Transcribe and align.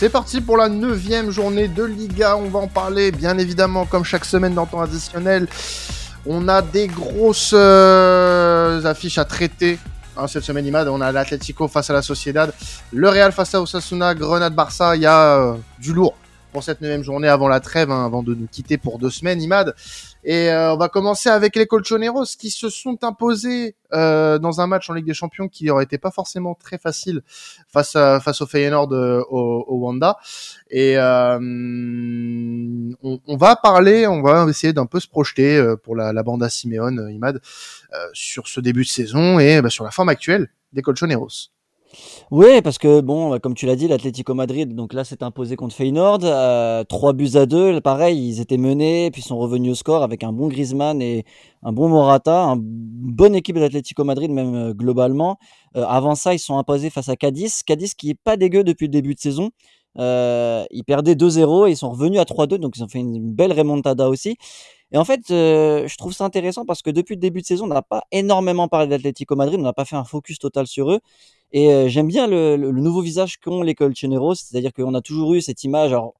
C'est 0.00 0.08
parti 0.08 0.40
pour 0.40 0.56
la 0.56 0.70
neuvième 0.70 1.30
journée 1.30 1.68
de 1.68 1.84
Liga. 1.84 2.34
On 2.34 2.48
va 2.48 2.60
en 2.60 2.68
parler, 2.68 3.12
bien 3.12 3.36
évidemment, 3.36 3.84
comme 3.84 4.02
chaque 4.02 4.24
semaine 4.24 4.54
dans 4.54 4.64
temps 4.64 4.80
additionnel. 4.80 5.46
On 6.24 6.48
a 6.48 6.62
des 6.62 6.86
grosses 6.86 7.52
euh, 7.52 8.82
affiches 8.82 9.18
à 9.18 9.26
traiter. 9.26 9.78
Hein, 10.16 10.26
cette 10.26 10.44
semaine, 10.44 10.64
Imad, 10.64 10.88
on 10.88 11.02
a 11.02 11.12
l'Atlético 11.12 11.68
face 11.68 11.90
à 11.90 11.92
la 11.92 12.00
Sociedad, 12.00 12.50
le 12.94 13.10
Real 13.10 13.30
face 13.30 13.54
à 13.54 13.60
Osasuna, 13.60 14.14
Grenade-Barça. 14.14 14.96
Il 14.96 15.02
y 15.02 15.06
a 15.06 15.36
euh, 15.36 15.54
du 15.78 15.92
lourd 15.92 16.16
pour 16.52 16.62
cette 16.62 16.80
neuvième 16.80 17.02
journée 17.02 17.28
avant 17.28 17.48
la 17.48 17.60
trêve, 17.60 17.90
hein, 17.90 18.04
avant 18.04 18.22
de 18.22 18.34
nous 18.34 18.46
quitter 18.46 18.78
pour 18.78 18.98
deux 18.98 19.10
semaines, 19.10 19.40
Imad. 19.40 19.74
Et 20.24 20.50
euh, 20.50 20.74
on 20.74 20.76
va 20.76 20.88
commencer 20.88 21.28
avec 21.28 21.56
les 21.56 21.66
Colchoneros 21.66 22.24
qui 22.38 22.50
se 22.50 22.68
sont 22.68 23.02
imposés 23.04 23.76
euh, 23.92 24.38
dans 24.38 24.60
un 24.60 24.66
match 24.66 24.90
en 24.90 24.94
Ligue 24.94 25.06
des 25.06 25.14
Champions 25.14 25.48
qui 25.48 25.70
aurait 25.70 25.84
été 25.84 25.98
pas 25.98 26.10
forcément 26.10 26.54
très 26.54 26.78
facile 26.78 27.22
face 27.68 27.96
à, 27.96 28.20
face 28.20 28.42
au 28.42 28.46
Feyenoord 28.46 28.92
euh, 28.92 29.22
au, 29.30 29.64
au, 29.66 29.76
Wanda. 29.78 30.18
Et 30.70 30.98
euh, 30.98 31.38
on, 31.40 33.20
on, 33.26 33.36
va 33.36 33.56
parler, 33.56 34.06
on 34.06 34.22
va 34.22 34.46
essayer 34.48 34.72
d'un 34.72 34.86
peu 34.86 35.00
se 35.00 35.08
projeter 35.08 35.56
euh, 35.56 35.76
pour 35.76 35.96
la, 35.96 36.12
la 36.12 36.22
bande 36.22 36.42
à 36.42 36.50
Simeone, 36.50 37.08
Imad, 37.12 37.40
sur 38.12 38.46
ce 38.46 38.60
début 38.60 38.82
de 38.82 38.88
saison 38.88 39.38
et 39.38 39.60
bah, 39.62 39.70
sur 39.70 39.84
la 39.84 39.90
forme 39.90 40.10
actuelle 40.10 40.48
des 40.72 40.82
Colchoneros. 40.82 41.50
Oui, 42.30 42.62
parce 42.62 42.78
que 42.78 43.00
bon, 43.00 43.38
comme 43.40 43.54
tu 43.54 43.66
l'as 43.66 43.76
dit, 43.76 43.88
l'Atlético 43.88 44.34
Madrid, 44.34 44.74
donc 44.74 44.92
là, 44.92 45.04
s'est 45.04 45.22
imposé 45.22 45.56
contre 45.56 45.74
Feyenoord, 45.74 46.20
euh, 46.22 46.84
3 46.84 47.12
buts 47.12 47.30
à 47.34 47.46
2. 47.46 47.80
Pareil, 47.80 48.28
ils 48.28 48.40
étaient 48.40 48.56
menés, 48.56 49.10
puis 49.10 49.22
sont 49.22 49.38
revenus 49.38 49.72
au 49.72 49.74
score 49.74 50.02
avec 50.02 50.22
un 50.22 50.32
bon 50.32 50.48
Griezmann 50.48 51.02
et 51.02 51.24
un 51.62 51.72
bon 51.72 51.88
Morata, 51.88 52.44
une 52.44 52.60
bonne 52.62 53.34
équipe 53.34 53.56
de 53.56 54.02
Madrid, 54.04 54.30
même 54.30 54.54
euh, 54.54 54.72
globalement. 54.72 55.38
Euh, 55.76 55.84
avant 55.86 56.14
ça, 56.14 56.32
ils 56.34 56.38
sont 56.38 56.58
imposés 56.58 56.90
face 56.90 57.08
à 57.08 57.16
Cadiz. 57.16 57.62
Cadiz 57.62 57.94
qui 57.94 58.10
est 58.10 58.18
pas 58.22 58.36
dégueu 58.36 58.62
depuis 58.64 58.86
le 58.86 58.92
début 58.92 59.14
de 59.14 59.20
saison. 59.20 59.50
Euh, 59.98 60.64
ils 60.70 60.84
perdaient 60.84 61.14
2-0 61.14 61.66
et 61.68 61.72
ils 61.72 61.76
sont 61.76 61.90
revenus 61.90 62.20
à 62.20 62.24
3-2, 62.24 62.58
donc 62.58 62.76
ils 62.76 62.84
ont 62.84 62.88
fait 62.88 63.00
une 63.00 63.32
belle 63.32 63.52
remontada 63.52 64.08
aussi. 64.08 64.36
Et 64.92 64.98
en 64.98 65.04
fait, 65.04 65.30
euh, 65.30 65.86
je 65.86 65.96
trouve 65.96 66.12
ça 66.12 66.24
intéressant 66.24 66.64
parce 66.64 66.82
que 66.82 66.90
depuis 66.90 67.14
le 67.14 67.20
début 67.20 67.40
de 67.40 67.46
saison, 67.46 67.64
on 67.66 67.68
n'a 67.68 67.82
pas 67.82 68.02
énormément 68.10 68.68
parlé 68.68 68.88
d'Atlético 68.88 69.36
Madrid, 69.36 69.58
on 69.60 69.62
n'a 69.62 69.72
pas 69.72 69.84
fait 69.84 69.96
un 69.96 70.04
focus 70.04 70.38
total 70.38 70.66
sur 70.66 70.90
eux. 70.90 71.00
Et 71.52 71.72
euh, 71.72 71.88
j'aime 71.88 72.08
bien 72.08 72.26
le, 72.26 72.56
le, 72.56 72.70
le, 72.70 72.80
nouveau 72.80 73.00
visage 73.00 73.38
qu'ont 73.38 73.62
les 73.62 73.74
Colchoneros, 73.74 74.34
c'est-à-dire 74.36 74.72
qu'on 74.72 74.94
a 74.94 75.00
toujours 75.00 75.34
eu 75.34 75.40
cette 75.40 75.64
image, 75.64 75.90
alors 75.92 76.14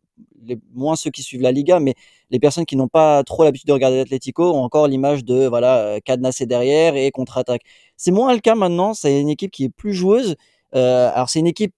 les, 0.45 0.59
moins 0.75 0.97
ceux 0.97 1.11
qui 1.11 1.23
suivent 1.23 1.43
la 1.43 1.53
Liga, 1.53 1.81
mais 1.81 1.95
les 2.31 2.39
personnes 2.39 2.67
qui 2.67 2.77
n'ont 2.77 2.89
pas 2.89 3.23
trop 3.25 3.45
l'habitude 3.45 3.69
de 3.69 3.73
regarder 3.73 3.99
l'Atlético 3.99 4.53
ont 4.53 4.62
encore 4.62 4.89
l'image 4.89 5.25
de 5.25 5.47
voilà 5.47 5.79
euh, 5.79 6.01
cadenassé 6.05 6.47
derrière 6.47 6.97
et 6.97 7.11
contre-attaque. 7.11 7.62
C'est 7.97 8.11
moins 8.11 8.33
le 8.33 8.41
cas 8.41 8.55
maintenant, 8.55 8.95
c'est 8.95 9.21
une 9.21 9.29
équipe 9.29 9.51
qui 9.51 9.65
est 9.65 9.69
plus 9.71 9.95
joueuse. 9.95 10.37
Euh, 10.75 11.11
alors 11.15 11.29
c'est 11.31 11.41
une 11.41 11.47
équipe, 11.47 11.75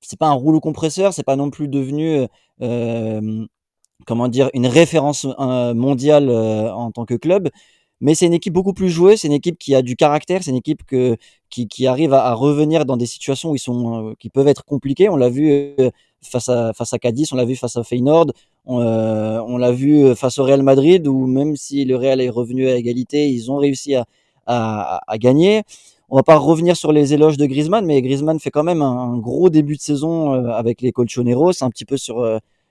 c'est 0.00 0.18
pas 0.18 0.28
un 0.28 0.34
rouleau 0.34 0.60
compresseur, 0.60 1.12
c'est 1.12 1.22
pas 1.22 1.36
non 1.36 1.50
plus 1.50 1.68
devenu 1.68 2.26
euh, 2.62 3.46
comment 4.06 4.28
dire 4.28 4.50
une 4.54 4.66
référence 4.66 5.26
euh, 5.38 5.74
mondiale 5.74 6.28
euh, 6.28 6.72
en 6.72 6.90
tant 6.92 7.04
que 7.04 7.14
club, 7.14 7.50
mais 8.02 8.16
c'est 8.16 8.26
une 8.26 8.34
équipe 8.34 8.52
beaucoup 8.52 8.72
plus 8.74 8.90
jouée, 8.90 9.16
c'est 9.16 9.28
une 9.28 9.32
équipe 9.34 9.58
qui 9.58 9.76
a 9.76 9.80
du 9.80 9.94
caractère, 9.94 10.42
c'est 10.42 10.50
une 10.50 10.56
équipe 10.56 10.82
qui, 11.50 11.86
arrive 11.86 12.12
à, 12.14 12.34
revenir 12.34 12.84
dans 12.84 12.96
des 12.96 13.06
situations 13.06 13.50
où 13.50 13.56
sont, 13.56 14.10
euh, 14.10 14.14
qui 14.18 14.28
peuvent 14.28 14.48
être 14.48 14.64
compliquées. 14.64 15.08
On 15.08 15.14
l'a 15.14 15.28
vu 15.28 15.52
euh, 15.52 15.90
face 16.20 16.48
à, 16.48 16.72
face 16.72 16.92
à 16.92 16.98
Cadiz, 16.98 17.32
on 17.32 17.36
l'a 17.36 17.44
vu 17.44 17.54
face 17.54 17.76
à 17.76 17.84
Feyenoord, 17.84 18.32
on, 18.66 18.80
euh, 18.80 19.58
l'a 19.58 19.70
vu 19.70 20.16
face 20.16 20.38
au 20.38 20.44
Real 20.44 20.64
Madrid, 20.64 21.06
où 21.06 21.26
même 21.28 21.54
si 21.54 21.84
le 21.84 21.94
Real 21.94 22.20
est 22.20 22.28
revenu 22.28 22.68
à 22.68 22.76
égalité, 22.76 23.28
ils 23.28 23.52
ont 23.52 23.58
réussi 23.58 23.94
à, 23.94 24.04
à 24.46 25.18
gagner. 25.18 25.62
On 26.12 26.16
va 26.16 26.22
pas 26.22 26.36
revenir 26.36 26.76
sur 26.76 26.92
les 26.92 27.14
éloges 27.14 27.38
de 27.38 27.46
Griezmann, 27.46 27.86
mais 27.86 28.02
Griezmann 28.02 28.38
fait 28.38 28.50
quand 28.50 28.64
même 28.64 28.82
un, 28.82 29.16
gros 29.16 29.48
début 29.48 29.76
de 29.76 29.80
saison 29.80 30.34
euh, 30.34 30.50
avec 30.50 30.82
les 30.82 30.92
Colchoneros, 30.92 31.64
un 31.64 31.70
petit 31.70 31.86
peu 31.86 31.96
sur 31.96 32.22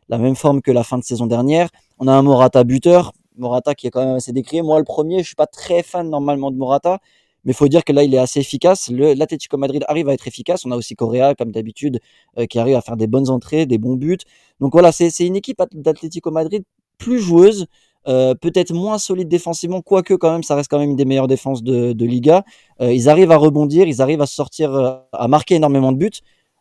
la 0.10 0.18
même 0.20 0.36
forme 0.36 0.62
que 0.62 0.70
la 0.70 0.84
fin 0.84 1.00
de 1.00 1.04
saison 1.04 1.26
dernière. 1.26 1.70
On 1.98 2.08
a 2.08 2.14
un 2.14 2.22
Morata 2.22 2.64
buteur, 2.64 3.14
Morata 3.38 3.74
qui 3.74 3.88
est 3.88 3.90
quand 3.90 4.06
même 4.06 4.18
assez 4.18 4.32
décrié. 4.32 4.62
Moi, 4.62 4.78
le 4.78 4.84
premier, 4.84 5.24
je 5.24 5.26
suis 5.26 5.36
pas 5.36 5.48
très 5.48 5.82
fan 5.82 6.08
normalement 6.08 6.52
de 6.52 6.56
Morata, 6.56 7.00
mais 7.44 7.54
faut 7.54 7.68
dire 7.68 7.84
que 7.84 7.92
là, 7.94 8.04
il 8.04 8.14
est 8.14 8.20
assez 8.20 8.40
efficace. 8.40 8.92
L'Atlético 8.92 9.58
Madrid 9.58 9.84
arrive 9.88 10.08
à 10.08 10.14
être 10.14 10.28
efficace. 10.28 10.64
On 10.68 10.70
a 10.70 10.76
aussi 10.76 10.96
Correa, 10.96 11.34
comme 11.34 11.52
d'habitude, 11.52 12.00
euh, 12.38 12.46
qui 12.46 12.60
arrive 12.60 12.76
à 12.76 12.82
faire 12.82 12.96
des 12.96 13.08
bonnes 13.08 13.32
entrées, 13.32 13.66
des 13.66 13.80
bons 13.80 13.96
buts. 13.96 14.20
Donc 14.60 14.74
voilà, 14.74 14.92
c'est 14.92 15.10
une 15.26 15.36
équipe 15.36 15.64
d'Atlético 15.72 16.30
Madrid 16.30 16.64
plus 17.00 17.20
joueuse, 17.20 17.66
euh, 18.08 18.34
peut-être 18.34 18.74
moins 18.74 18.98
solide 18.98 19.28
défensivement, 19.28 19.82
quoique 19.82 20.14
quand 20.14 20.32
même, 20.32 20.44
ça 20.44 20.56
reste 20.56 20.70
quand 20.70 20.80
même 20.80 20.92
une 20.92 20.96
des 20.96 21.06
meilleures 21.06 21.28
défenses 21.28 21.64
de, 21.64 22.06
Liga. 22.06 22.44
Euh, 22.82 22.92
ils 22.94 23.10
arrivent 23.10 23.32
à 23.32 23.38
rebondir, 23.38 23.88
ils 23.88 24.02
arrivent 24.02 24.22
à 24.22 24.26
sortir, 24.26 24.74
euh, 24.74 24.96
à 25.14 25.28
marquer 25.28 25.56
énormément 25.56 25.92
de 25.92 25.98
buts. 25.98 26.10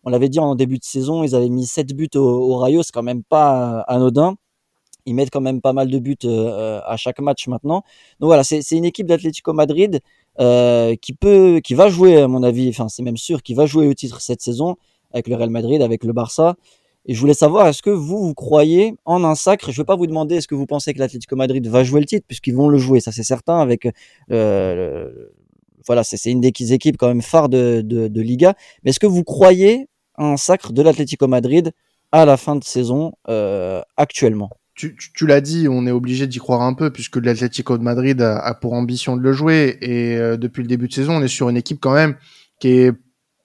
On 0.05 0.11
l'avait 0.11 0.29
dit 0.29 0.39
en 0.39 0.55
début 0.55 0.79
de 0.79 0.85
saison, 0.85 1.25
ils 1.25 1.35
avaient 1.35 1.49
mis 1.49 1.67
7 1.67 1.95
buts 1.95 2.09
au, 2.15 2.21
au 2.21 2.57
Rayo, 2.57 2.83
c'est 2.83 2.93
quand 2.93 3.03
même 3.03 3.23
pas 3.23 3.81
anodin 3.89 4.37
ils 5.07 5.15
mettent 5.15 5.31
quand 5.31 5.41
même 5.41 5.63
pas 5.63 5.73
mal 5.73 5.91
de 5.91 5.99
buts 5.99 6.19
à 6.25 6.97
chaque 6.99 7.21
match 7.21 7.49
maintenant. 7.49 7.83
Donc 8.21 8.29
voilà, 8.29 8.45
c'est 8.45 8.71
une 8.73 8.85
équipe 8.85 9.07
d'Atlético 9.07 9.53
Madrid 9.55 10.01
qui 10.39 11.13
peut, 11.15 11.61
qui 11.65 11.75
va 11.75 11.89
jouer 11.89 12.19
à 12.21 12.29
mon 12.29 12.43
avis, 12.43 12.69
enfin 12.69 12.89
c'est 12.89 13.03
même 13.03 13.17
sûr, 13.17 13.43
qui 13.43 13.55
va 13.55 13.67
jouer 13.67 13.89
au 13.89 13.95
titre 13.95 14.21
cette 14.21 14.43
saison 14.43 14.77
avec 15.13 15.27
le 15.27 15.37
Real 15.37 15.51
Madrid, 15.51 15.83
avec 15.83 16.05
le 16.05 16.13
Barça. 16.13 16.55
Et 17.07 17.15
je 17.15 17.21
voulais 17.21 17.35
savoir, 17.35 17.67
est-ce 17.67 17.83
que 17.83 17.91
vous, 17.91 18.19
vous 18.19 18.35
croyez 18.35 18.95
en 19.05 19.25
un 19.25 19.35
sacre? 19.35 19.73
Je 19.73 19.81
ne 19.81 19.83
vais 19.83 19.87
pas 19.87 19.97
vous 19.97 20.07
demander 20.07 20.37
est-ce 20.37 20.49
que 20.49 20.55
vous 20.55 20.67
pensez 20.67 20.93
que 20.93 20.99
l'Atlético 20.99 21.35
Madrid 21.35 21.67
va 21.67 21.83
jouer 21.83 22.01
le 22.01 22.07
titre, 22.07 22.27
puisqu'ils 22.27 22.55
vont 22.55 22.69
le 22.69 22.79
jouer, 22.79 23.01
ça 23.01 23.11
c'est 23.11 23.23
certain, 23.23 23.59
avec 23.59 23.89
euh, 24.31 25.09
voilà, 25.87 26.05
c'est 26.05 26.31
une 26.31 26.41
des 26.41 26.73
équipes 26.73 26.97
quand 26.99 27.09
même 27.09 27.23
phares 27.23 27.49
de, 27.49 28.21
Liga. 28.21 28.55
Mais 28.85 28.91
est-ce 28.91 29.01
que 29.01 29.07
vous 29.07 29.25
croyez 29.25 29.89
en 30.17 30.33
un 30.33 30.37
sacre 30.37 30.73
de 30.73 30.83
l'Atlético 30.83 31.27
Madrid 31.27 31.73
à 32.13 32.25
la 32.27 32.37
fin 32.37 32.57
de 32.57 32.65
saison 32.65 33.13
euh, 33.29 33.81
actuellement? 33.97 34.51
Tu, 34.75 35.27
l'as 35.27 35.43
dit, 35.43 35.69
on 35.69 35.87
est 35.87 35.91
obligé 35.91 36.27
d'y 36.27 36.39
croire 36.39 36.63
un 36.63 36.73
peu 36.73 36.91
puisque 36.91 37.17
l'Atlético 37.17 37.77
de 37.77 37.83
Madrid 37.83 38.23
a, 38.23 38.39
a, 38.39 38.55
pour 38.55 38.73
ambition 38.73 39.15
de 39.15 39.21
le 39.21 39.33
jouer. 39.33 39.77
Et 39.83 40.17
euh, 40.17 40.39
depuis 40.39 40.63
le 40.63 40.69
début 40.69 40.89
de 40.89 40.93
saison, 40.93 41.17
on 41.17 41.23
est 41.23 41.29
sur 41.29 41.51
une 41.51 41.57
équipe 41.59 41.81
quand 41.81 41.93
même 41.93 42.17
qui 42.61 42.69
est 42.69 42.93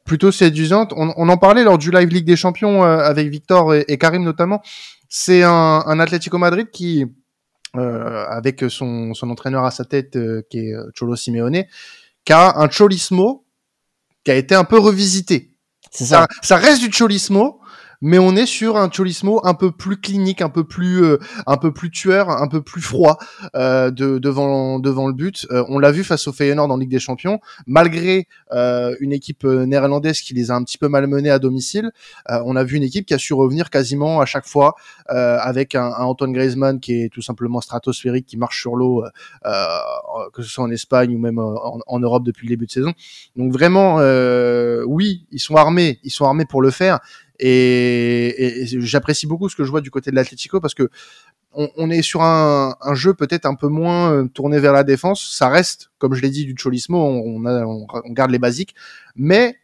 plutôt 0.05 0.31
séduisante. 0.31 0.93
On, 0.95 1.13
on 1.17 1.29
en 1.29 1.37
parlait 1.37 1.63
lors 1.63 1.77
du 1.77 1.91
live 1.91 2.07
Ligue 2.09 2.25
des 2.25 2.35
Champions 2.35 2.83
euh, 2.83 2.99
avec 2.99 3.27
Victor 3.27 3.73
et, 3.73 3.83
et, 3.87 3.97
Karim 3.97 4.23
notamment. 4.23 4.61
C'est 5.09 5.43
un, 5.43 5.83
un 5.85 5.99
Atlético 5.99 6.37
Madrid 6.37 6.69
qui, 6.71 7.05
euh, 7.75 8.25
avec 8.29 8.63
son, 8.69 9.13
son 9.13 9.29
entraîneur 9.29 9.65
à 9.65 9.71
sa 9.71 9.83
tête, 9.83 10.15
euh, 10.15 10.43
qui 10.49 10.59
est 10.59 10.73
Cholo 10.97 11.15
Simeone, 11.15 11.63
qui 12.23 12.33
a 12.33 12.57
un 12.59 12.69
cholismo 12.69 13.45
qui 14.23 14.31
a 14.31 14.35
été 14.35 14.55
un 14.55 14.63
peu 14.63 14.79
revisité. 14.79 15.51
Ça. 15.91 16.05
ça. 16.05 16.27
ça. 16.41 16.55
reste 16.57 16.81
du 16.81 16.91
cholismo, 16.91 17.59
mais 18.05 18.19
on 18.19 18.35
est 18.35 18.45
sur 18.45 18.77
un 18.77 18.87
Cholismo 18.91 19.41
un 19.45 19.55
peu 19.55 19.71
plus 19.71 19.99
clinique, 19.99 20.43
un 20.43 20.49
peu 20.49 20.63
plus, 20.63 21.03
euh, 21.03 21.17
un 21.47 21.57
peu 21.57 21.73
plus 21.73 21.89
tueur, 21.89 22.29
un 22.29 22.47
peu 22.47 22.61
plus 22.61 22.81
froid 22.81 23.17
euh, 23.55 23.89
de, 23.89 24.19
devant, 24.19 24.77
devant 24.77 25.07
le 25.07 25.13
but. 25.13 25.47
Euh, 25.49 25.65
on 25.69 25.79
l'a 25.79 25.91
vu 25.91 26.03
face 26.03 26.27
au 26.27 26.31
Feyenoord 26.31 26.69
en 26.69 26.77
Ligue 26.77 26.91
des 26.91 26.99
Champions, 26.99 27.39
malgré 27.65 28.27
euh, 28.51 28.95
une 28.99 29.11
équipe 29.11 29.43
euh, 29.43 29.65
néerlandaise 29.65 30.21
qui 30.21 30.35
les 30.35 30.51
a 30.51 30.55
un 30.55 30.63
petit 30.63 30.77
peu 30.77 30.87
malmenés 30.87 31.31
à 31.31 31.39
domicile. 31.39 31.91
on 32.29 32.55
a 32.55 32.63
vu 32.63 32.77
une 32.77 32.83
équipe 32.83 33.07
qui 33.07 33.15
a 33.15 33.17
su 33.17 33.33
revenir 33.33 33.71
quasiment 33.71 34.21
à 34.21 34.27
chaque 34.27 34.45
fois 34.45 34.75
avec 35.07 35.73
un, 35.73 35.85
un, 35.85 36.03
Antoine 36.03 36.31
Griezmann 36.31 36.79
qui 36.79 37.01
est 37.01 37.09
tout 37.09 37.23
simplement 37.23 37.59
stratosphérique, 37.59 38.27
qui 38.27 38.37
marche 38.37 38.61
sur 38.61 38.75
l'eau, 38.75 39.03
que 39.43 40.43
ce 40.43 40.49
soit 40.49 40.63
en 40.63 40.69
Espagne 40.69 41.15
ou 41.15 41.19
même 41.19 41.39
en, 41.39 41.79
en, 41.87 41.99
Europe 41.99 42.23
depuis 42.23 42.45
le 42.45 42.49
début 42.49 42.67
de 42.67 42.71
saison. 42.71 42.93
Donc 43.35 43.51
vraiment, 43.51 43.95
oui, 44.85 45.25
ils 45.31 45.39
sont 45.39 45.55
armés, 45.55 45.99
ils 46.03 46.11
sont 46.11 46.25
armés 46.25 46.45
pour 46.45 46.61
le 46.61 46.69
faire. 46.69 46.99
Et, 47.39 48.65
j'apprécie 48.79 49.27
beaucoup 49.27 49.49
ce 49.49 49.55
que 49.55 49.63
je 49.63 49.71
vois 49.71 49.81
du 49.81 49.91
côté 49.91 50.11
de 50.11 50.15
l'Atlético 50.15 50.59
parce 50.59 50.73
que 50.73 50.89
on, 51.53 51.89
est 51.89 52.01
sur 52.01 52.21
un, 52.21 52.75
jeu 52.95 53.13
peut-être 53.13 53.45
un 53.45 53.55
peu 53.55 53.69
moins 53.69 54.11
euh, 54.11 54.27
tourné 54.27 54.59
vers 54.59 54.73
la 54.73 54.83
défense. 54.83 55.25
Ça 55.37 55.47
reste, 55.47 55.89
comme 55.99 56.13
je 56.13 56.21
l'ai 56.21 56.29
dit, 56.29 56.45
du 56.45 56.53
Cholismo, 56.57 56.97
on, 56.97 57.41
on 57.45 58.11
garde 58.11 58.31
les 58.31 58.39
basiques, 58.39 58.75
mais 59.15 59.55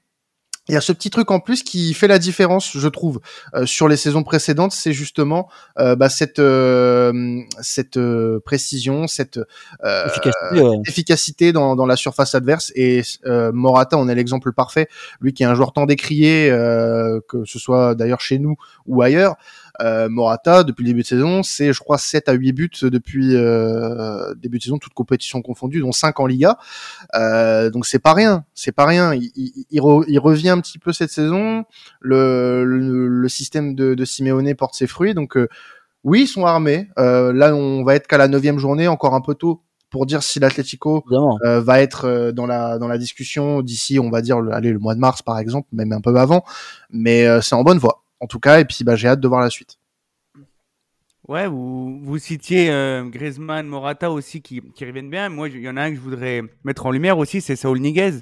il 0.71 0.73
y 0.73 0.77
a 0.77 0.81
ce 0.81 0.93
petit 0.93 1.09
truc 1.09 1.29
en 1.31 1.41
plus 1.41 1.63
qui 1.63 1.93
fait 1.93 2.07
la 2.07 2.17
différence, 2.17 2.77
je 2.77 2.87
trouve, 2.87 3.19
euh, 3.55 3.65
sur 3.65 3.89
les 3.89 3.97
saisons 3.97 4.23
précédentes, 4.23 4.71
c'est 4.71 4.93
justement 4.93 5.49
euh, 5.77 5.97
bah, 5.97 6.07
cette 6.07 6.39
euh, 6.39 7.41
cette 7.59 7.97
euh, 7.97 8.39
précision, 8.39 9.05
cette 9.07 9.37
efficacité, 9.83 10.61
ouais. 10.61 10.77
efficacité 10.87 11.51
dans, 11.51 11.75
dans, 11.75 11.85
la 11.85 11.97
surface 11.97 12.35
adverse. 12.35 12.71
Et 12.75 13.01
Morata, 13.25 13.97
on 13.97 14.07
est 14.07 14.15
l'exemple 14.15 14.53
parfait. 14.53 14.87
Lui 15.19 15.33
qui 15.33 15.43
est 15.43 15.45
un 15.45 15.55
joueur 15.55 15.73
tant 15.73 15.85
décrié, 15.85 16.47
que 17.27 17.43
ce 17.43 17.59
soit 17.59 17.93
d'ailleurs 17.93 18.21
chez 18.21 18.39
nous 18.39 18.55
ou 18.87 19.01
ailleurs. 19.01 19.35
Euh, 19.81 20.09
Morata, 20.09 20.63
depuis 20.63 20.83
le 20.83 20.89
début 20.89 21.01
de 21.01 21.07
saison, 21.07 21.43
c'est 21.43 21.73
je 21.73 21.79
crois 21.79 21.97
7 21.97 22.29
à 22.29 22.33
8 22.33 22.51
buts 22.51 22.69
depuis 22.81 23.35
euh, 23.35 24.33
début 24.35 24.57
de 24.57 24.63
saison, 24.63 24.77
toutes 24.77 24.93
compétitions 24.93 25.41
confondues, 25.41 25.79
dont 25.79 25.91
5 25.91 26.19
en 26.19 26.25
Liga. 26.25 26.57
Euh, 27.15 27.69
donc 27.69 27.85
c'est 27.85 27.99
pas 27.99 28.13
rien, 28.13 28.45
c'est 28.53 28.71
pas 28.71 28.85
rien. 28.85 29.13
Il, 29.13 29.31
il, 29.35 29.65
il, 29.69 29.81
re, 29.81 30.03
il, 30.07 30.19
revient 30.19 30.49
un 30.49 30.59
petit 30.59 30.79
peu 30.79 30.93
cette 30.93 31.11
saison. 31.11 31.65
Le, 31.99 32.63
le, 32.65 33.07
le 33.07 33.29
système 33.29 33.75
de, 33.75 33.95
de, 33.95 34.05
Simeone 34.05 34.53
porte 34.55 34.75
ses 34.75 34.87
fruits. 34.87 35.13
Donc 35.13 35.37
euh, 35.37 35.47
oui, 36.03 36.21
ils 36.21 36.27
sont 36.27 36.45
armés. 36.45 36.89
Euh, 36.97 37.31
là, 37.33 37.55
on 37.55 37.83
va 37.83 37.95
être 37.95 38.07
qu'à 38.07 38.17
la 38.17 38.27
neuvième 38.27 38.57
journée, 38.57 38.87
encore 38.87 39.13
un 39.13 39.21
peu 39.21 39.35
tôt 39.35 39.61
pour 39.91 40.05
dire 40.05 40.23
si 40.23 40.39
l'Atlético 40.39 41.03
euh, 41.45 41.61
va 41.61 41.81
être 41.81 42.05
euh, 42.05 42.31
dans 42.31 42.47
la 42.47 42.79
dans 42.79 42.87
la 42.87 42.97
discussion 42.97 43.61
d'ici, 43.61 43.99
on 43.99 44.09
va 44.09 44.21
dire, 44.21 44.37
allez, 44.51 44.71
le 44.71 44.79
mois 44.79 44.95
de 44.95 44.99
mars 44.99 45.21
par 45.21 45.37
exemple, 45.37 45.67
même 45.73 45.91
un 45.91 46.01
peu 46.01 46.15
avant. 46.15 46.43
Mais 46.89 47.27
euh, 47.27 47.41
c'est 47.41 47.55
en 47.55 47.63
bonne 47.63 47.77
voie 47.77 48.03
en 48.21 48.27
tout 48.27 48.39
cas. 48.39 48.61
Et 48.61 48.65
puis, 48.65 48.85
bah, 48.85 48.95
j'ai 48.95 49.09
hâte 49.09 49.19
de 49.19 49.27
voir 49.27 49.41
la 49.41 49.49
suite. 49.49 49.77
Ouais, 51.27 51.47
vous, 51.47 51.99
vous 52.01 52.17
citiez 52.17 52.71
euh, 52.71 53.03
Griezmann, 53.05 53.67
Morata 53.67 54.11
aussi 54.11 54.41
qui, 54.41 54.61
qui 54.73 54.85
reviennent 54.85 55.09
bien. 55.09 55.29
Moi, 55.29 55.49
il 55.49 55.59
y 55.59 55.69
en 55.69 55.77
a 55.77 55.83
un 55.83 55.89
que 55.89 55.95
je 55.95 56.01
voudrais 56.01 56.41
mettre 56.63 56.85
en 56.85 56.91
lumière 56.91 57.17
aussi, 57.17 57.41
c'est 57.41 57.55
Saul 57.55 57.79
Niguez, 57.79 58.19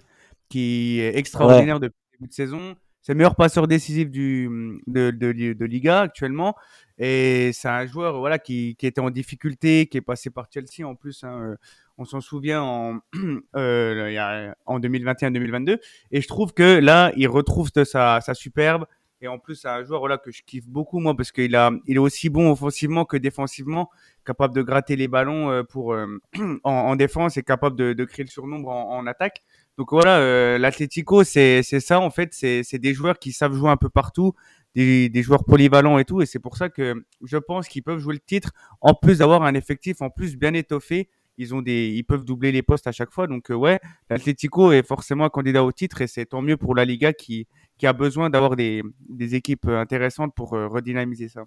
qui 0.49 0.99
est 0.99 1.17
extraordinaire 1.17 1.79
depuis 1.79 1.97
le 2.11 2.17
début 2.17 2.29
de 2.29 2.33
saison. 2.33 2.75
C'est 3.01 3.13
le 3.13 3.17
meilleur 3.17 3.35
passeur 3.35 3.67
décisif 3.67 4.11
du, 4.11 4.81
de, 4.85 5.11
de, 5.11 5.65
Liga 5.65 6.01
actuellement. 6.01 6.55
Et 6.97 7.51
c'est 7.53 7.69
un 7.69 7.85
joueur 7.87 8.19
voilà, 8.19 8.37
qui, 8.37 8.75
qui, 8.77 8.85
était 8.85 8.99
en 8.99 9.09
difficulté, 9.09 9.87
qui 9.87 9.97
est 9.97 10.01
passé 10.01 10.29
par 10.29 10.47
Chelsea 10.53 10.85
en 10.85 10.95
plus. 10.95 11.23
Hein, 11.23 11.41
euh, 11.41 11.55
on 11.97 12.05
s'en 12.05 12.19
souvient 12.19 12.61
en, 12.61 12.99
euh, 13.55 14.51
en 14.65 14.79
2021-2022. 14.79 15.79
Et 16.11 16.21
je 16.21 16.27
trouve 16.27 16.53
que 16.53 16.79
là, 16.79 17.11
il 17.15 17.27
retrouve 17.27 17.69
sa, 17.85 18.19
sa 18.19 18.33
superbe. 18.33 18.85
Et 19.21 19.27
en 19.27 19.37
plus, 19.37 19.55
c'est 19.55 19.67
un 19.67 19.83
joueur 19.83 19.99
voilà, 19.99 20.17
que 20.17 20.31
je 20.31 20.43
kiffe 20.43 20.67
beaucoup, 20.67 20.99
moi, 20.99 21.15
parce 21.15 21.31
qu'il 21.31 21.55
a, 21.55 21.71
il 21.85 21.97
est 21.97 21.99
aussi 21.99 22.29
bon 22.29 22.49
offensivement 22.51 23.03
que 23.03 23.17
défensivement, 23.17 23.89
capable 24.25 24.55
de 24.55 24.61
gratter 24.61 24.95
les 24.95 25.09
ballons 25.09 25.51
euh, 25.51 25.63
pour, 25.63 25.93
euh, 25.93 26.21
en, 26.63 26.71
en, 26.71 26.95
défense 26.95 27.35
et 27.35 27.43
capable 27.43 27.75
de, 27.75 27.91
de 27.93 28.05
créer 28.05 28.23
le 28.23 28.29
surnombre 28.29 28.69
en, 28.69 28.97
en 28.97 29.07
attaque. 29.07 29.41
Donc 29.77 29.91
voilà, 29.91 30.19
euh, 30.19 30.57
l'Atlético, 30.57 31.23
c'est 31.23 31.63
ça, 31.63 31.99
en 31.99 32.09
fait. 32.09 32.33
C'est 32.33 32.77
des 32.77 32.93
joueurs 32.93 33.19
qui 33.19 33.33
savent 33.33 33.53
jouer 33.53 33.69
un 33.69 33.77
peu 33.77 33.89
partout, 33.89 34.33
des, 34.73 35.09
des 35.09 35.21
joueurs 35.21 35.43
polyvalents 35.43 35.97
et 35.97 36.05
tout. 36.05 36.21
Et 36.21 36.25
c'est 36.25 36.39
pour 36.39 36.55
ça 36.55 36.69
que 36.69 37.03
je 37.23 37.37
pense 37.37 37.67
qu'ils 37.67 37.83
peuvent 37.83 37.99
jouer 37.99 38.13
le 38.13 38.19
titre, 38.19 38.51
en 38.79 38.93
plus 38.93 39.19
d'avoir 39.19 39.43
un 39.43 39.53
effectif 39.53 40.01
en 40.01 40.09
plus 40.09 40.37
bien 40.37 40.53
étoffé. 40.53 41.09
Ils, 41.37 41.55
ont 41.55 41.61
des, 41.61 41.87
ils 41.87 42.03
peuvent 42.03 42.25
doubler 42.25 42.51
les 42.51 42.61
postes 42.61 42.87
à 42.87 42.91
chaque 42.91 43.11
fois. 43.11 43.25
Donc 43.27 43.47
ouais, 43.49 43.79
l'Atlético 44.09 44.73
est 44.73 44.85
forcément 44.85 45.23
un 45.23 45.29
candidat 45.29 45.63
au 45.63 45.71
titre 45.71 46.01
et 46.01 46.07
c'est 46.07 46.25
tant 46.25 46.41
mieux 46.41 46.57
pour 46.57 46.75
la 46.75 46.83
Liga 46.83 47.13
qui, 47.13 47.47
qui 47.79 47.87
a 47.87 47.93
besoin 47.93 48.29
d'avoir 48.29 48.55
des, 48.55 48.83
des, 49.07 49.35
équipes 49.35 49.67
intéressantes 49.67 50.35
pour 50.35 50.53
euh, 50.53 50.67
redynamiser 50.67 51.29
ça. 51.29 51.45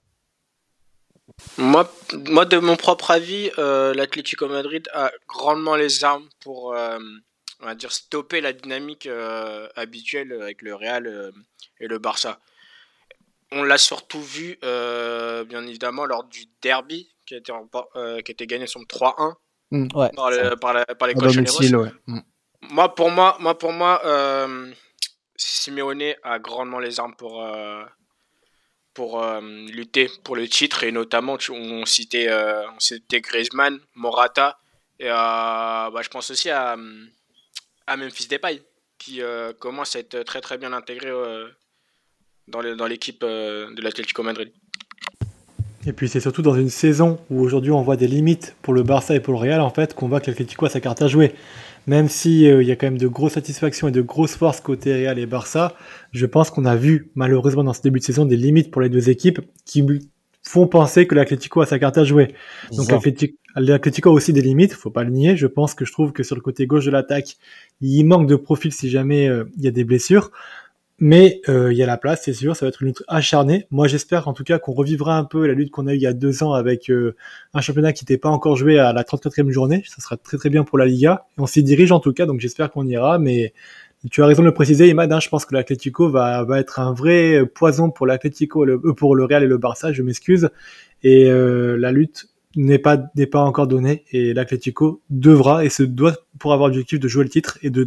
Moi, 1.58 1.90
moi, 2.30 2.44
de 2.46 2.58
mon 2.58 2.76
propre 2.76 3.10
avis, 3.10 3.50
euh, 3.58 3.94
l'Atlético 3.94 4.48
Madrid 4.48 4.88
a 4.92 5.12
grandement 5.28 5.76
les 5.76 6.04
armes 6.04 6.28
pour, 6.40 6.74
euh, 6.74 6.98
on 7.60 7.66
va 7.66 7.74
dire, 7.74 7.92
stopper 7.92 8.40
la 8.40 8.52
dynamique 8.52 9.06
euh, 9.06 9.68
habituelle 9.76 10.32
avec 10.32 10.62
le 10.62 10.74
Real 10.74 11.06
euh, 11.06 11.30
et 11.80 11.86
le 11.86 11.98
Barça. 11.98 12.40
On 13.52 13.62
l'a 13.62 13.78
surtout 13.78 14.22
vu, 14.22 14.58
euh, 14.64 15.44
bien 15.44 15.64
évidemment, 15.66 16.06
lors 16.06 16.24
du 16.24 16.46
derby 16.62 17.08
qui 17.26 17.34
a 17.34 17.38
été, 17.38 17.52
qui 17.52 17.98
a 17.98 18.18
été 18.18 18.46
gagné 18.46 18.66
sur 18.66 18.80
3-1 18.80 19.34
mmh, 19.70 19.88
ouais, 19.94 20.10
par, 20.16 20.30
le, 20.30 20.56
par, 20.56 20.72
la, 20.72 20.86
par 20.86 21.06
les 21.06 21.14
Colchoneros. 21.14 21.60
Ouais. 21.60 21.92
Mmh. 22.06 22.20
Moi, 22.70 22.94
pour 22.94 23.10
moi, 23.10 23.36
moi, 23.40 23.58
pour 23.58 23.72
moi 23.72 24.00
Simeone 25.44 26.14
a 26.22 26.38
grandement 26.38 26.78
les 26.78 27.00
armes 27.00 27.14
pour, 27.16 27.42
euh, 27.42 27.82
pour 28.94 29.22
euh, 29.22 29.40
lutter 29.40 30.08
pour 30.24 30.36
le 30.36 30.48
titre 30.48 30.84
et 30.84 30.92
notamment 30.92 31.36
on 31.50 31.84
citait, 31.84 32.28
euh, 32.28 32.62
on 32.70 32.80
citait 32.80 33.20
Griezmann, 33.20 33.78
Morata 33.94 34.58
et 35.00 35.08
bah, 35.08 35.90
je 36.00 36.08
pense 36.08 36.30
aussi 36.30 36.50
à, 36.50 36.76
à 37.86 37.96
Memphis 37.96 38.28
Depay 38.28 38.62
qui 38.98 39.20
commence 39.58 39.96
à 39.96 39.98
être 39.98 40.22
très 40.22 40.40
très 40.40 40.58
bien 40.58 40.72
intégré 40.72 41.10
dans 42.46 42.86
l'équipe 42.86 43.20
de 43.22 43.82
l'Atlético 43.82 44.22
Madrid. 44.22 44.52
Et 45.84 45.92
puis 45.92 46.08
c'est 46.08 46.20
surtout 46.20 46.42
dans 46.42 46.54
une 46.54 46.70
saison 46.70 47.18
où 47.30 47.42
aujourd'hui 47.42 47.72
on 47.72 47.82
voit 47.82 47.96
des 47.96 48.06
limites 48.06 48.54
pour 48.62 48.74
le 48.74 48.84
Barça 48.84 49.16
et 49.16 49.20
pour 49.20 49.34
le 49.34 49.40
Real 49.40 49.60
en 49.60 49.70
fait 49.70 49.94
qu'on 49.94 50.06
voit 50.06 50.20
que 50.20 50.30
l'Atlético 50.30 50.66
a 50.66 50.70
sa 50.70 50.80
carte 50.80 51.02
à 51.02 51.08
jouer 51.08 51.34
même 51.86 52.08
s'il 52.08 52.46
euh, 52.46 52.62
il 52.62 52.68
y 52.68 52.72
a 52.72 52.76
quand 52.76 52.86
même 52.86 52.98
de 52.98 53.08
grosses 53.08 53.32
satisfactions 53.32 53.88
et 53.88 53.92
de 53.92 54.00
grosses 54.00 54.36
forces 54.36 54.60
côté 54.60 54.92
Real 54.92 55.18
et 55.18 55.26
Barça, 55.26 55.74
je 56.12 56.26
pense 56.26 56.50
qu'on 56.50 56.64
a 56.64 56.76
vu 56.76 57.10
malheureusement 57.14 57.64
dans 57.64 57.72
ce 57.72 57.82
début 57.82 57.98
de 57.98 58.04
saison 58.04 58.24
des 58.24 58.36
limites 58.36 58.70
pour 58.70 58.82
les 58.82 58.88
deux 58.88 59.10
équipes 59.10 59.40
qui 59.64 59.84
font 60.42 60.66
penser 60.66 61.06
que 61.06 61.14
l'Atlético 61.14 61.60
a 61.60 61.66
sa 61.66 61.78
carte 61.78 61.98
à 61.98 62.04
jouer. 62.04 62.34
Donc 62.72 62.90
l'Atlético 63.56 64.10
a 64.10 64.12
aussi 64.12 64.32
des 64.32 64.42
limites, 64.42 64.72
faut 64.72 64.90
pas 64.90 65.04
le 65.04 65.10
nier. 65.10 65.36
Je 65.36 65.46
pense 65.46 65.74
que 65.74 65.84
je 65.84 65.92
trouve 65.92 66.12
que 66.12 66.22
sur 66.22 66.34
le 66.34 66.40
côté 66.40 66.66
gauche 66.66 66.84
de 66.84 66.90
l'attaque, 66.90 67.36
il 67.80 68.04
manque 68.04 68.26
de 68.26 68.36
profil 68.36 68.72
si 68.72 68.90
jamais 68.90 69.28
euh, 69.28 69.44
il 69.56 69.64
y 69.64 69.68
a 69.68 69.70
des 69.70 69.84
blessures. 69.84 70.30
Mais 71.04 71.40
euh, 71.48 71.72
il 71.72 71.76
y 71.76 71.82
a 71.82 71.86
la 71.86 71.96
place, 71.96 72.22
c'est 72.22 72.32
sûr, 72.32 72.54
ça 72.54 72.64
va 72.64 72.68
être 72.68 72.80
une 72.80 72.86
lutte 72.86 73.02
acharnée. 73.08 73.66
Moi, 73.72 73.88
j'espère 73.88 74.28
en 74.28 74.34
tout 74.34 74.44
cas 74.44 74.60
qu'on 74.60 74.70
revivra 74.70 75.18
un 75.18 75.24
peu 75.24 75.48
la 75.48 75.52
lutte 75.52 75.72
qu'on 75.72 75.88
a 75.88 75.94
eue 75.94 75.96
il 75.96 76.02
y 76.02 76.06
a 76.06 76.12
deux 76.12 76.44
ans 76.44 76.52
avec 76.52 76.90
euh, 76.90 77.16
un 77.54 77.60
championnat 77.60 77.92
qui 77.92 78.04
n'était 78.04 78.18
pas 78.18 78.28
encore 78.28 78.54
joué 78.54 78.78
à 78.78 78.92
la 78.92 79.02
34e 79.02 79.50
journée. 79.50 79.82
Ça 79.84 80.00
sera 80.00 80.16
très 80.16 80.36
très 80.36 80.48
bien 80.48 80.62
pour 80.62 80.78
la 80.78 80.86
Liga. 80.86 81.26
on 81.38 81.46
s'y 81.46 81.64
dirige 81.64 81.90
en 81.90 81.98
tout 81.98 82.12
cas, 82.12 82.24
donc 82.24 82.38
j'espère 82.38 82.70
qu'on 82.70 82.86
ira. 82.86 83.18
Mais 83.18 83.52
tu 84.12 84.22
as 84.22 84.26
raison 84.26 84.42
de 84.42 84.46
le 84.46 84.54
préciser, 84.54 84.88
Imad. 84.88 85.12
Hein, 85.12 85.18
je 85.18 85.28
pense 85.28 85.44
que 85.44 85.56
l'Atlético 85.56 86.08
va, 86.08 86.44
va 86.44 86.60
être 86.60 86.78
un 86.78 86.92
vrai 86.92 87.46
poison 87.52 87.90
pour 87.90 88.06
l'Atlético, 88.06 88.64
euh, 88.64 88.94
pour 88.94 89.16
le 89.16 89.24
Real 89.24 89.42
et 89.42 89.48
le 89.48 89.58
Barça. 89.58 89.92
Je 89.92 90.04
m'excuse. 90.04 90.50
Et 91.02 91.28
la 91.28 91.90
lutte 91.90 92.31
n'est 92.56 92.78
pas 92.78 92.98
n'est 93.16 93.26
pas 93.26 93.40
encore 93.40 93.66
donné 93.66 94.04
et 94.12 94.34
l'Atlético 94.34 95.02
devra 95.10 95.64
et 95.64 95.70
se 95.70 95.82
doit 95.82 96.14
pour 96.38 96.52
avoir 96.52 96.68
l'objectif 96.68 96.98
de 96.98 97.08
jouer 97.08 97.24
le 97.24 97.30
titre 97.30 97.58
et 97.62 97.70
de 97.70 97.84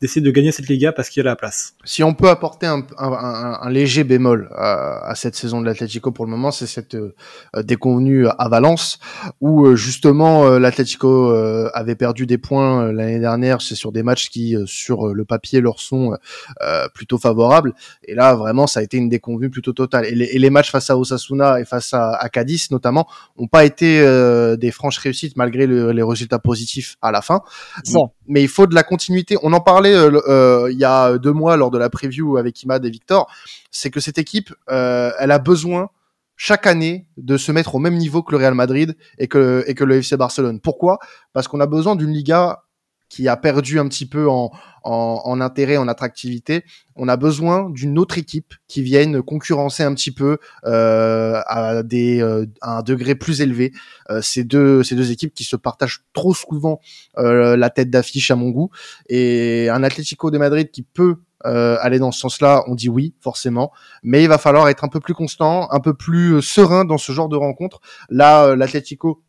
d'essayer 0.00 0.20
de, 0.20 0.26
de, 0.26 0.30
gagner 0.30 0.50
cette 0.50 0.68
Liga 0.68 0.92
parce 0.92 1.08
qu'il 1.08 1.22
y 1.22 1.26
a 1.26 1.30
la 1.30 1.36
place. 1.36 1.74
Si 1.84 2.02
on 2.02 2.14
peut 2.14 2.28
apporter 2.28 2.66
un, 2.66 3.70
léger 3.70 4.02
bémol 4.02 4.48
à, 4.54 5.12
cette 5.14 5.36
saison 5.36 5.60
de 5.60 5.66
l'Atlético 5.66 6.10
pour 6.10 6.24
le 6.24 6.30
moment, 6.30 6.50
c'est 6.50 6.66
cette 6.66 6.94
euh, 6.94 7.14
déconvenue 7.62 8.26
à 8.26 8.48
Valence 8.48 8.98
où 9.40 9.66
euh, 9.66 9.76
justement 9.76 10.46
euh, 10.46 10.58
l'Atlético 10.58 11.30
euh, 11.30 11.70
avait 11.74 11.94
perdu 11.94 12.26
des 12.26 12.38
points 12.38 12.92
l'année 12.92 13.20
dernière, 13.20 13.60
c'est 13.60 13.74
sur 13.74 13.92
des 13.92 14.02
matchs 14.02 14.30
qui 14.30 14.56
sur 14.66 15.14
le 15.14 15.24
papier 15.24 15.60
leur 15.60 15.80
sont 15.80 16.16
plutôt 16.94 17.18
favorables. 17.18 17.74
Et 18.04 18.14
là 18.14 18.34
vraiment 18.34 18.66
ça 18.66 18.80
a 18.80 18.82
été 18.82 18.96
une 18.96 19.08
déconvenue 19.08 19.50
plutôt 19.50 19.72
totale. 19.72 20.06
Et 20.06 20.14
les, 20.14 20.26
et 20.26 20.38
les 20.38 20.50
matchs 20.50 20.70
face 20.70 20.90
à 20.90 20.96
Osasuna 20.98 21.60
et 21.60 21.64
face 21.64 21.92
à, 21.94 22.14
à 22.14 22.28
Cadiz 22.28 22.70
notamment 22.70 23.06
ont 23.36 23.48
pas 23.54 23.64
été 23.64 24.00
euh, 24.00 24.56
des 24.56 24.72
franches 24.72 24.98
réussites 24.98 25.36
malgré 25.36 25.68
le, 25.68 25.92
les 25.92 26.02
résultats 26.02 26.40
positifs 26.40 26.96
à 27.00 27.12
la 27.12 27.22
fin. 27.22 27.42
Bon. 27.92 28.10
Mais 28.26 28.42
il 28.42 28.48
faut 28.48 28.66
de 28.66 28.74
la 28.74 28.82
continuité. 28.82 29.36
On 29.44 29.52
en 29.52 29.60
parlait 29.60 29.94
euh, 29.94 30.10
euh, 30.26 30.72
il 30.72 30.76
y 30.76 30.84
a 30.84 31.18
deux 31.18 31.32
mois 31.32 31.56
lors 31.56 31.70
de 31.70 31.78
la 31.78 31.88
preview 31.88 32.36
avec 32.36 32.60
Imad 32.64 32.84
et 32.84 32.90
Victor. 32.90 33.30
C'est 33.70 33.90
que 33.90 34.00
cette 34.00 34.18
équipe, 34.18 34.52
elle 34.66 35.30
a 35.30 35.38
besoin 35.38 35.90
chaque 36.36 36.66
année 36.66 37.06
de 37.16 37.36
se 37.36 37.52
mettre 37.52 37.76
au 37.76 37.78
même 37.78 37.94
niveau 37.94 38.24
que 38.24 38.32
le 38.32 38.38
Real 38.38 38.54
Madrid 38.54 38.96
et 39.18 39.28
que, 39.28 39.62
et 39.68 39.74
que 39.74 39.84
le 39.84 39.98
FC 39.98 40.16
Barcelone. 40.16 40.58
Pourquoi? 40.58 40.98
Parce 41.32 41.46
qu'on 41.46 41.60
a 41.60 41.66
besoin 41.66 41.94
d'une 41.94 42.10
Liga 42.10 42.64
qui 43.14 43.28
a 43.28 43.36
perdu 43.36 43.78
un 43.78 43.86
petit 43.86 44.06
peu 44.06 44.28
en, 44.28 44.50
en, 44.82 45.22
en 45.24 45.40
intérêt, 45.40 45.76
en 45.76 45.86
attractivité. 45.86 46.64
On 46.96 47.06
a 47.06 47.16
besoin 47.16 47.70
d'une 47.70 47.96
autre 47.96 48.18
équipe 48.18 48.54
qui 48.66 48.82
vienne 48.82 49.22
concurrencer 49.22 49.84
un 49.84 49.94
petit 49.94 50.10
peu 50.10 50.38
euh, 50.64 51.40
à, 51.46 51.84
des, 51.84 52.20
euh, 52.20 52.46
à 52.60 52.78
un 52.78 52.82
degré 52.82 53.14
plus 53.14 53.40
élevé 53.40 53.72
euh, 54.10 54.20
ces 54.20 54.42
deux 54.42 54.82
ces 54.82 54.96
deux 54.96 55.12
équipes 55.12 55.32
qui 55.32 55.44
se 55.44 55.54
partagent 55.54 56.00
trop 56.12 56.34
souvent 56.34 56.80
euh, 57.18 57.56
la 57.56 57.70
tête 57.70 57.88
d'affiche 57.88 58.32
à 58.32 58.36
mon 58.36 58.50
goût. 58.50 58.70
Et 59.08 59.68
un 59.70 59.84
Atlético 59.84 60.32
de 60.32 60.38
Madrid 60.38 60.68
qui 60.72 60.82
peut 60.82 61.18
euh, 61.46 61.76
aller 61.80 61.98
dans 61.98 62.10
ce 62.10 62.20
sens-là, 62.20 62.64
on 62.66 62.74
dit 62.74 62.88
oui, 62.88 63.14
forcément. 63.20 63.70
Mais 64.02 64.22
il 64.22 64.28
va 64.28 64.38
falloir 64.38 64.68
être 64.68 64.82
un 64.82 64.88
peu 64.88 64.98
plus 64.98 65.14
constant, 65.14 65.70
un 65.70 65.80
peu 65.80 65.94
plus 65.94 66.36
euh, 66.36 66.40
serein 66.40 66.84
dans 66.84 66.98
ce 66.98 67.12
genre 67.12 67.28
de 67.28 67.36
rencontre. 67.36 67.80
Là, 68.08 68.46
euh, 68.46 68.56
l'Atlético 68.56 69.22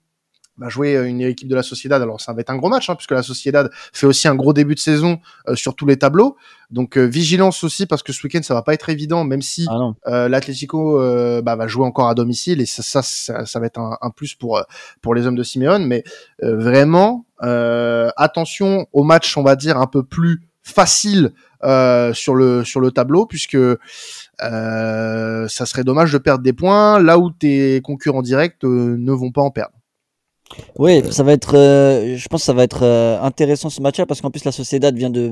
va 0.58 0.70
jouer 0.70 0.96
euh, 0.96 1.08
une 1.08 1.22
équipe 1.22 1.48
de 1.48 1.56
la 1.56 1.64
Sociedad. 1.64 2.02
Alors 2.02 2.22
ça 2.22 2.34
va 2.34 2.42
être 2.42 2.50
un 2.50 2.58
gros 2.58 2.70
match, 2.70 2.90
hein, 2.90 2.96
puisque 2.96 3.12
la 3.12 3.24
Sociedad 3.24 3.70
fait 3.94 4.08
aussi 4.08 4.28
un 4.28 4.36
gros 4.36 4.54
début 4.54 4.76
de 4.76 4.80
saison 4.80 5.20
euh, 5.48 5.56
sur 5.56 5.76
tous 5.76 5.86
les 5.86 5.98
tableaux. 5.98 6.38
Donc 6.72 6.98
euh, 6.98 7.04
vigilance 7.04 7.64
aussi, 7.64 7.86
parce 7.86 8.04
que 8.04 8.12
ce 8.12 8.24
week-end 8.24 8.42
ça 8.42 8.54
va 8.54 8.62
pas 8.62 8.74
être 8.74 8.90
évident, 8.90 9.24
même 9.24 9.42
si 9.42 9.68
ah 9.70 9.92
euh, 10.08 10.30
l'Atlético 10.30 11.00
bah, 11.44 11.56
va 11.56 11.68
jouer 11.68 11.86
encore 11.86 12.10
à 12.10 12.16
domicile, 12.16 12.62
et 12.62 12.66
ça, 12.66 12.82
ça, 12.82 13.02
ça, 13.02 13.46
ça 13.46 13.60
va 13.60 13.66
être 13.68 13.80
un, 13.80 13.98
un, 14.02 14.10
plus 14.10 14.34
pour 14.36 14.64
pour 15.02 15.14
les 15.14 15.28
hommes 15.28 15.36
de 15.36 15.44
Simeone. 15.44 15.86
Mais 15.86 16.04
vraiment, 16.42 17.26
attention 17.40 18.88
au 18.94 19.04
match, 19.04 19.38
on 19.38 19.44
va 19.44 19.56
dire 19.56 19.78
un 19.78 19.88
peu 19.88 20.04
plus 20.04 20.42
facile 20.64 21.34
sur 22.14 22.34
le 22.34 22.64
sur 22.64 22.80
le 22.80 22.92
tableau, 22.92 23.26
puisque 23.28 23.58
ça 24.40 25.48
serait 25.48 25.84
dommage 25.84 26.12
de 26.12 26.18
perdre 26.18 26.44
des 26.44 26.54
points 26.54 27.00
là 27.00 27.20
où 27.20 27.30
tes 27.30 27.82
concurrents 27.82 28.24
directs 28.24 28.64
ne 28.64 29.12
vont 29.12 29.32
pas 29.32 29.42
en 29.42 29.52
perdre. 29.52 29.75
Oui, 30.78 31.02
ça 31.12 31.24
va 31.24 31.34
être, 31.34 31.56
euh, 31.58 32.16
je 32.18 32.28
pense 32.28 32.42
que 32.42 32.46
ça 32.46 32.54
va 32.54 32.64
être 32.64 32.84
euh, 32.84 33.20
intéressant 33.22 33.70
ce 33.70 33.82
match-là 33.82 34.06
parce 34.06 34.22
qu'en 34.22 34.30
plus 34.30 34.46
la 34.46 34.52
Sociedad 34.52 34.96
vient 34.96 35.10
de 35.10 35.32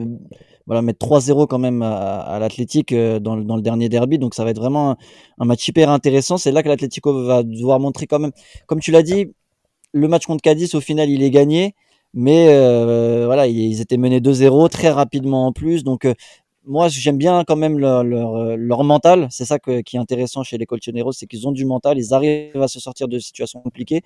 voilà, 0.65 0.81
mettre 0.81 1.05
3-0 1.05 1.47
quand 1.47 1.59
même 1.59 1.81
à, 1.81 2.21
à 2.21 2.39
euh, 2.41 3.19
dans, 3.19 3.37
dans, 3.37 3.55
le 3.55 3.61
dernier 3.61 3.89
derby, 3.89 4.17
donc 4.17 4.33
ça 4.33 4.43
va 4.43 4.49
être 4.49 4.59
vraiment 4.59 4.91
un, 4.91 4.97
un 5.39 5.45
match 5.45 5.67
hyper 5.67 5.89
intéressant. 5.89 6.37
C'est 6.37 6.51
là 6.51 6.63
que 6.63 6.69
l'Atlético 6.69 7.25
va 7.25 7.43
devoir 7.43 7.79
montrer 7.79 8.07
quand 8.07 8.19
même, 8.19 8.31
comme 8.65 8.79
tu 8.79 8.91
l'as 8.91 9.03
dit, 9.03 9.27
le 9.93 10.07
match 10.07 10.25
contre 10.25 10.41
Cadiz 10.41 10.73
au 10.75 10.81
final 10.81 11.09
il 11.09 11.21
est 11.21 11.31
gagné, 11.31 11.75
mais 12.13 12.47
euh, 12.49 13.25
voilà, 13.27 13.47
ils 13.47 13.81
étaient 13.81 13.97
menés 13.97 14.19
2-0 14.19 14.69
très 14.69 14.89
rapidement 14.89 15.45
en 15.47 15.51
plus, 15.51 15.83
donc 15.83 16.07
moi 16.65 16.87
j'aime 16.87 17.17
bien 17.17 17.43
quand 17.45 17.57
même 17.57 17.77
leur, 17.77 18.03
leur, 18.03 18.57
leur 18.57 18.83
mental, 18.83 19.27
c'est 19.29 19.45
ça 19.45 19.59
que, 19.59 19.81
qui 19.81 19.97
est 19.97 19.99
intéressant 19.99 20.43
chez 20.43 20.57
les 20.57 20.65
Colchoneros, 20.65 21.11
c'est 21.11 21.27
qu'ils 21.27 21.47
ont 21.47 21.51
du 21.51 21.65
mental, 21.65 21.99
ils 21.99 22.13
arrivent 22.13 22.61
à 22.61 22.67
se 22.67 22.79
sortir 22.79 23.07
de 23.07 23.19
situations 23.19 23.61
compliquées 23.61 24.01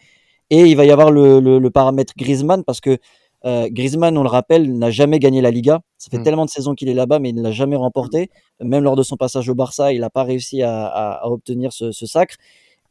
et 0.49 0.61
il 0.65 0.75
va 0.77 0.85
y 0.85 0.91
avoir 0.91 1.11
le, 1.11 1.39
le, 1.39 1.59
le 1.59 1.69
paramètre 1.71 2.13
Griezmann 2.17 2.63
parce 2.63 2.81
que 2.81 2.97
Euh, 3.45 3.69
Griezmann, 3.71 4.17
on 4.17 4.23
le 4.23 4.29
rappelle, 4.29 4.77
n'a 4.79 4.89
jamais 4.89 5.19
gagné 5.19 5.41
la 5.41 5.51
Liga. 5.51 5.81
Ça 5.99 6.09
fait 6.09 6.17
Mm. 6.17 6.23
tellement 6.23 6.45
de 6.45 6.49
saisons 6.49 6.73
qu'il 6.73 6.89
est 6.89 6.95
là-bas, 6.95 7.19
mais 7.19 7.29
il 7.29 7.35
ne 7.35 7.43
l'a 7.43 7.51
jamais 7.51 7.75
remporté. 7.75 8.31
Même 8.59 8.83
lors 8.83 8.95
de 8.95 9.03
son 9.03 9.15
passage 9.15 9.47
au 9.47 9.53
Barça, 9.55 9.93
il 9.93 10.01
n'a 10.01 10.09
pas 10.09 10.23
réussi 10.23 10.63
à, 10.63 10.87
à- 10.87 11.23
à 11.23 11.27
obtenir 11.29 11.71
ce, 11.71 11.91
ce 11.91 12.05
sacre. 12.07 12.35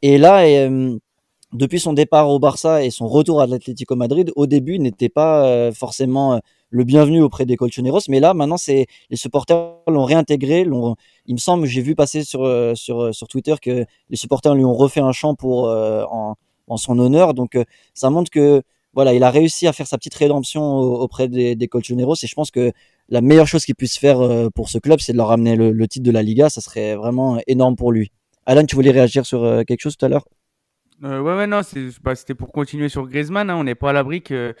Et 0.01 0.17
là, 0.17 0.45
euh, 0.47 0.97
depuis 1.53 1.79
son 1.81 1.91
départ 1.93 2.29
au 2.29 2.39
Barça 2.39 2.83
et 2.85 2.91
son 2.91 3.07
retour 3.09 3.41
à 3.41 3.45
l'Atlético 3.45 3.95
Madrid, 3.97 4.31
au 4.37 4.47
début, 4.47 4.79
n'était 4.79 5.09
pas 5.09 5.45
euh, 5.45 5.71
forcément 5.73 6.35
euh, 6.35 6.39
le 6.69 6.83
bienvenu 6.85 7.21
auprès 7.21 7.45
des 7.45 7.57
Colchoneros. 7.57 7.99
Mais 8.09 8.21
là, 8.21 8.33
maintenant, 8.33 8.57
c'est 8.57 8.87
les 9.09 9.17
supporters 9.17 9.75
l'ont 9.87 10.05
réintégré. 10.05 10.63
l'ont- 10.63 10.95
il 11.25 11.33
me 11.35 11.39
semble, 11.39 11.65
j'ai 11.67 11.81
vu 11.81 11.93
passer 11.93 12.23
sur, 12.23 12.43
euh, 12.45 12.73
sur, 12.73 13.01
euh, 13.03 13.11
sur 13.11 13.27
Twitter 13.27 13.55
que 13.61 13.85
les 14.09 14.17
supporters 14.17 14.55
lui 14.55 14.63
ont 14.65 14.73
refait 14.73 15.01
un 15.01 15.11
chant 15.11 15.35
pour, 15.35 15.67
euh, 15.67 16.03
en, 16.09 16.35
en 16.67 16.77
son 16.77 16.97
honneur. 16.99 17.33
Donc, 17.33 17.55
euh, 17.55 17.63
ça 17.93 18.09
montre 18.09 18.29
que 18.31 18.61
voilà, 18.93 19.13
il 19.13 19.23
a 19.23 19.29
réussi 19.31 19.67
à 19.67 19.73
faire 19.73 19.87
sa 19.87 19.97
petite 19.97 20.15
rédemption 20.15 20.63
au- 20.63 21.01
auprès 21.01 21.27
des, 21.27 21.55
des 21.55 21.67
Colchoneros. 21.67 22.15
Et 22.23 22.27
je 22.27 22.33
pense 22.35 22.51
que 22.51 22.71
la 23.09 23.21
meilleure 23.21 23.47
chose 23.47 23.65
qu'il 23.65 23.75
puisse 23.75 23.97
faire 23.97 24.19
euh, 24.21 24.49
pour 24.49 24.69
ce 24.69 24.77
club, 24.79 24.99
c'est 24.99 25.11
de 25.13 25.17
leur 25.17 25.27
ramener 25.27 25.55
le, 25.55 25.71
le 25.71 25.87
titre 25.87 26.05
de 26.05 26.11
la 26.11 26.23
Liga. 26.23 26.49
Ça 26.49 26.61
serait 26.61 26.95
vraiment 26.95 27.39
énorme 27.47 27.75
pour 27.75 27.91
lui. 27.91 28.11
Alan, 28.45 28.65
tu 28.65 28.75
voulais 28.75 28.91
réagir 28.91 29.25
sur 29.25 29.43
euh, 29.43 29.63
quelque 29.63 29.81
chose 29.81 29.97
tout 29.97 30.05
à 30.05 30.09
l'heure? 30.09 30.25
Euh, 31.03 31.21
ouais, 31.21 31.35
ouais, 31.35 31.45
non, 31.45 31.61
c'est- 31.61 32.01
bah, 32.01 32.15
c'était 32.15 32.33
pour 32.33 32.51
continuer 32.51 32.89
sur 32.89 33.07
Griezmann. 33.07 33.51
hein, 33.51 33.55
on 33.55 33.63
n'est 33.63 33.75
pas 33.75 33.91
à 33.91 33.93
l'abri 33.93 34.21
qu'il 34.21 34.55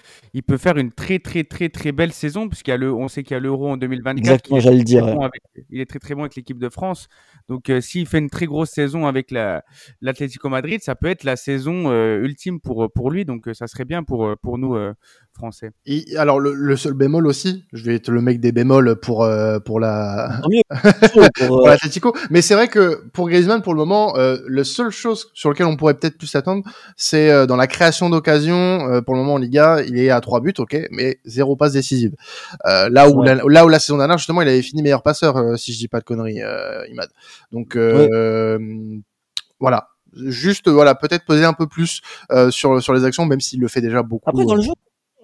peut 0.45 0.57
faire 0.57 0.77
une 0.77 0.91
très, 0.91 1.17
très, 1.17 1.43
très, 1.43 1.69
très 1.69 1.91
belle 1.91 2.11
saison, 2.13 2.47
puisqu'il 2.47 2.69
y 2.69 2.73
a 2.75 2.77
le, 2.77 2.93
on 2.93 3.07
sait 3.07 3.23
qu'il 3.23 3.33
y 3.33 3.37
a 3.37 3.39
l'Euro 3.39 3.69
en 3.69 3.77
2024. 3.77 4.19
Exactement, 4.51 4.57
il 4.57 4.59
est 4.59 4.61
j'allais 4.63 4.77
le 4.77 4.83
très 4.83 4.85
dire. 4.85 5.05
bon 5.07 5.19
ouais. 5.21 5.25
avec- 5.25 5.41
il 5.71 5.81
est 5.81 5.85
très, 5.87 5.97
très 5.97 6.13
bon 6.13 6.21
avec 6.21 6.35
l'équipe 6.35 6.59
de 6.59 6.69
France. 6.69 7.07
Donc, 7.49 7.71
euh, 7.71 7.81
s'il 7.81 8.05
fait 8.07 8.19
une 8.19 8.29
très 8.29 8.45
grosse 8.45 8.69
saison 8.69 9.07
avec 9.07 9.31
la- 9.31 9.63
l'Atlético 10.01 10.47
Madrid, 10.49 10.79
ça 10.83 10.93
peut 10.93 11.07
être 11.07 11.23
la 11.23 11.37
saison 11.37 11.89
euh, 11.89 12.21
ultime 12.21 12.59
pour, 12.59 12.91
pour 12.93 13.09
lui. 13.09 13.25
Donc, 13.25 13.47
euh, 13.47 13.55
ça 13.55 13.65
serait 13.65 13.85
bien 13.85 14.03
pour, 14.03 14.25
euh, 14.27 14.35
pour 14.35 14.59
nous, 14.59 14.75
euh, 14.75 14.93
Français. 15.37 15.71
Et- 15.85 16.17
alors 16.17 16.39
le, 16.39 16.53
le 16.53 16.75
seul 16.75 16.93
bémol 16.93 17.27
aussi, 17.27 17.63
je 17.73 17.83
vais 17.83 17.95
être 17.95 18.09
le 18.09 18.21
mec 18.21 18.39
des 18.39 18.51
bémols 18.51 18.95
pour 18.99 19.23
euh, 19.23 19.59
pour 19.59 19.79
la. 19.79 20.41
Pour, 21.47 21.65
euh, 21.65 21.69
l'Atlético, 21.69 22.13
mais 22.29 22.41
c'est 22.41 22.53
vrai 22.55 22.67
que 22.67 23.07
pour 23.13 23.29
Griezmann 23.29 23.61
pour 23.61 23.73
le 23.73 23.77
moment, 23.79 24.17
euh, 24.17 24.37
la 24.47 24.63
seule 24.63 24.89
chose 24.91 25.29
sur 25.33 25.49
laquelle 25.49 25.65
on 25.67 25.77
pourrait 25.77 25.93
peut-être 25.95 26.17
plus 26.17 26.27
s'attendre, 26.27 26.63
c'est 26.95 27.29
euh, 27.31 27.45
dans 27.45 27.55
la 27.55 27.67
création 27.67 28.09
d'occasions. 28.09 28.89
euh, 28.91 29.01
pour 29.01 29.13
le 29.15 29.21
moment 29.21 29.35
en 29.35 29.37
Liga, 29.37 29.81
il 29.87 29.97
est 29.97 30.09
à 30.09 30.19
trois 30.21 30.41
buts, 30.41 30.53
ok, 30.57 30.77
mais 30.91 31.19
zéro 31.25 31.55
passe 31.55 31.73
décisive. 31.73 32.13
Euh, 32.65 32.89
là 32.89 33.09
où 33.09 33.21
Ouais. 33.21 33.35
la, 33.35 33.43
là 33.47 33.65
où 33.65 33.69
la 33.69 33.79
saison 33.79 33.97
dernière 33.97 34.17
justement, 34.17 34.41
il 34.41 34.47
avait 34.49 34.61
fini 34.61 34.81
meilleur 34.83 35.03
passeur, 35.03 35.37
euh, 35.37 35.55
si 35.55 35.73
je 35.73 35.77
dis 35.77 35.87
pas 35.87 35.99
de 35.99 36.05
conneries, 36.05 36.41
euh, 36.41 36.85
Imad. 36.89 37.09
Donc 37.51 37.75
euh, 37.75 38.57
voilà. 39.59 39.89
Juste 40.15 40.67
voilà, 40.69 40.95
peut-être 40.95 41.25
poser 41.25 41.43
un 41.45 41.53
peu 41.53 41.67
plus 41.67 42.01
euh, 42.31 42.49
sur 42.49 42.81
sur 42.81 42.93
les 42.93 43.03
actions, 43.03 43.25
même 43.25 43.41
s'il 43.41 43.59
le 43.59 43.67
fait 43.67 43.81
déjà 43.81 44.01
beaucoup. 44.03 44.29
Après, 44.29 44.45
dans 44.45 44.55
le 44.55 44.61
jeu, 44.61 44.71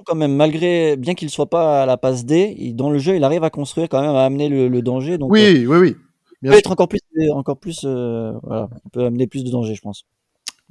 quand 0.04 0.16
même, 0.16 0.36
malgré, 0.36 0.96
bien 0.98 1.16
qu'il 1.16 1.30
soit 1.30 1.50
pas 1.50 1.84
à 1.84 1.86
la 1.86 1.98
passe 1.98 2.26
D, 2.26 2.56
il- 2.58 2.76
dans 2.76 2.90
le 2.90 3.00
jeu, 3.00 3.16
il 3.16 3.24
arrive 3.24 3.44
à 3.44 3.50
construire 3.50 3.90
quand 3.90 4.02
même, 4.02 4.16
à 4.16 4.26
amener 4.26 4.50
le, 4.50 4.68
le 4.68 4.82
danger. 4.82 5.18
Donc, 5.18 5.32
euh, 5.32 5.34
Oui, 5.34 5.66
oui, 5.68 5.78
oui. 5.78 5.96
il 6.32 6.38
Bien 6.42 6.52
peut 6.52 6.56
sûr. 6.56 6.60
être 6.60 6.72
encore 6.72 6.88
plus, 6.90 7.00
encore 7.32 7.58
plus, 7.58 7.82
euh, 7.86 8.34
voilà, 8.44 8.70
il 8.86 8.92
peut 8.92 9.04
amener 9.06 9.28
plus 9.28 9.44
de 9.44 9.50
danger, 9.52 9.76
je 9.76 9.82
pense. 9.82 10.06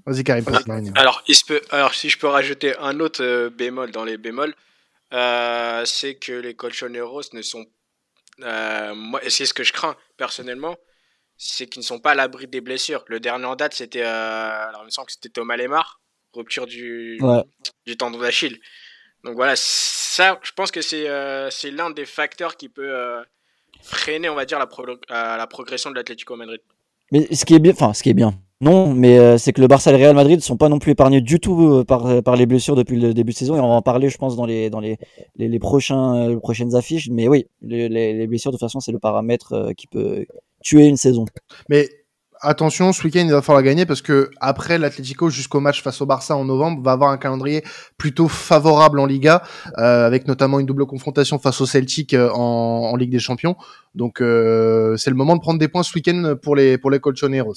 Vas-y 0.06 0.24
Karim. 0.24 0.44
Alors, 0.96 1.22
il 1.28 1.34
se 1.34 1.44
peut, 1.44 1.60
alors, 1.70 1.94
si 1.94 2.08
je 2.10 2.18
peux 2.18 2.26
rajouter 2.26 2.76
un 2.78 2.98
autre 3.00 3.22
euh, 3.22 3.50
bémol 3.50 3.90
dans 3.92 4.04
les 4.04 4.18
bémols, 4.18 4.54
euh, 5.12 5.84
c'est 5.84 6.16
que 6.16 6.32
les 6.32 6.54
colchoneros 6.54 7.22
ne 7.34 7.42
sont. 7.42 7.66
euh, 8.42 8.94
moi, 8.94 9.24
et 9.24 9.30
c'est 9.30 9.46
ce 9.46 9.54
que 9.54 9.64
je 9.64 9.72
crains 9.72 9.96
personnellement, 10.16 10.76
c'est 11.36 11.66
qu'ils 11.68 11.80
ne 11.80 11.84
sont 11.86 12.00
pas 12.00 12.12
à 12.12 12.14
l'abri 12.14 12.46
des 12.48 12.60
blessures. 12.60 13.04
Le 13.08 13.20
dernier 13.20 13.46
en 13.46 13.56
date, 13.56 13.74
c'était. 13.74 14.02
euh, 14.02 14.68
alors, 14.68 14.82
il 14.82 14.86
me 14.86 14.90
semble 14.90 15.06
que 15.06 15.12
c'était 15.12 15.28
Thomas 15.28 15.56
Lemar, 15.56 16.00
rupture 16.34 16.66
du, 16.66 17.18
Ouais. 17.22 17.42
du 17.86 17.96
tendon 17.96 18.18
d'Achille. 18.18 18.58
Donc 19.24 19.36
voilà, 19.36 19.54
ça, 19.56 20.38
je 20.42 20.50
pense 20.52 20.70
que 20.70 20.82
c'est 20.82 21.08
euh, 21.08 21.48
c'est 21.50 21.70
l'un 21.70 21.90
des 21.90 22.06
facteurs 22.06 22.56
qui 22.56 22.68
peut 22.68 22.92
euh, 22.92 23.22
freiner, 23.82 24.28
on 24.28 24.34
va 24.34 24.44
dire, 24.44 24.58
la, 24.58 24.66
pro- 24.66 24.84
euh, 24.86 24.96
la 25.10 25.46
progression 25.46 25.90
de 25.90 25.94
l'Atlético 25.94 26.34
Madrid. 26.36 26.60
Mais 27.12 27.32
ce 27.34 27.44
qui 27.44 27.54
est 27.54 27.58
bien, 27.58 27.72
enfin, 27.72 27.94
ce 27.94 28.02
qui 28.02 28.10
est 28.10 28.14
bien, 28.14 28.34
non, 28.60 28.94
mais 28.94 29.18
euh, 29.18 29.38
c'est 29.38 29.52
que 29.52 29.60
le 29.60 29.66
Barça 29.66 29.90
et 29.90 29.92
le 29.92 29.98
Real 30.02 30.14
Madrid 30.14 30.36
ne 30.36 30.42
sont 30.42 30.56
pas 30.56 30.68
non 30.68 30.78
plus 30.78 30.92
épargnés 30.92 31.20
du 31.20 31.40
tout 31.40 31.68
euh, 31.68 31.84
par, 31.84 32.22
par 32.22 32.36
les 32.36 32.46
blessures 32.46 32.74
depuis 32.74 32.98
le 32.98 33.12
début 33.12 33.32
de 33.32 33.36
saison, 33.36 33.54
et 33.54 33.60
on 33.60 33.68
va 33.68 33.74
en 33.74 33.82
parler, 33.82 34.08
je 34.08 34.18
pense, 34.18 34.34
dans 34.34 34.46
les, 34.46 34.70
dans 34.70 34.80
les, 34.80 34.98
les, 35.36 35.48
les 35.48 35.58
prochains, 35.58 36.36
prochaines 36.40 36.74
affiches. 36.74 37.08
Mais 37.10 37.28
oui, 37.28 37.46
les, 37.60 37.88
les, 37.88 38.12
les 38.14 38.26
blessures, 38.26 38.50
de 38.50 38.56
toute 38.56 38.66
façon, 38.66 38.80
c'est 38.80 38.92
le 38.92 38.98
paramètre 38.98 39.52
euh, 39.52 39.72
qui 39.72 39.86
peut 39.86 40.26
tuer 40.62 40.86
une 40.86 40.96
saison. 40.96 41.26
Mais 41.68 41.88
attention, 42.42 42.92
ce 42.92 43.02
week-end, 43.04 43.24
il 43.24 43.32
va 43.32 43.42
falloir 43.42 43.62
gagner 43.62 43.86
parce 43.86 44.02
que 44.02 44.30
après 44.40 44.78
l'Atlético 44.78 45.30
jusqu'au 45.30 45.60
match 45.60 45.82
face 45.82 46.00
au 46.00 46.06
Barça 46.06 46.36
en 46.36 46.44
novembre, 46.44 46.82
va 46.82 46.92
avoir 46.92 47.10
un 47.10 47.16
calendrier 47.16 47.64
plutôt 47.96 48.28
favorable 48.28 49.00
en 49.00 49.06
Liga, 49.06 49.42
euh, 49.78 50.06
avec 50.06 50.26
notamment 50.26 50.60
une 50.60 50.66
double 50.66 50.86
confrontation 50.86 51.38
face 51.38 51.60
au 51.60 51.66
Celtic 51.66 52.14
euh, 52.14 52.30
en, 52.30 52.90
en 52.92 52.96
Ligue 52.96 53.10
des 53.10 53.18
Champions. 53.18 53.56
Donc 53.94 54.20
euh, 54.22 54.96
c'est 54.96 55.10
le 55.10 55.16
moment 55.16 55.36
de 55.36 55.40
prendre 55.40 55.58
des 55.58 55.68
points 55.68 55.82
ce 55.82 55.92
week-end 55.94 56.34
pour 56.42 56.56
les 56.56 56.78
pour 56.78 56.90
les 56.90 56.98
Colchoneros. 56.98 57.54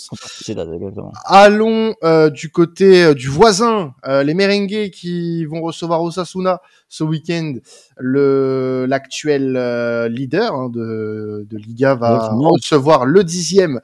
Allons 1.23 1.95
euh, 2.03 2.29
du 2.29 2.49
côté 2.51 3.03
euh, 3.05 3.13
du 3.13 3.29
voisin, 3.29 3.93
euh, 4.05 4.21
les 4.23 4.33
Merengues 4.33 4.89
qui 4.89 5.45
vont 5.45 5.61
recevoir 5.61 6.01
Osasuna 6.03 6.61
ce 6.89 7.05
week-end. 7.05 7.53
Le 7.97 8.85
l'actuel 8.89 9.55
euh, 9.57 10.09
leader 10.09 10.53
hein, 10.53 10.69
de, 10.69 11.47
de 11.49 11.57
Liga 11.57 11.95
va 11.95 12.17
recevoir 12.49 13.05
le 13.05 13.23
dixième 13.23 13.79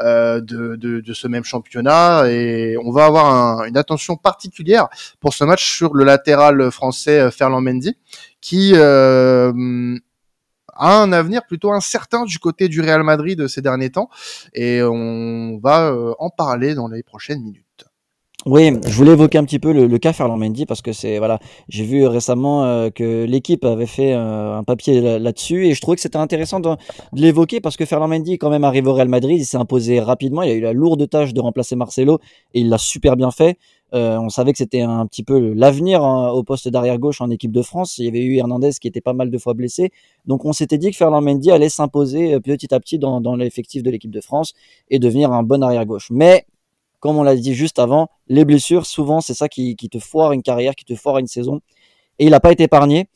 euh, 0.00 0.40
de, 0.40 0.76
de, 0.76 1.00
de 1.00 1.12
ce 1.12 1.26
même 1.26 1.42
championnat 1.44 2.30
et 2.30 2.76
on 2.84 2.92
va 2.92 3.06
avoir 3.06 3.26
un- 3.60 3.64
une 3.66 3.76
attention 3.76 4.14
particulière 4.16 4.86
pour 5.18 5.34
ce 5.34 5.42
match 5.42 5.68
sur 5.76 5.94
le 5.94 6.04
latéral 6.04 6.70
français 6.70 7.30
Ferland 7.32 7.62
Mendy 7.62 7.96
qui 8.40 8.72
euh, 8.76 9.52
a 10.78 11.00
un 11.00 11.12
avenir 11.12 11.44
plutôt 11.46 11.72
incertain 11.72 12.24
du 12.24 12.38
côté 12.38 12.68
du 12.68 12.80
Real 12.80 13.02
Madrid 13.02 13.46
ces 13.48 13.62
derniers 13.62 13.90
temps 13.90 14.08
et 14.54 14.82
on 14.82 15.58
va 15.58 15.90
euh, 15.90 16.14
en 16.18 16.30
parler 16.30 16.74
dans 16.74 16.88
les 16.88 17.02
prochaines 17.02 17.42
minutes. 17.42 17.65
Oui, 18.48 18.70
je 18.86 18.92
voulais 18.96 19.10
évoquer 19.10 19.38
un 19.38 19.44
petit 19.44 19.58
peu 19.58 19.72
le, 19.72 19.88
le 19.88 19.98
cas 19.98 20.12
Ferland 20.12 20.36
Mendy 20.38 20.66
parce 20.66 20.80
que 20.80 20.92
c'est 20.92 21.18
voilà, 21.18 21.40
j'ai 21.68 21.82
vu 21.82 22.06
récemment 22.06 22.62
euh, 22.62 22.90
que 22.90 23.24
l'équipe 23.24 23.64
avait 23.64 23.86
fait 23.86 24.12
euh, 24.12 24.58
un 24.58 24.62
papier 24.62 25.00
là- 25.00 25.18
là-dessus 25.18 25.66
et 25.66 25.74
je 25.74 25.80
trouvais 25.80 25.96
que 25.96 26.00
c'était 26.00 26.16
intéressant 26.16 26.60
de, 26.60 26.68
de 26.68 26.76
l'évoquer 27.20 27.60
parce 27.60 27.76
que 27.76 27.84
Ferland 27.84 28.08
Mendy 28.08 28.38
quand 28.38 28.48
même 28.48 28.62
arrivé 28.62 28.88
au 28.88 28.94
Real 28.94 29.08
Madrid, 29.08 29.36
il 29.40 29.44
s'est 29.44 29.56
imposé 29.56 29.98
rapidement, 29.98 30.42
il 30.42 30.50
a 30.50 30.54
eu 30.54 30.60
la 30.60 30.72
lourde 30.72 31.08
tâche 31.10 31.34
de 31.34 31.40
remplacer 31.40 31.74
Marcelo 31.74 32.20
et 32.54 32.60
il 32.60 32.68
l'a 32.68 32.78
super 32.78 33.16
bien 33.16 33.32
fait. 33.32 33.58
Euh, 33.94 34.16
on 34.18 34.28
savait 34.28 34.52
que 34.52 34.58
c'était 34.58 34.82
un 34.82 35.06
petit 35.06 35.24
peu 35.24 35.52
l'avenir 35.52 36.04
hein, 36.04 36.30
au 36.30 36.44
poste 36.44 36.68
d'arrière 36.68 36.98
gauche 36.98 37.20
en 37.20 37.30
équipe 37.30 37.52
de 37.52 37.62
France. 37.62 37.98
Il 37.98 38.04
y 38.04 38.08
avait 38.08 38.22
eu 38.22 38.36
Hernandez 38.36 38.70
qui 38.80 38.86
était 38.86 39.00
pas 39.00 39.12
mal 39.12 39.28
de 39.32 39.38
fois 39.38 39.54
blessé, 39.54 39.90
donc 40.24 40.44
on 40.44 40.52
s'était 40.52 40.78
dit 40.78 40.92
que 40.92 40.96
Ferland 40.96 41.20
Mendy 41.24 41.50
allait 41.50 41.68
s'imposer 41.68 42.34
euh, 42.34 42.40
petit 42.40 42.72
à 42.72 42.78
petit 42.78 43.00
dans, 43.00 43.20
dans 43.20 43.34
l'effectif 43.34 43.82
de 43.82 43.90
l'équipe 43.90 44.12
de 44.12 44.20
France 44.20 44.54
et 44.88 45.00
devenir 45.00 45.32
un 45.32 45.42
bon 45.42 45.64
arrière 45.64 45.84
gauche. 45.84 46.10
Mais 46.12 46.46
comme 47.00 47.16
on 47.18 47.22
l'a 47.22 47.36
dit 47.36 47.54
juste 47.54 47.78
avant, 47.78 48.08
les 48.28 48.44
blessures, 48.44 48.86
souvent, 48.86 49.20
c'est 49.20 49.34
ça 49.34 49.48
qui, 49.48 49.76
qui 49.76 49.88
te 49.88 49.98
foire 49.98 50.32
une 50.32 50.42
carrière, 50.42 50.74
qui 50.74 50.84
te 50.84 50.94
foire 50.94 51.18
une 51.18 51.26
saison. 51.26 51.60
Et 52.18 52.24
il 52.26 52.30
n'a 52.30 52.40
pas 52.40 52.52
été 52.52 52.64
épargné. 52.64 53.08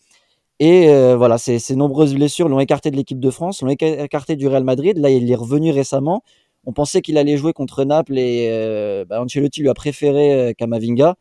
Et 0.58 0.88
euh, 0.90 1.16
voilà, 1.16 1.38
ces, 1.38 1.58
ces 1.58 1.76
nombreuses 1.76 2.14
blessures 2.14 2.48
l'ont 2.48 2.60
écarté 2.60 2.90
de 2.90 2.96
l'équipe 2.96 3.20
de 3.20 3.30
France, 3.30 3.62
l'ont 3.62 3.70
éca- 3.70 4.04
écarté 4.04 4.36
du 4.36 4.46
Real 4.48 4.64
Madrid. 4.64 4.98
Là, 4.98 5.10
il 5.10 5.30
est 5.30 5.34
revenu 5.34 5.70
récemment. 5.72 6.22
On 6.66 6.72
pensait 6.72 7.00
qu'il 7.02 7.16
allait 7.18 7.36
jouer 7.38 7.52
contre 7.54 7.84
Naples 7.84 8.18
et 8.18 8.48
euh, 8.50 9.04
bah, 9.06 9.22
Ancelotti 9.22 9.62
lui 9.62 9.70
a 9.70 9.74
préféré 9.74 10.54
Kamavinga, 10.58 11.16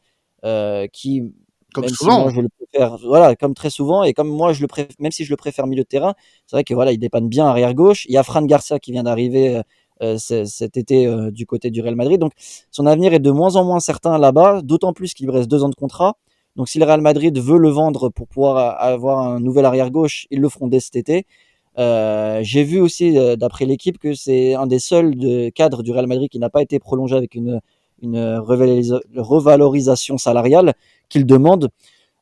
euh, 0.45 0.87
qui, 0.91 1.23
Comme 1.73 1.85
même 1.85 1.95
si 1.95 1.95
souvent. 1.95 2.19
moi, 2.19 2.31
je 2.35 2.41
le 2.41 2.49
préfère, 2.49 2.97
voilà, 2.99 3.35
comme 3.35 3.53
très 3.53 3.69
souvent, 3.69 4.03
et 4.03 4.13
comme 4.13 4.27
moi 4.29 4.53
je 4.53 4.61
le 4.61 4.67
préfère, 4.67 4.95
même 4.99 5.11
si 5.11 5.23
je 5.23 5.29
le 5.31 5.37
préfère 5.37 5.67
milieu 5.67 5.83
de 5.83 5.87
terrain, 5.87 6.13
c'est 6.45 6.55
vrai 6.55 6.63
que 6.65 6.73
voilà, 6.73 6.91
il 6.91 6.97
dépanne 6.99 7.29
bien 7.29 7.45
arrière 7.45 7.73
gauche. 7.73 8.05
Il 8.07 8.13
y 8.13 8.17
a 8.17 8.23
Fran 8.23 8.41
Garcia 8.43 8.79
qui 8.79 8.91
vient 8.91 9.03
d'arriver 9.03 9.61
cet 10.17 10.77
été 10.77 11.07
euh, 11.07 11.31
du 11.31 11.45
côté 11.45 11.71
du 11.71 11.81
Real 11.81 11.95
Madrid, 11.95 12.19
donc 12.19 12.31
son 12.71 12.85
avenir 12.85 13.13
est 13.13 13.19
de 13.19 13.31
moins 13.31 13.55
en 13.55 13.63
moins 13.63 13.79
certain 13.79 14.17
là-bas, 14.17 14.61
d'autant 14.63 14.93
plus 14.93 15.13
qu'il 15.13 15.27
lui 15.27 15.33
reste 15.33 15.49
deux 15.49 15.63
ans 15.63 15.69
de 15.69 15.75
contrat. 15.75 16.15
Donc 16.55 16.67
si 16.69 16.79
le 16.79 16.85
Real 16.85 17.01
Madrid 17.01 17.37
veut 17.37 17.57
le 17.57 17.69
vendre 17.69 18.09
pour 18.09 18.27
pouvoir 18.27 18.81
avoir 18.81 19.19
un 19.19 19.39
nouvel 19.39 19.65
arrière 19.65 19.91
gauche, 19.91 20.27
ils 20.31 20.39
le 20.39 20.49
feront 20.49 20.67
dès 20.67 20.79
cet 20.79 20.95
été. 20.95 21.25
Euh, 21.77 22.39
J'ai 22.43 22.63
vu 22.63 22.81
aussi, 22.81 23.17
euh, 23.17 23.35
d'après 23.35 23.65
l'équipe, 23.65 23.97
que 23.99 24.13
c'est 24.13 24.55
un 24.55 24.67
des 24.67 24.79
seuls 24.79 25.15
cadres 25.53 25.83
du 25.83 25.91
Real 25.91 26.07
Madrid 26.07 26.29
qui 26.29 26.39
n'a 26.39 26.49
pas 26.49 26.61
été 26.61 26.79
prolongé 26.79 27.15
avec 27.15 27.35
une, 27.35 27.61
une 28.01 28.17
revalorisa- 28.17 29.01
revalorisation 29.15 30.17
salariale 30.17 30.73
qu'il 31.07 31.25
demande. 31.25 31.69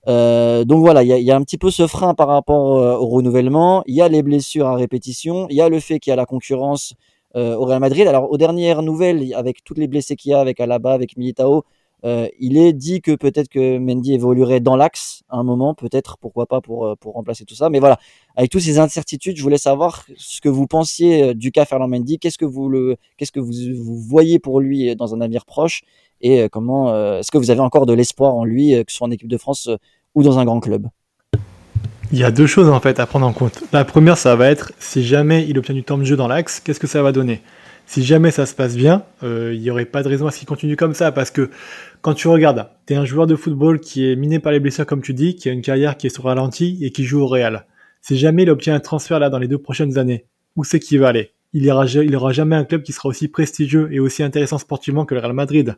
Euh, 0.07 0.63
donc 0.65 0.79
voilà, 0.79 1.03
il 1.03 1.10
y 1.10 1.24
y 1.24 1.31
a 1.31 1.36
un 1.36 1.41
petit 1.41 1.57
peu 1.57 1.72
ce 1.72 1.88
frein 1.88 2.13
par 2.13 2.27
rapport 2.27 2.77
euh, 2.77 2.96
au 2.96 3.07
renouvellement. 3.07 3.84
Il 3.88 3.96
y 3.96 4.01
a 4.01 4.07
les 4.07 4.24
blessures 4.24 4.67
à 4.67 4.75
répétition. 4.75 5.48
Il 5.50 5.55
y 5.55 5.62
a 5.62 5.69
le 5.69 5.79
fait 5.79 6.00
qu'il 6.00 6.12
y 6.12 6.13
a 6.13 6.15
la 6.15 6.25
concurrence 6.25 6.93
euh, 6.93 6.96
au 7.36 7.65
Real 7.65 7.79
Madrid. 7.79 8.07
Alors 8.07 8.31
aux 8.31 8.38
dernières 8.38 8.81
nouvelles, 8.81 9.34
avec 9.34 9.63
toutes 9.63 9.77
les 9.77 9.88
blessés 9.88 10.15
qu'il 10.15 10.31
y 10.31 10.34
a, 10.34 10.39
avec 10.39 10.60
Alaba, 10.60 10.93
avec 10.93 11.17
Militao, 11.17 11.63
euh, 12.05 12.27
il 12.39 12.57
est 12.57 12.74
dit 12.74 13.01
que 13.01 13.15
peut-être 13.15 13.50
que 13.50 13.79
Mendy 13.79 14.13
évoluerait 14.13 14.60
dans 14.60 14.75
l'axe 14.75 15.24
à 15.29 15.38
un 15.38 15.43
moment, 15.43 15.74
peut-être, 15.74 16.17
pourquoi 16.19 16.46
pas 16.46 16.62
pour, 16.62 16.86
euh, 16.86 16.96
pour 16.96 17.13
remplacer 17.13 17.43
tout 17.43 17.55
ça. 17.55 17.69
Mais 17.69 17.79
voilà, 17.79 17.98
avec 18.36 18.51
toutes 18.51 18.62
ces 18.62 18.77
incertitudes, 18.77 19.36
je 19.36 19.41
voulais 19.41 19.57
savoir 19.57 20.05
ce 20.15 20.39
que 20.39 20.50
vous 20.50 20.67
pensiez 20.67 21.24
euh, 21.24 21.34
du 21.34 21.51
cas 21.51 21.65
Ferland 21.65 21.89
Mendy. 21.89 22.19
Qu'est-ce 22.19 22.38
que 22.38 22.46
vous 22.46 22.69
le, 22.69 22.98
qu'est-ce 23.17 23.31
que 23.31 23.39
vous, 23.39 23.51
vous 23.84 23.98
voyez 23.98 24.38
pour 24.38 24.60
lui 24.60 24.96
dans 24.96 25.15
un 25.15 25.22
avenir 25.22 25.46
proche? 25.46 25.81
Et 26.22 26.41
euh, 26.41 26.50
comment, 26.50 26.89
euh, 26.89 27.19
est-ce 27.19 27.31
que 27.31 27.38
vous 27.39 27.50
avez 27.50 27.62
encore 27.62 27.86
de 27.88 27.93
l'espoir 27.93 28.36
en 28.36 28.46
lui, 28.46 28.75
euh, 28.75 28.84
que 28.84 28.91
ce 28.91 28.98
soit 28.98 29.07
en 29.07 29.12
équipe 29.12 29.27
de 29.27 29.38
France 29.38 29.67
euh, 29.67 29.77
ou 30.13 30.24
dans 30.24 30.38
un 30.38 30.46
grand 30.46 30.60
club? 30.60 30.88
Il 32.12 32.20
y 32.20 32.24
a 32.24 32.32
deux 32.32 32.48
choses 32.48 32.70
en 32.70 32.80
fait 32.80 33.00
à 33.00 33.06
prendre 33.06 33.26
en 33.26 33.34
compte. 33.34 33.64
La 33.74 33.84
première, 33.84 34.18
ça 34.18 34.36
va 34.36 34.50
être 34.50 34.72
si 34.80 35.04
jamais 35.04 35.46
il 35.48 35.58
obtient 35.58 35.76
du 35.76 35.84
temps 35.84 35.98
de 35.98 36.06
jeu 36.06 36.16
dans 36.16 36.28
l'axe, 36.28 36.62
qu'est-ce 36.62 36.80
que 36.80 36.88
ça 36.88 37.02
va 37.02 37.12
donner? 37.12 37.42
Si 37.86 38.04
jamais 38.04 38.32
ça 38.32 38.46
se 38.46 38.56
passe 38.56 38.76
bien, 38.76 39.04
euh, 39.24 39.54
il 39.54 39.62
n'y 39.62 39.70
aurait 39.70 39.86
pas 39.86 40.04
de 40.04 40.10
raison 40.10 40.28
à 40.28 40.32
ce 40.32 40.40
qu'il 40.40 40.48
continue 40.48 40.76
comme 40.76 40.94
ça 40.94 41.12
parce 41.12 41.32
que 41.32 41.50
quand 42.02 42.14
tu 42.14 42.28
regardes, 42.28 42.70
tu 42.86 42.94
es 42.94 42.96
un 42.96 43.06
joueur 43.06 43.28
de 43.28 43.36
football 43.36 43.80
qui 43.80 44.10
est 44.10 44.16
miné 44.16 44.40
par 44.40 44.52
les 44.52 44.60
blessures 44.60 44.86
comme 44.86 45.02
tu 45.02 45.14
dis, 45.14 45.36
qui 45.36 45.50
a 45.50 45.52
une 45.52 45.62
carrière 45.62 45.98
qui 45.98 46.08
est 46.08 46.10
sur 46.10 46.26
ralenti 46.26 46.78
et 46.82 46.92
qui 46.92 47.04
joue 47.04 47.22
au 47.22 47.28
Real. 47.28 47.66
Si 48.02 48.18
jamais 48.18 48.44
il 48.44 48.50
obtient 48.50 48.76
un 48.76 48.80
transfert 48.80 49.20
là 49.20 49.30
dans 49.30 49.40
les 49.40 49.48
deux 49.48 49.58
prochaines 49.58 49.98
années, 49.98 50.26
où 50.56 50.64
c'est 50.64 50.80
qu'il 50.80 51.00
va 51.00 51.10
aller? 51.10 51.32
Il 51.54 51.62
n'y 51.62 51.72
aura 51.72 52.32
jamais 52.34 52.56
un 52.56 52.66
club 52.66 52.84
qui 52.84 52.92
sera 52.92 53.10
aussi 53.10 53.30
prestigieux 53.30 53.90
et 53.92 54.00
aussi 54.00 54.22
intéressant 54.22 54.58
sportivement 54.58 55.06
que 55.06 55.16
le 55.16 55.22
Real 55.22 55.34
Madrid. 55.34 55.76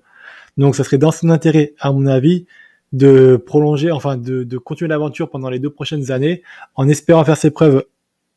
Donc 0.58 0.76
ça 0.76 0.84
serait 0.84 0.98
dans 0.98 1.12
son 1.12 1.30
intérêt, 1.30 1.74
à 1.80 1.92
mon 1.92 2.06
avis, 2.08 2.46
de 2.92 3.38
prolonger, 3.38 3.92
enfin 3.92 4.18
de, 4.18 4.44
de 4.44 4.58
continuer 4.58 4.90
l'aventure 4.90 5.30
pendant 5.30 5.50
les 5.50 5.60
deux 5.60 5.70
prochaines 5.70 6.12
années, 6.12 6.44
en 6.76 6.88
espérant 6.88 7.24
faire 7.24 7.38
ses 7.38 7.52
preuves 7.52 7.86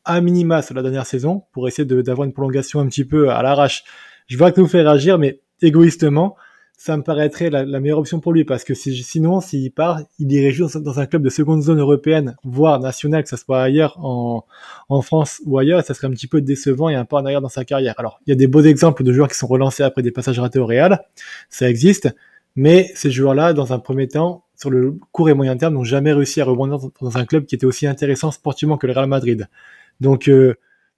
à 0.05 0.21
minima 0.21 0.63
sur 0.63 0.75
la 0.75 0.83
dernière 0.83 1.07
saison, 1.07 1.45
pour 1.53 1.69
essayer 1.69 1.87
d'avoir 1.87 2.27
une 2.27 2.33
prolongation 2.33 2.81
un 2.81 2.87
petit 2.87 3.05
peu 3.05 3.31
à 3.31 3.43
l'arrache. 3.43 3.85
Je 4.27 4.37
vois 4.37 4.53
que 4.53 4.61
nous 4.61 4.67
fait 4.67 4.83
réagir, 4.83 5.19
mais 5.19 5.41
égoïstement, 5.61 6.37
ça 6.85 6.97
me 6.97 7.05
paraîtrait 7.05 7.49
la, 7.49 7.65
meilleure 7.79 8.01
option 8.01 8.19
pour 8.19 8.33
lui 8.33 8.45
parce 8.45 8.65
que 8.65 8.75
sinon, 8.75 9.41
s'il 9.41 9.71
part, 9.71 10.01
il 10.19 10.33
irait 10.33 10.51
jouer 10.51 10.69
dans, 10.81 10.99
un 10.99 11.07
club 11.07 11.23
de 11.23 11.31
seconde 11.31 11.63
zone 11.63 11.79
européenne, 11.79 12.35
voire 12.43 12.81
nationale, 12.81 13.23
que 13.23 13.29
ce 13.29 13.37
soit 13.37 13.63
ailleurs 13.63 14.05
en, 14.05 14.45
en 14.89 15.01
France 15.01 15.41
ou 15.47 15.59
ailleurs, 15.59 15.79
et 15.79 15.85
ça 15.85 15.95
serait 15.95 16.09
un 16.09 16.11
petit 16.11 16.27
peu 16.27 16.41
décevant 16.41 16.89
et 16.89 16.97
un 16.97 17.05
pas 17.05 17.19
en 17.19 17.25
arrière 17.25 17.41
dans 17.41 17.49
sa 17.49 17.65
carrière. 17.65 17.95
Alors, 17.99 18.19
il 18.27 18.31
y 18.31 18.33
a 18.33 18.37
des 18.37 18.49
beaux 18.49 18.63
exemples 18.63 19.05
de 19.05 19.13
joueurs 19.13 19.29
qui 19.29 19.39
sont 19.39 19.47
relancés 19.47 19.85
après 19.85 20.03
des 20.03 20.11
passages 20.11 20.41
ratés 20.41 20.59
au 20.59 20.67
Real, 20.67 21.05
ça 21.51 21.71
existe, 21.71 22.13
mais 22.57 22.91
ces 22.97 23.13
joueurs-là, 23.13 23.53
dans 23.53 23.73
un 23.73 23.79
premier 23.79 24.09
temps, 24.09 24.42
sur 24.63 24.71
le 24.71 24.97
court 25.11 25.29
et 25.29 25.35
moyen 25.35 25.57
terme, 25.57 25.75
n'ont 25.75 25.85
jamais 25.85 26.13
réussi 26.13 26.41
à 26.41 26.45
rebondir 26.45 26.79
dans 27.01 27.19
un 27.19 27.27
club 27.27 27.47
qui 27.47 27.57
était 27.57 27.67
aussi 27.67 27.87
intéressant 27.87 28.31
sportivement 28.31 28.79
que 28.79 28.87
le 28.87 28.93
Real 28.93 29.09
Madrid. 29.09 29.49
Donc, 30.01 30.29
euh, 30.29 30.55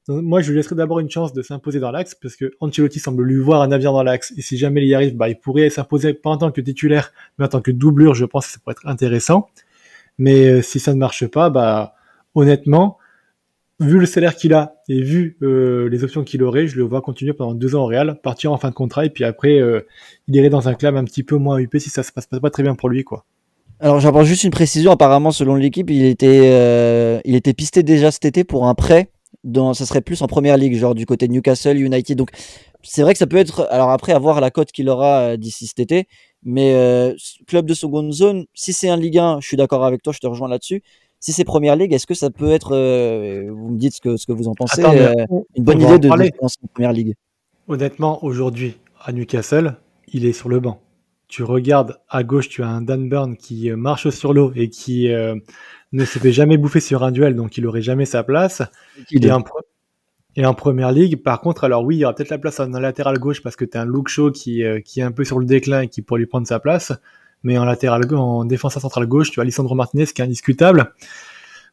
moi, 0.06 0.42
je 0.42 0.50
lui 0.50 0.56
laisserai 0.58 0.76
d'abord 0.76 1.00
une 1.00 1.08
chance 1.08 1.32
de 1.32 1.40
s'imposer 1.40 1.80
dans 1.80 1.90
l'axe, 1.90 2.14
parce 2.14 2.36
que 2.36 2.52
Ancelotti 2.60 3.00
semble 3.00 3.24
lui 3.24 3.38
voir 3.38 3.62
un 3.62 3.68
navire 3.68 3.92
dans 3.92 4.02
l'axe, 4.02 4.34
et 4.36 4.42
si 4.42 4.58
jamais 4.58 4.82
il 4.82 4.88
y 4.88 4.94
arrive, 4.94 5.16
bah, 5.16 5.30
il 5.30 5.40
pourrait 5.40 5.70
s'imposer 5.70 6.12
pas 6.12 6.28
en 6.28 6.36
tant 6.36 6.52
que 6.52 6.60
titulaire, 6.60 7.12
mais 7.38 7.46
en 7.46 7.48
tant 7.48 7.62
que 7.62 7.70
doublure, 7.70 8.14
je 8.14 8.26
pense 8.26 8.46
que 8.46 8.52
ça 8.52 8.58
pourrait 8.62 8.74
être 8.74 8.86
intéressant. 8.86 9.48
Mais 10.18 10.46
euh, 10.46 10.62
si 10.62 10.78
ça 10.78 10.92
ne 10.92 10.98
marche 10.98 11.26
pas, 11.26 11.48
bah, 11.48 11.94
honnêtement, 12.34 12.98
vu 13.80 13.98
le 13.98 14.06
salaire 14.06 14.36
qu'il 14.36 14.52
a 14.52 14.76
et 14.90 15.00
vu 15.00 15.38
euh, 15.42 15.88
les 15.88 16.04
options 16.04 16.22
qu'il 16.22 16.42
aurait, 16.42 16.66
je 16.66 16.76
le 16.76 16.82
vois 16.82 17.00
continuer 17.00 17.32
pendant 17.32 17.54
deux 17.54 17.74
ans 17.74 17.84
au 17.84 17.86
Real, 17.86 18.20
partir 18.22 18.52
en 18.52 18.58
fin 18.58 18.68
de 18.68 18.74
contrat, 18.74 19.06
et 19.06 19.10
puis 19.10 19.24
après, 19.24 19.58
il 20.28 20.36
irait 20.36 20.50
dans 20.50 20.68
un 20.68 20.74
club 20.74 20.96
un 20.96 21.04
petit 21.04 21.22
peu 21.22 21.36
moins 21.36 21.58
UP 21.58 21.74
si 21.78 21.88
ça 21.88 22.02
se 22.02 22.12
passe 22.12 22.26
pas 22.26 22.50
très 22.50 22.62
bien 22.62 22.74
pour 22.74 22.90
lui, 22.90 23.04
quoi. 23.04 23.24
Alors 23.84 24.00
j'apporte 24.00 24.24
juste 24.24 24.44
une 24.44 24.50
précision, 24.50 24.92
apparemment 24.92 25.30
selon 25.30 25.56
l'équipe, 25.56 25.90
il 25.90 26.06
était, 26.06 27.20
il 27.24 27.34
était 27.34 27.52
pisté 27.52 27.82
déjà 27.82 28.10
cet 28.10 28.24
été 28.24 28.42
pour 28.42 28.66
un 28.66 28.74
prêt 28.74 29.10
dans, 29.44 29.74
ça 29.74 29.86
serait 29.86 30.00
plus 30.00 30.20
en 30.22 30.26
première 30.26 30.56
ligue, 30.56 30.74
genre 30.76 30.94
du 30.94 31.06
côté 31.06 31.28
de 31.28 31.32
Newcastle, 31.32 31.78
United. 31.78 32.16
Donc, 32.16 32.30
c'est 32.82 33.02
vrai 33.02 33.12
que 33.12 33.18
ça 33.18 33.26
peut 33.26 33.36
être, 33.36 33.66
alors 33.70 33.90
après, 33.90 34.12
avoir 34.12 34.40
la 34.40 34.50
cote 34.50 34.72
qu'il 34.72 34.88
aura 34.88 35.20
euh, 35.20 35.36
d'ici 35.36 35.66
cet 35.66 35.80
été, 35.80 36.08
mais 36.42 36.74
euh, 36.74 37.14
club 37.46 37.66
de 37.66 37.74
seconde 37.74 38.12
zone, 38.12 38.46
si 38.54 38.72
c'est 38.72 38.88
un 38.88 38.96
Ligue 38.96 39.18
1, 39.18 39.40
je 39.40 39.46
suis 39.46 39.56
d'accord 39.56 39.84
avec 39.84 40.02
toi, 40.02 40.12
je 40.12 40.18
te 40.18 40.26
rejoins 40.26 40.48
là-dessus. 40.48 40.82
Si 41.20 41.32
c'est 41.32 41.44
première 41.44 41.74
ligue, 41.74 41.94
est-ce 41.94 42.06
que 42.06 42.14
ça 42.14 42.28
peut 42.28 42.50
être, 42.50 42.74
euh, 42.74 43.50
vous 43.50 43.70
me 43.70 43.78
dites 43.78 43.94
ce 43.94 44.00
que, 44.00 44.18
ce 44.18 44.26
que 44.26 44.32
vous 44.32 44.46
en 44.46 44.54
pensez, 44.54 44.82
une 44.82 45.64
bonne 45.64 45.80
idée 45.80 45.98
de, 45.98 46.08
de 46.08 46.30
en 46.40 46.48
première 46.74 46.92
ligue? 46.92 47.14
Honnêtement, 47.66 48.22
aujourd'hui, 48.22 48.76
à 49.02 49.12
Newcastle, 49.12 49.76
il 50.12 50.26
est 50.26 50.34
sur 50.34 50.50
le 50.50 50.60
banc. 50.60 50.80
Tu 51.28 51.42
regardes 51.42 51.98
à 52.08 52.22
gauche, 52.22 52.48
tu 52.48 52.62
as 52.62 52.68
un 52.68 52.82
Dan 52.82 53.08
Burn 53.08 53.36
qui 53.36 53.70
marche 53.72 54.10
sur 54.10 54.34
l'eau 54.34 54.52
et 54.54 54.68
qui 54.68 55.08
ne 55.94 56.04
s'était 56.04 56.32
jamais 56.32 56.58
bouffé 56.58 56.80
sur 56.80 57.04
un 57.04 57.12
duel, 57.12 57.36
donc 57.36 57.56
il 57.56 57.66
aurait 57.66 57.82
jamais 57.82 58.04
sa 58.04 58.24
place. 58.24 58.62
Et 59.12 59.30
en, 59.30 59.42
et 60.36 60.44
en, 60.44 60.54
première 60.54 60.90
ligue, 60.90 61.22
par 61.22 61.40
contre, 61.40 61.64
alors 61.64 61.84
oui, 61.84 61.96
il 61.96 61.98
y 62.00 62.04
aura 62.04 62.14
peut-être 62.14 62.30
la 62.30 62.38
place 62.38 62.58
en 62.58 62.68
latéral 62.68 63.18
gauche 63.18 63.42
parce 63.42 63.54
que 63.54 63.64
tu 63.64 63.78
as 63.78 63.82
un 63.82 63.84
look 63.84 64.08
show 64.08 64.32
qui, 64.32 64.64
euh, 64.64 64.80
qui 64.80 65.00
est 65.00 65.04
un 65.04 65.12
peu 65.12 65.24
sur 65.24 65.38
le 65.38 65.46
déclin 65.46 65.82
et 65.82 65.88
qui 65.88 66.02
pourrait 66.02 66.18
lui 66.18 66.26
prendre 66.26 66.46
sa 66.46 66.58
place. 66.58 66.92
Mais 67.44 67.58
en 67.58 67.64
latéral, 67.64 68.02
en 68.14 68.44
défense 68.44 68.76
à 68.76 68.80
centrale 68.80 69.06
gauche, 69.06 69.30
tu 69.30 69.38
as 69.38 69.42
Alessandro 69.42 69.74
Martinez 69.74 70.06
qui 70.06 70.20
est 70.20 70.24
indiscutable. 70.24 70.92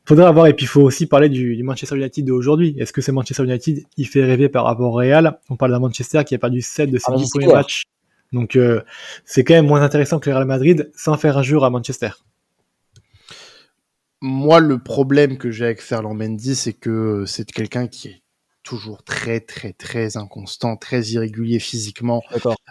Faudrait 0.06 0.32
voir, 0.32 0.48
et 0.48 0.54
puis 0.54 0.66
il 0.66 0.68
faut 0.70 0.82
aussi 0.82 1.08
parler 1.08 1.30
du, 1.30 1.62
Manchester 1.64 1.96
United 1.96 2.26
d'aujourd'hui. 2.26 2.76
Est-ce 2.78 2.92
que 2.92 3.02
c'est 3.02 3.12
Manchester 3.12 3.44
United 3.44 3.84
Il 3.98 4.08
fait 4.08 4.24
rêver 4.24 4.50
par 4.50 4.66
rapport 4.66 4.94
au 4.94 4.96
Real? 4.96 5.40
On 5.50 5.56
parle 5.56 5.72
d'un 5.72 5.80
Manchester 5.80 6.24
qui 6.26 6.36
a 6.36 6.40
perdu 6.40 6.62
7 6.62 6.92
de 6.92 6.98
ses 6.98 7.12
10 7.16 7.24
ah, 7.24 7.40
premiers 7.40 7.54
matchs. 7.54 7.84
Donc 8.32 8.56
euh, 8.56 8.82
c'est 9.26 9.44
quand 9.44 9.54
même 9.54 9.68
moins 9.68 9.82
intéressant 9.82 10.20
que 10.20 10.30
le 10.30 10.36
Real 10.36 10.48
Madrid 10.48 10.92
sans 10.96 11.18
faire 11.18 11.38
un 11.38 11.44
jour 11.44 11.66
à 11.66 11.70
Manchester 11.70 12.12
moi, 14.22 14.60
le 14.60 14.78
problème 14.78 15.38
que 15.38 15.50
j'ai 15.50 15.66
avec 15.66 15.82
Ferland 15.82 16.14
Mendy, 16.16 16.56
c'est 16.56 16.74
que 16.74 17.26
c'est 17.26 17.52
quelqu'un 17.52 17.88
qui 17.88 18.08
est 18.10 18.22
toujours 18.64 19.04
très, 19.04 19.40
très, 19.40 19.74
très 19.74 20.16
inconstant, 20.16 20.78
très 20.78 21.02
irrégulier 21.02 21.60
physiquement, 21.60 22.22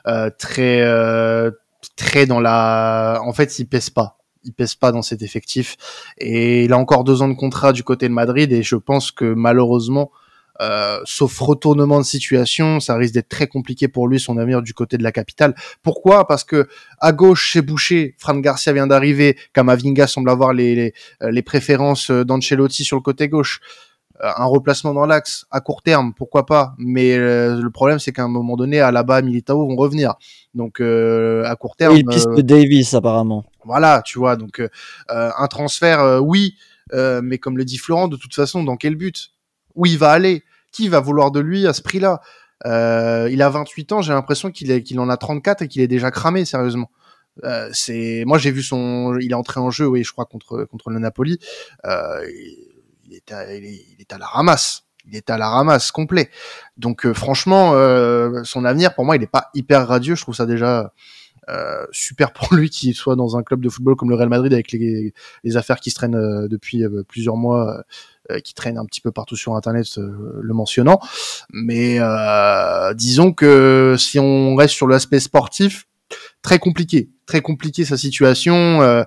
euh, 0.07 0.31
très, 0.39 0.81
euh, 0.83 1.51
très 1.97 2.27
dans 2.27 2.41
la. 2.41 3.21
En 3.25 3.33
fait, 3.33 3.59
il 3.59 3.67
pèse 3.67 3.91
pas. 3.91 4.19
Il 4.45 4.53
pèse 4.55 4.77
pas 4.77 4.93
dans 4.93 5.03
cet 5.03 5.23
effectif. 5.23 5.77
Et 6.19 6.65
il 6.65 6.73
a 6.73 6.79
encore 6.79 7.03
deux 7.05 7.21
ans 7.21 7.29
de 7.29 7.35
contrat 7.35 7.73
du 7.73 7.83
côté 7.83 8.09
de 8.09 8.15
Madrid. 8.15 8.53
Et 8.53 8.63
je 8.63 8.77
pense 8.77 9.11
que 9.11 9.35
malheureusement, 9.35 10.13
euh, 10.61 11.01
sauf 11.05 11.39
retournement 11.39 11.99
de 11.99 12.05
situation, 12.05 12.81
ça 12.81 12.95
risque 12.97 13.15
d'être 13.15 13.31
très 13.31 13.47
compliqué 13.47 13.89
pour 13.89 14.09
lui 14.09 14.21
son 14.21 14.37
avenir 14.37 14.61
du 14.61 14.75
côté 14.75 14.99
de 14.99 15.03
la 15.03 15.13
capitale. 15.13 15.55
Pourquoi? 15.83 16.27
Parce 16.27 16.45
que 16.45 16.69
à 16.99 17.13
gauche 17.13 17.43
chez 17.43 17.63
Boucher, 17.63 18.15
Fran 18.19 18.37
Garcia 18.37 18.73
vient 18.73 18.87
d'arriver, 18.87 19.39
Kamavinga 19.55 20.07
semble 20.07 20.29
avoir 20.29 20.53
les, 20.53 20.75
les, 20.75 20.95
euh, 21.23 21.31
les 21.31 21.43
préférences 21.43 22.11
euh, 22.11 22.25
d'Ancelotti 22.25 22.85
sur 22.85 22.97
le 22.97 23.03
côté 23.03 23.29
gauche. 23.29 23.61
Un 24.23 24.45
replacement 24.45 24.93
dans 24.93 25.07
l'axe 25.07 25.47
à 25.51 25.63
court 25.63 25.81
terme, 25.81 26.13
pourquoi 26.13 26.45
pas? 26.45 26.75
Mais 26.77 27.17
le 27.17 27.71
problème, 27.71 27.99
c'est 27.99 28.13
qu'à 28.13 28.23
un 28.23 28.29
moment 28.29 28.55
donné, 28.55 28.79
à 28.79 28.89
Alaba, 28.89 29.23
Militao 29.23 29.67
vont 29.67 29.77
revenir. 29.77 30.13
Donc 30.53 30.83
à 30.83 31.57
court 31.57 31.75
terme. 31.75 31.97
il 31.97 32.05
piste 32.05 32.29
Davis 32.41 32.93
apparemment. 32.93 33.47
Voilà, 33.65 34.03
tu 34.05 34.19
vois. 34.19 34.37
Donc 34.37 34.61
un 35.09 35.47
transfert, 35.47 36.21
oui, 36.23 36.55
mais 36.93 37.39
comme 37.39 37.57
le 37.57 37.65
dit 37.65 37.79
Florent, 37.79 38.09
de 38.09 38.19
toute 38.19 38.35
façon, 38.35 38.63
dans 38.63 38.77
quel 38.77 38.95
but? 38.95 39.33
Où 39.81 39.87
il 39.87 39.97
va 39.97 40.11
aller 40.11 40.45
qui 40.73 40.89
va 40.89 41.01
vouloir 41.01 41.31
de 41.31 41.41
lui 41.41 41.67
à 41.67 41.73
ce 41.73 41.81
prix-là. 41.83 42.21
Euh, 42.67 43.29
Il 43.33 43.41
a 43.43 43.49
28 43.49 43.93
ans, 43.93 44.03
j'ai 44.03 44.13
l'impression 44.13 44.51
qu'il 44.51 45.01
en 45.01 45.09
a 45.09 45.17
34 45.17 45.63
et 45.63 45.69
qu'il 45.69 45.83
est 45.83 45.89
déjà 45.89 46.11
cramé 46.11 46.45
sérieusement. 46.45 46.91
Euh, 47.45 47.71
c'est 47.73 48.25
moi 48.27 48.39
j'ai 48.39 48.51
vu 48.51 48.61
son 48.61 49.17
il 49.21 49.31
est 49.31 49.35
entré 49.35 49.61
en 49.61 49.71
jeu 49.71 49.87
oui 49.87 50.03
je 50.03 50.13
crois 50.13 50.27
contre 50.27 50.65
contre 50.65 50.91
le 50.91 50.99
Napoli. 50.99 51.39
Euh, 51.87 52.27
il, 53.09 53.15
est 53.15 53.33
à, 53.33 54.19
la 54.19 54.27
ramasse. 54.27 54.83
Il 55.07 55.17
est 55.17 55.31
à 55.31 55.39
la 55.39 55.49
ramasse 55.49 55.91
complet. 55.91 56.29
Donc 56.77 57.11
franchement 57.13 57.73
son 58.45 58.65
avenir 58.65 58.95
pour 58.95 59.07
moi 59.07 59.17
il 59.17 59.23
est 59.23 59.31
pas 59.31 59.49
hyper 59.55 59.89
radieux. 59.89 60.17
Je 60.17 60.23
trouve 60.23 60.35
ça 60.35 60.45
déjà 60.45 60.93
super 61.93 62.33
pour 62.33 62.53
lui 62.55 62.69
qu'il 62.69 62.95
soit 62.95 63.17
dans 63.17 63.39
un 63.39 63.43
club 63.43 63.63
de 63.63 63.71
football 63.71 63.97
comme 63.97 64.11
le 64.11 64.17
Real 64.17 64.29
Madrid 64.29 64.53
avec 64.53 64.71
les, 64.73 65.15
les 65.43 65.57
affaires 65.57 65.81
qui 65.81 65.91
se 65.91 65.95
traînent 65.95 66.47
depuis 66.49 66.85
plusieurs 67.09 67.37
mois 67.37 67.85
qui 68.39 68.55
traîne 68.55 68.79
un 68.79 68.85
petit 68.85 69.01
peu 69.01 69.11
partout 69.11 69.37
sur 69.37 69.55
Internet 69.55 69.87
euh, 69.99 70.41
le 70.41 70.55
mentionnant. 70.55 71.01
Mais 71.53 71.99
euh, 71.99 72.95
disons 72.95 73.33
que 73.33 73.97
si 73.99 74.19
on 74.19 74.55
reste 74.55 74.75
sur 74.75 74.87
l'aspect 74.87 75.21
sportif, 75.21 75.87
très 76.43 76.59
compliqué, 76.59 77.11
très 77.27 77.41
compliqué 77.41 77.85
sa 77.85 77.97
situation. 77.97 79.05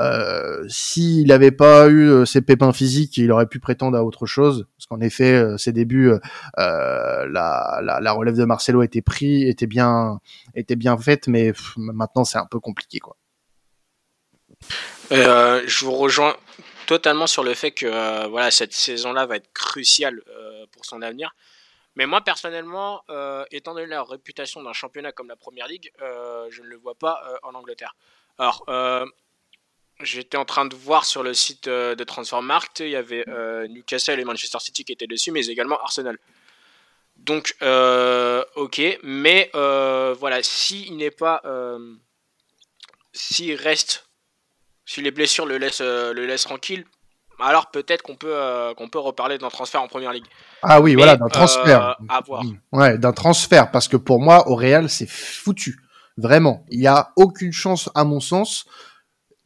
Euh, 0.00 0.64
s'il 0.68 1.26
n'avait 1.26 1.50
pas 1.50 1.88
eu 1.88 2.24
ses 2.24 2.40
pépins 2.40 2.72
physiques, 2.72 3.16
il 3.16 3.32
aurait 3.32 3.48
pu 3.48 3.58
prétendre 3.58 3.98
à 3.98 4.04
autre 4.04 4.26
chose. 4.26 4.68
Parce 4.76 4.86
qu'en 4.86 5.00
effet, 5.00 5.44
ses 5.58 5.72
débuts, 5.72 6.12
euh, 6.58 7.26
la, 7.28 8.12
relève 8.12 8.36
de 8.36 8.44
Marcelo 8.44 8.82
était 8.82 9.02
pris, 9.02 9.48
était 9.48 9.66
bien, 9.66 10.20
était 10.54 10.76
bien 10.76 10.96
faite, 10.96 11.26
mais 11.26 11.52
maintenant 11.76 12.24
c'est 12.24 12.38
un 12.38 12.46
peu 12.46 12.60
compliqué, 12.60 13.00
quoi. 13.00 13.16
je 15.10 15.84
vous 15.84 15.92
rejoins 15.92 16.36
totalement 16.88 17.26
sur 17.26 17.44
le 17.44 17.52
fait 17.52 17.70
que 17.70 17.84
euh, 17.84 18.28
voilà, 18.28 18.50
cette 18.50 18.72
saison-là 18.72 19.26
va 19.26 19.36
être 19.36 19.52
cruciale 19.52 20.22
euh, 20.28 20.64
pour 20.72 20.86
son 20.86 21.02
avenir. 21.02 21.34
Mais 21.96 22.06
moi, 22.06 22.22
personnellement, 22.22 23.02
euh, 23.10 23.44
étant 23.50 23.74
donné 23.74 23.86
la 23.86 24.02
réputation 24.02 24.62
d'un 24.62 24.72
championnat 24.72 25.12
comme 25.12 25.28
la 25.28 25.36
Première 25.36 25.68
Ligue, 25.68 25.92
je 26.00 26.62
ne 26.62 26.66
le 26.66 26.76
vois 26.76 26.94
pas 26.94 27.22
en 27.42 27.54
Angleterre. 27.54 27.94
Alors, 28.38 28.64
j'étais 30.00 30.36
en 30.36 30.44
train 30.44 30.64
de 30.64 30.76
voir 30.76 31.04
sur 31.04 31.22
le 31.24 31.34
site 31.34 31.68
de 31.68 32.04
Transfermarkt, 32.04 32.80
il 32.80 32.90
y 32.90 32.96
avait 32.96 33.24
Newcastle 33.68 34.20
et 34.20 34.24
Manchester 34.24 34.60
City 34.60 34.84
qui 34.84 34.92
étaient 34.92 35.08
dessus, 35.08 35.32
mais 35.32 35.44
également 35.46 35.78
Arsenal. 35.80 36.18
Donc, 37.16 37.56
ok, 37.60 38.80
mais 39.02 39.50
voilà, 39.52 40.40
s'il 40.42 40.96
n'est 40.96 41.10
pas. 41.10 41.42
s'il 43.12 43.56
reste 43.56 44.07
si 44.88 45.02
les 45.02 45.10
blessures 45.10 45.44
le 45.44 45.58
laissent, 45.58 45.82
euh, 45.82 46.14
le 46.14 46.24
laissent 46.24 46.44
tranquille, 46.44 46.84
alors 47.38 47.70
peut-être 47.70 48.00
qu'on 48.02 48.16
peut, 48.16 48.32
euh, 48.32 48.72
qu'on 48.74 48.88
peut 48.88 48.98
reparler 48.98 49.36
d'un 49.36 49.50
transfert 49.50 49.82
en 49.82 49.86
première 49.86 50.12
ligue. 50.12 50.24
Ah 50.62 50.80
oui, 50.80 50.94
voilà, 50.94 51.16
d'un 51.16 51.28
transfert. 51.28 51.96
Euh, 52.00 52.04
à 52.08 52.20
voir. 52.22 52.42
Ouais, 52.72 52.96
d'un 52.96 53.12
transfert, 53.12 53.70
parce 53.70 53.86
que 53.86 53.98
pour 53.98 54.18
moi, 54.18 54.48
au 54.48 54.56
Real, 54.56 54.88
c'est 54.88 55.08
foutu. 55.08 55.76
Vraiment. 56.16 56.64
Il 56.70 56.80
n'y 56.80 56.86
a 56.86 57.12
aucune 57.16 57.52
chance, 57.52 57.90
à 57.94 58.04
mon 58.04 58.18
sens. 58.18 58.64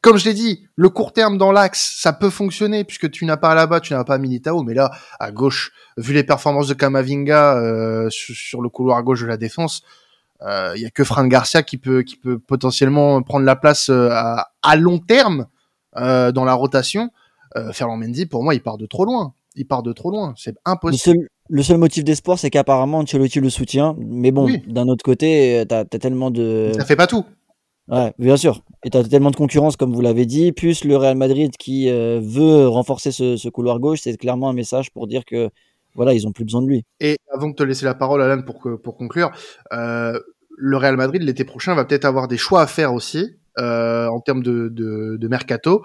comme 0.01 0.17
je 0.17 0.25
l'ai 0.25 0.35
dit, 0.35 0.67
le 0.77 0.89
court 0.89 1.13
terme 1.13 1.39
dans 1.39 1.53
l'axe, 1.53 1.97
ça 2.01 2.13
peut 2.13 2.31
fonctionner 2.31 2.85
puisque 2.85 3.11
tu 3.11 3.25
n'as 3.25 3.37
pas 3.37 3.55
là-bas, 3.55 3.81
tu 3.81 3.93
n'as 3.93 4.05
pas 4.05 4.19
Militao, 4.19 4.63
mais 4.63 4.75
là 4.75 4.91
à 5.21 5.31
gauche, 5.31 5.73
vu 5.97 6.13
les 6.15 6.25
performances 6.25 6.69
de 6.69 6.75
Kamavinga 6.75 7.57
euh, 7.57 8.09
sur 8.11 8.63
le 8.63 8.69
couloir 8.69 9.03
gauche 9.03 9.21
de 9.21 9.27
la 9.27 9.37
défense, 9.37 9.83
il 10.45 10.51
euh, 10.51 10.77
y 10.77 10.85
a 10.87 10.91
que 10.91 11.05
Fran 11.05 11.27
Garcia 11.27 11.63
qui 11.63 11.79
peut 11.79 12.03
qui 12.03 12.17
peut 12.17 12.39
potentiellement 12.39 13.23
prendre 13.23 13.45
la 13.45 13.57
place 13.57 13.89
euh, 13.89 14.09
à, 14.11 14.49
à 14.63 14.77
long 14.77 14.99
terme 14.99 15.47
euh, 15.97 16.33
dans 16.33 16.45
la 16.45 16.55
rotation. 16.55 17.11
Ferland 17.73 17.99
Mendy, 17.99 18.25
pour 18.25 18.43
moi, 18.43 18.55
il 18.55 18.63
part 18.63 18.79
de 18.79 18.87
trop 18.87 19.05
loin. 19.05 19.35
Il 19.57 19.67
part 19.67 19.83
de 19.83 19.93
trop 19.93 20.11
loin. 20.11 20.33
C'est 20.39 20.57
impossible. 20.65 21.19
Le 21.19 21.21
seul, 21.21 21.29
le 21.51 21.63
seul 21.63 21.77
motif 21.77 22.03
d'espoir, 22.03 22.39
c'est 22.39 22.49
qu'apparemment 22.49 23.01
Ancelotti 23.01 23.41
le 23.41 23.51
soutient. 23.51 23.95
Mais 23.99 24.31
bon, 24.31 24.47
Oui. 24.47 24.63
d'un 24.67 24.89
autre 24.89 25.05
côté, 25.05 25.63
t'as 25.69 25.81
as 25.81 25.85
tellement 25.85 26.31
de. 26.31 26.73
Ça 26.75 26.87
fait 26.87 26.97
pas 26.97 27.07
tout. 27.07 27.27
Ouais, 27.89 28.15
bien 28.19 28.37
sûr. 28.37 28.63
Et 28.85 28.91
t'as 28.91 29.03
tellement 29.05 29.31
de 29.31 29.37
concurrence, 29.37 29.77
comme 29.77 29.93
vous 29.93 30.01
l'avez 30.01 30.25
dit, 30.25 30.53
plus 30.53 30.85
le 30.85 30.97
Real 30.97 31.17
Madrid 31.17 31.55
qui 31.59 31.91
euh, 31.91 32.21
veut 32.23 32.69
renforcer 32.69 33.13
ce, 33.13 33.37
ce 33.37 33.49
couloir 33.49 33.81
gauche, 33.81 34.01
c'est 34.03 34.17
clairement 34.17 34.49
un 34.49 34.53
message 34.55 34.91
pour 34.93 35.07
dire 35.07 35.25
que 35.25 35.51
voilà, 35.95 36.15
ils 36.15 36.27
ont 36.27 36.33
plus 36.33 36.45
besoin 36.45 36.63
de 36.63 36.69
lui. 36.69 36.85
Et 37.01 37.17
avant 37.33 37.49
de 37.49 37.55
te 37.55 37.63
laisser 37.63 37.85
la 37.85 37.95
parole, 37.95 38.23
Alan, 38.23 38.43
pour, 38.43 38.61
que, 38.61 38.77
pour 38.77 38.97
conclure, 38.97 39.31
euh, 39.73 40.19
le 40.57 40.77
Real 40.77 40.97
Madrid, 40.97 41.23
l'été 41.23 41.45
prochain, 41.45 41.75
va 41.75 41.85
peut-être 41.85 42.05
avoir 42.05 42.29
des 42.29 42.37
choix 42.37 42.63
à 42.63 42.67
faire 42.67 42.93
aussi 42.95 43.37
euh, 43.59 44.07
en 44.07 44.21
termes 44.21 44.43
de, 44.43 44.69
de, 44.69 45.17
de 45.17 45.29
mercato. 45.29 45.85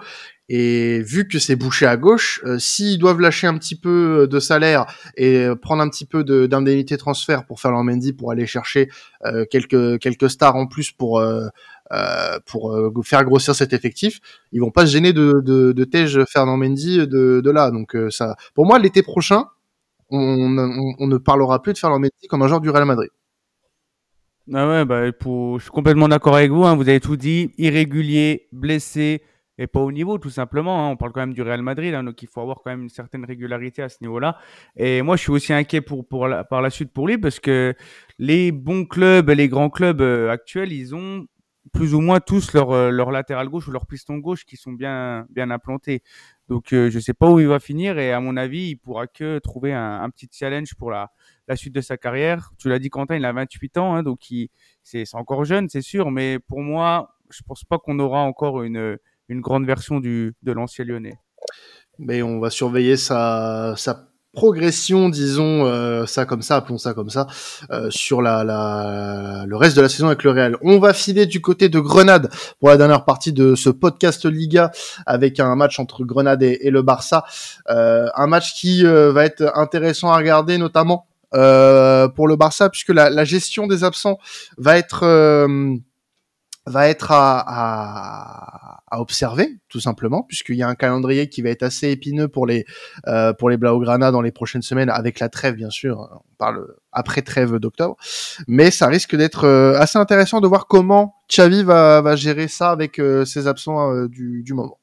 Et 0.50 1.02
vu 1.02 1.28
que 1.28 1.38
c'est 1.38 1.56
bouché 1.56 1.84
à 1.84 1.98
gauche, 1.98 2.40
euh, 2.44 2.58
s'ils 2.58 2.98
doivent 2.98 3.20
lâcher 3.20 3.46
un 3.46 3.58
petit 3.58 3.78
peu 3.78 4.26
de 4.26 4.40
salaire 4.40 4.86
et 5.16 5.46
prendre 5.60 5.82
un 5.82 5.90
petit 5.90 6.06
peu 6.06 6.24
de- 6.24 6.46
d'indemnité 6.46 6.96
transfert 6.96 7.44
pour 7.44 7.60
faire 7.60 7.72
Mendy, 7.72 8.14
pour 8.14 8.30
aller 8.30 8.46
chercher 8.46 8.88
euh, 9.26 9.44
quelques, 9.50 9.98
quelques 9.98 10.30
stars 10.30 10.56
en 10.56 10.66
plus 10.66 10.90
pour, 10.90 11.18
euh, 11.18 11.48
euh, 11.92 12.38
pour 12.46 12.74
faire 13.04 13.24
grossir 13.24 13.54
cet 13.54 13.74
effectif, 13.74 14.20
ils 14.52 14.60
vont 14.60 14.70
pas 14.70 14.86
se 14.86 14.92
gêner 14.92 15.12
de, 15.12 15.42
de, 15.44 15.72
de 15.72 15.84
Tej 15.84 16.24
Fernand 16.26 16.56
Mendy 16.56 17.06
de, 17.06 17.42
de 17.44 17.50
là. 17.50 17.70
Donc 17.70 17.94
ça, 18.08 18.36
pour 18.54 18.64
moi, 18.64 18.78
l'été 18.78 19.02
prochain, 19.02 19.48
on, 20.10 20.48
ne 21.06 21.16
parlera 21.18 21.62
plus 21.62 21.72
de 21.74 21.78
Ferland 21.78 22.00
Mendy 22.00 22.26
comme 22.28 22.42
un 22.42 22.48
joueur 22.48 22.60
du 22.60 22.70
Real 22.70 22.84
Madrid. 22.84 23.10
Ah 24.54 24.66
ouais, 24.68 24.84
bah, 24.84 25.12
pour... 25.12 25.58
je 25.58 25.64
suis 25.64 25.70
complètement 25.70 26.08
d'accord 26.08 26.36
avec 26.36 26.50
vous. 26.50 26.64
hein, 26.64 26.74
Vous 26.74 26.88
avez 26.88 27.00
tout 27.00 27.16
dit. 27.16 27.52
Irrégulier, 27.58 28.48
blessé 28.52 29.22
et 29.58 29.66
pas 29.66 29.80
au 29.80 29.92
niveau, 29.92 30.18
tout 30.18 30.30
simplement. 30.30 30.86
hein. 30.86 30.90
On 30.92 30.96
parle 30.96 31.12
quand 31.12 31.20
même 31.20 31.34
du 31.34 31.42
Real 31.42 31.60
Madrid, 31.62 31.92
hein, 31.92 32.04
donc 32.04 32.22
il 32.22 32.28
faut 32.28 32.40
avoir 32.40 32.58
quand 32.62 32.70
même 32.70 32.82
une 32.82 32.88
certaine 32.88 33.24
régularité 33.24 33.82
à 33.82 33.88
ce 33.88 33.98
niveau-là. 34.00 34.38
Et 34.76 35.02
moi, 35.02 35.16
je 35.16 35.22
suis 35.22 35.32
aussi 35.32 35.52
inquiet 35.52 35.80
pour, 35.80 36.06
pour 36.06 36.28
la- 36.28 36.44
par 36.44 36.62
la 36.62 36.70
suite 36.70 36.92
pour 36.92 37.08
lui 37.08 37.18
parce 37.18 37.40
que 37.40 37.74
les 38.18 38.52
bons 38.52 38.84
clubs, 38.86 39.28
les 39.30 39.48
grands 39.48 39.68
clubs 39.70 40.00
euh, 40.00 40.30
actuels, 40.30 40.72
ils 40.72 40.94
ont 40.94 41.26
plus 41.72 41.92
ou 41.94 42.00
moins 42.00 42.20
tous 42.20 42.54
leur, 42.54 42.70
euh, 42.70 42.90
leur 42.90 43.10
latéral 43.10 43.48
gauche 43.48 43.68
ou 43.68 43.72
leur 43.72 43.86
piston 43.86 44.16
gauche 44.18 44.44
qui 44.46 44.56
sont 44.56 44.72
bien, 44.72 45.26
bien 45.28 45.50
implantés. 45.50 46.02
Donc, 46.48 46.72
euh, 46.72 46.90
je 46.90 46.98
sais 46.98 47.12
pas 47.12 47.30
où 47.30 47.40
il 47.40 47.46
va 47.46 47.60
finir 47.60 47.98
et 47.98 48.12
à 48.12 48.20
mon 48.20 48.36
avis, 48.36 48.70
il 48.70 48.76
pourra 48.76 49.06
que 49.06 49.38
trouver 49.38 49.74
un, 49.74 50.08
petit 50.10 50.28
challenge 50.32 50.74
pour 50.76 50.90
la, 50.90 51.10
suite 51.54 51.74
de 51.74 51.80
sa 51.80 51.96
carrière. 51.96 52.50
Tu 52.58 52.68
l'as 52.68 52.78
dit, 52.78 52.88
Quentin, 52.88 53.16
il 53.16 53.24
a 53.24 53.32
28 53.32 53.76
ans, 53.76 53.94
hein, 53.94 54.02
donc 54.02 54.20
c'est 54.82 55.04
encore 55.14 55.44
jeune, 55.44 55.68
c'est 55.68 55.82
sûr, 55.82 56.10
mais 56.10 56.38
pour 56.38 56.60
moi, 56.60 57.16
je 57.30 57.42
pense 57.46 57.64
pas 57.64 57.78
qu'on 57.78 57.98
aura 57.98 58.22
encore 58.22 58.62
une, 58.62 58.98
une 59.28 59.40
grande 59.40 59.66
version 59.66 60.00
du, 60.00 60.34
de 60.42 60.52
l'ancien 60.52 60.84
lyonnais. 60.84 61.18
Mais 61.98 62.22
on 62.22 62.38
va 62.40 62.48
surveiller 62.48 62.96
sa, 62.96 63.74
sa 63.76 64.07
progression, 64.38 65.08
disons 65.08 65.66
euh, 65.66 66.06
ça 66.06 66.24
comme 66.24 66.42
ça, 66.42 66.54
appelons 66.54 66.78
ça 66.78 66.94
comme 66.94 67.10
ça, 67.10 67.26
euh, 67.72 67.90
sur 67.90 68.22
la, 68.22 69.44
le 69.44 69.56
reste 69.56 69.76
de 69.76 69.82
la 69.82 69.88
saison 69.88 70.06
avec 70.06 70.22
le 70.22 70.30
Real. 70.30 70.56
On 70.62 70.78
va 70.78 70.92
filer 70.92 71.26
du 71.26 71.40
côté 71.40 71.68
de 71.68 71.80
Grenade 71.80 72.30
pour 72.60 72.68
la 72.68 72.76
dernière 72.76 73.04
partie 73.04 73.32
de 73.32 73.56
ce 73.56 73.68
podcast 73.68 74.26
Liga 74.26 74.70
avec 75.06 75.40
un 75.40 75.56
match 75.56 75.80
entre 75.80 76.04
Grenade 76.04 76.44
et, 76.44 76.70
le 76.70 76.82
Barça. 76.82 77.24
Euh, 77.68 78.06
un 78.14 78.28
match 78.28 78.54
qui 78.54 78.84
va 78.84 79.24
être 79.24 79.50
intéressant 79.56 80.12
à 80.12 80.16
regarder, 80.16 80.56
notamment 80.56 81.08
pour 81.32 82.28
le 82.28 82.36
Barça, 82.36 82.70
puisque 82.70 82.90
la, 82.90 83.24
gestion 83.24 83.66
des 83.66 83.82
absents 83.82 84.18
va 84.56 84.78
être 84.78 85.04
va 86.64 86.88
être 86.88 87.10
à, 87.10 88.77
à 88.90 89.00
observer 89.00 89.58
tout 89.68 89.80
simplement 89.80 90.24
puisqu'il 90.24 90.56
y 90.56 90.62
a 90.62 90.68
un 90.68 90.74
calendrier 90.74 91.28
qui 91.28 91.42
va 91.42 91.50
être 91.50 91.62
assez 91.62 91.90
épineux 91.90 92.28
pour 92.28 92.46
les 92.46 92.64
euh, 93.06 93.32
pour 93.32 93.50
les 93.50 93.56
Blaugrana 93.56 94.10
dans 94.10 94.22
les 94.22 94.32
prochaines 94.32 94.62
semaines 94.62 94.90
avec 94.90 95.20
la 95.20 95.28
trêve 95.28 95.54
bien 95.54 95.70
sûr 95.70 96.08
on 96.14 96.36
parle 96.36 96.66
après 96.92 97.22
trêve 97.22 97.56
d'octobre. 97.56 97.96
Mais 98.46 98.70
ça 98.70 98.86
risque 98.88 99.16
d'être 99.16 99.44
euh, 99.44 99.78
assez 99.78 99.98
intéressant 99.98 100.40
de 100.40 100.48
voir 100.48 100.66
comment 100.66 101.14
Xavi 101.30 101.62
va, 101.62 102.00
va 102.00 102.16
gérer 102.16 102.48
ça 102.48 102.70
avec 102.70 102.98
euh, 102.98 103.24
ses 103.24 103.46
absents 103.46 103.92
euh, 103.92 104.08
du, 104.08 104.52
moment 104.52 104.78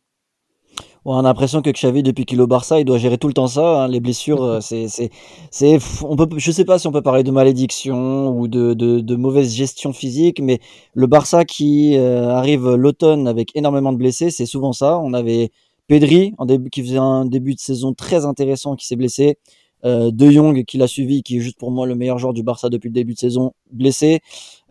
on 1.05 1.17
a 1.19 1.21
l'impression 1.21 1.61
que 1.61 1.69
Xavi, 1.69 2.03
depuis 2.03 2.25
qu'il 2.25 2.39
est 2.39 2.41
au 2.41 2.47
Barça, 2.47 2.79
il 2.79 2.85
doit 2.85 2.97
gérer 2.97 3.17
tout 3.17 3.27
le 3.27 3.33
temps 3.33 3.47
ça. 3.47 3.83
hein. 3.83 3.87
Les 3.87 3.99
blessures, 3.99 4.43
euh, 4.43 4.59
c'est, 4.61 4.87
c'est, 4.87 5.11
c'est, 5.51 5.77
on 6.03 6.15
peut, 6.15 6.27
je 6.37 6.51
sais 6.51 6.65
pas 6.65 6.79
si 6.79 6.87
on 6.87 6.91
peut 6.91 7.01
parler 7.01 7.23
de 7.23 7.31
malédiction 7.31 8.29
ou 8.37 8.47
de, 8.47 8.73
de, 8.73 8.99
de 8.99 9.15
mauvaise 9.15 9.53
gestion 9.53 9.93
physique, 9.93 10.39
mais 10.41 10.59
le 10.93 11.07
Barça 11.07 11.45
qui 11.45 11.97
euh, 11.97 12.29
arrive 12.29 12.67
l'automne 12.75 13.27
avec 13.27 13.55
énormément 13.55 13.93
de 13.93 13.97
blessés, 13.97 14.31
c'est 14.31 14.45
souvent 14.45 14.73
ça. 14.73 14.97
On 14.99 15.13
avait 15.13 15.51
Pedri 15.87 16.33
en 16.39 16.45
début, 16.45 16.69
qui 16.69 16.81
faisait 16.81 16.97
un 16.97 17.25
début 17.25 17.53
de 17.53 17.59
saison 17.59 17.93
très 17.93 18.25
intéressant, 18.25 18.75
qui 18.75 18.87
s'est 18.87 18.95
blessé. 18.95 19.37
Euh, 19.83 20.09
de 20.09 20.31
Jong 20.31 20.63
qui 20.65 20.79
l'a 20.79 20.87
suivi, 20.87 21.21
qui 21.21 21.37
est 21.37 21.39
juste 21.41 21.59
pour 21.59 21.69
moi 21.69 21.85
le 21.85 21.93
meilleur 21.93 22.17
joueur 22.17 22.33
du 22.33 22.41
Barça 22.41 22.69
depuis 22.69 22.87
le 22.87 22.93
début 22.93 23.13
de 23.13 23.19
saison, 23.19 23.53
blessé. 23.71 24.19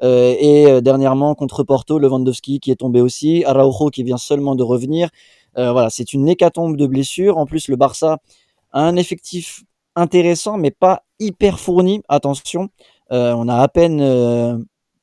Euh, 0.02 0.34
et 0.40 0.66
euh, 0.66 0.80
dernièrement 0.80 1.36
contre 1.36 1.62
Porto, 1.62 2.00
Lewandowski 2.00 2.58
qui 2.58 2.72
est 2.72 2.76
tombé 2.76 3.00
aussi, 3.00 3.44
Araujo 3.44 3.90
qui 3.90 4.02
vient 4.02 4.16
seulement 4.16 4.56
de 4.56 4.64
revenir. 4.64 5.10
Euh, 5.58 5.72
voilà, 5.72 5.90
c'est 5.90 6.12
une 6.12 6.28
hécatombe 6.28 6.76
de 6.76 6.86
blessures. 6.86 7.38
En 7.38 7.46
plus, 7.46 7.68
le 7.68 7.76
Barça 7.76 8.18
a 8.72 8.80
un 8.80 8.96
effectif 8.96 9.62
intéressant, 9.96 10.56
mais 10.58 10.70
pas 10.70 11.02
hyper 11.20 11.60
fourni. 11.60 12.02
Attention, 12.08 12.68
euh, 13.12 13.32
on 13.32 13.48
a 13.48 13.56
à 13.56 13.68
peine 13.68 14.00
euh, 14.00 14.58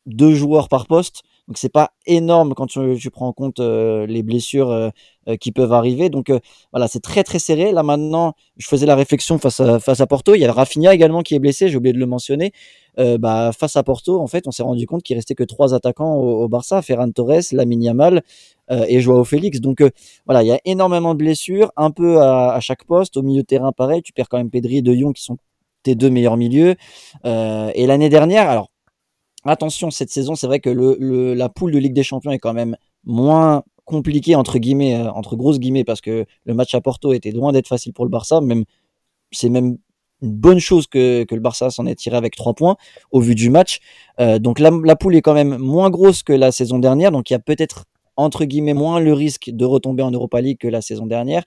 deux 0.05 0.33
joueurs 0.33 0.67
par 0.67 0.87
poste, 0.87 1.21
donc 1.47 1.57
c'est 1.57 1.69
pas 1.71 1.91
énorme 2.05 2.53
quand 2.53 2.67
tu, 2.67 3.09
prends 3.11 3.27
en 3.27 3.33
compte 3.33 3.59
les 3.59 4.23
blessures 4.23 4.91
qui 5.39 5.51
peuvent 5.51 5.73
arriver. 5.73 6.09
Donc 6.09 6.31
voilà, 6.71 6.87
c'est 6.87 7.01
très 7.01 7.23
très 7.23 7.39
serré. 7.39 7.71
Là 7.71 7.83
maintenant, 7.83 8.33
je 8.57 8.67
faisais 8.67 8.85
la 8.85 8.95
réflexion 8.95 9.37
face 9.37 9.59
à 9.59 10.07
Porto. 10.07 10.33
Il 10.33 10.39
y 10.39 10.45
a 10.45 10.51
Rafinha 10.51 10.93
également 10.93 11.21
qui 11.23 11.35
est 11.35 11.39
blessé. 11.39 11.67
J'ai 11.67 11.77
oublié 11.77 11.93
de 11.93 11.99
le 11.99 12.05
mentionner. 12.05 12.53
Bah, 12.97 13.51
face 13.57 13.75
à 13.75 13.83
Porto, 13.83 14.19
en 14.19 14.27
fait, 14.27 14.47
on 14.47 14.51
s'est 14.51 14.63
rendu 14.63 14.85
compte 14.85 15.03
qu'il 15.03 15.15
restait 15.15 15.35
que 15.35 15.43
trois 15.43 15.73
attaquants 15.73 16.15
au, 16.15 16.47
Barça 16.47 16.81
Ferran 16.81 17.11
Torres, 17.11 17.41
Lamine 17.51 17.83
Yamal 17.83 18.23
et 18.87 18.99
Joao 19.01 19.23
Félix. 19.23 19.59
Donc 19.59 19.81
euh, 19.81 19.89
voilà, 20.25 20.43
il 20.43 20.47
y 20.47 20.51
a 20.51 20.59
énormément 20.65 21.13
de 21.13 21.19
blessures, 21.19 21.71
un 21.77 21.91
peu 21.91 22.21
à, 22.21 22.59
chaque 22.61 22.85
poste. 22.85 23.17
Au 23.17 23.21
milieu 23.21 23.41
de 23.41 23.47
terrain, 23.47 23.71
pareil, 23.71 24.01
tu 24.01 24.13
perds 24.13 24.29
quand 24.29 24.37
même 24.37 24.49
Pedri 24.49 24.77
et 24.77 24.81
De 24.81 24.93
Jong 24.93 25.13
qui 25.13 25.23
sont 25.23 25.37
tes 25.83 25.95
deux 25.95 26.09
meilleurs 26.09 26.37
milieux. 26.37 26.75
Euh, 27.25 27.71
et 27.75 27.85
l'année 27.87 28.09
dernière, 28.09 28.49
alors 28.49 28.71
attention, 29.45 29.91
cette 29.91 30.09
saison, 30.09 30.35
c'est 30.35 30.47
vrai 30.47 30.59
que 30.59 30.69
le, 30.69 31.33
la 31.33 31.49
poule 31.49 31.71
de 31.71 31.79
Ligue 31.79 31.93
des 31.93 32.03
Champions 32.03 32.31
est 32.31 32.39
quand 32.39 32.53
même 32.53 32.75
moins 33.03 33.63
compliquée 33.85 34.35
entre 34.35 34.59
guillemets, 34.59 34.95
euh, 34.95 35.11
entre 35.11 35.35
grosses 35.35 35.59
guillemets, 35.59 35.83
parce 35.83 36.01
que 36.01 36.25
le 36.45 36.53
match 36.53 36.73
à 36.75 36.81
Porto 36.81 37.13
était 37.13 37.31
loin 37.31 37.51
d'être 37.51 37.67
facile 37.67 37.93
pour 37.93 38.05
le 38.05 38.11
Barça. 38.11 38.41
Même 38.41 38.63
c'est 39.31 39.49
même 39.49 39.77
une 40.21 40.31
bonne 40.31 40.59
chose 40.59 40.87
que, 40.87 41.23
que 41.23 41.33
le 41.33 41.41
Barça 41.41 41.71
s'en 41.71 41.87
ait 41.87 41.95
tiré 41.95 42.15
avec 42.15 42.35
trois 42.35 42.53
points 42.53 42.75
au 43.11 43.21
vu 43.21 43.33
du 43.33 43.49
match. 43.49 43.79
Euh, 44.19 44.39
donc 44.39 44.59
la, 44.59 44.69
la 44.83 44.95
poule 44.95 45.15
est 45.15 45.21
quand 45.21 45.33
même 45.33 45.57
moins 45.57 45.89
grosse 45.89 46.21
que 46.21 46.33
la 46.33 46.51
saison 46.51 46.79
dernière, 46.79 47.11
donc 47.11 47.29
il 47.29 47.33
y 47.33 47.35
a 47.35 47.39
peut-être 47.39 47.85
entre 48.17 48.45
guillemets 48.45 48.73
moins 48.73 48.99
le 48.99 49.13
risque 49.13 49.49
de 49.51 49.65
retomber 49.65 50.03
en 50.03 50.11
Europa 50.11 50.41
League 50.41 50.57
que 50.59 50.67
la 50.67 50.81
saison 50.81 51.05
dernière. 51.05 51.43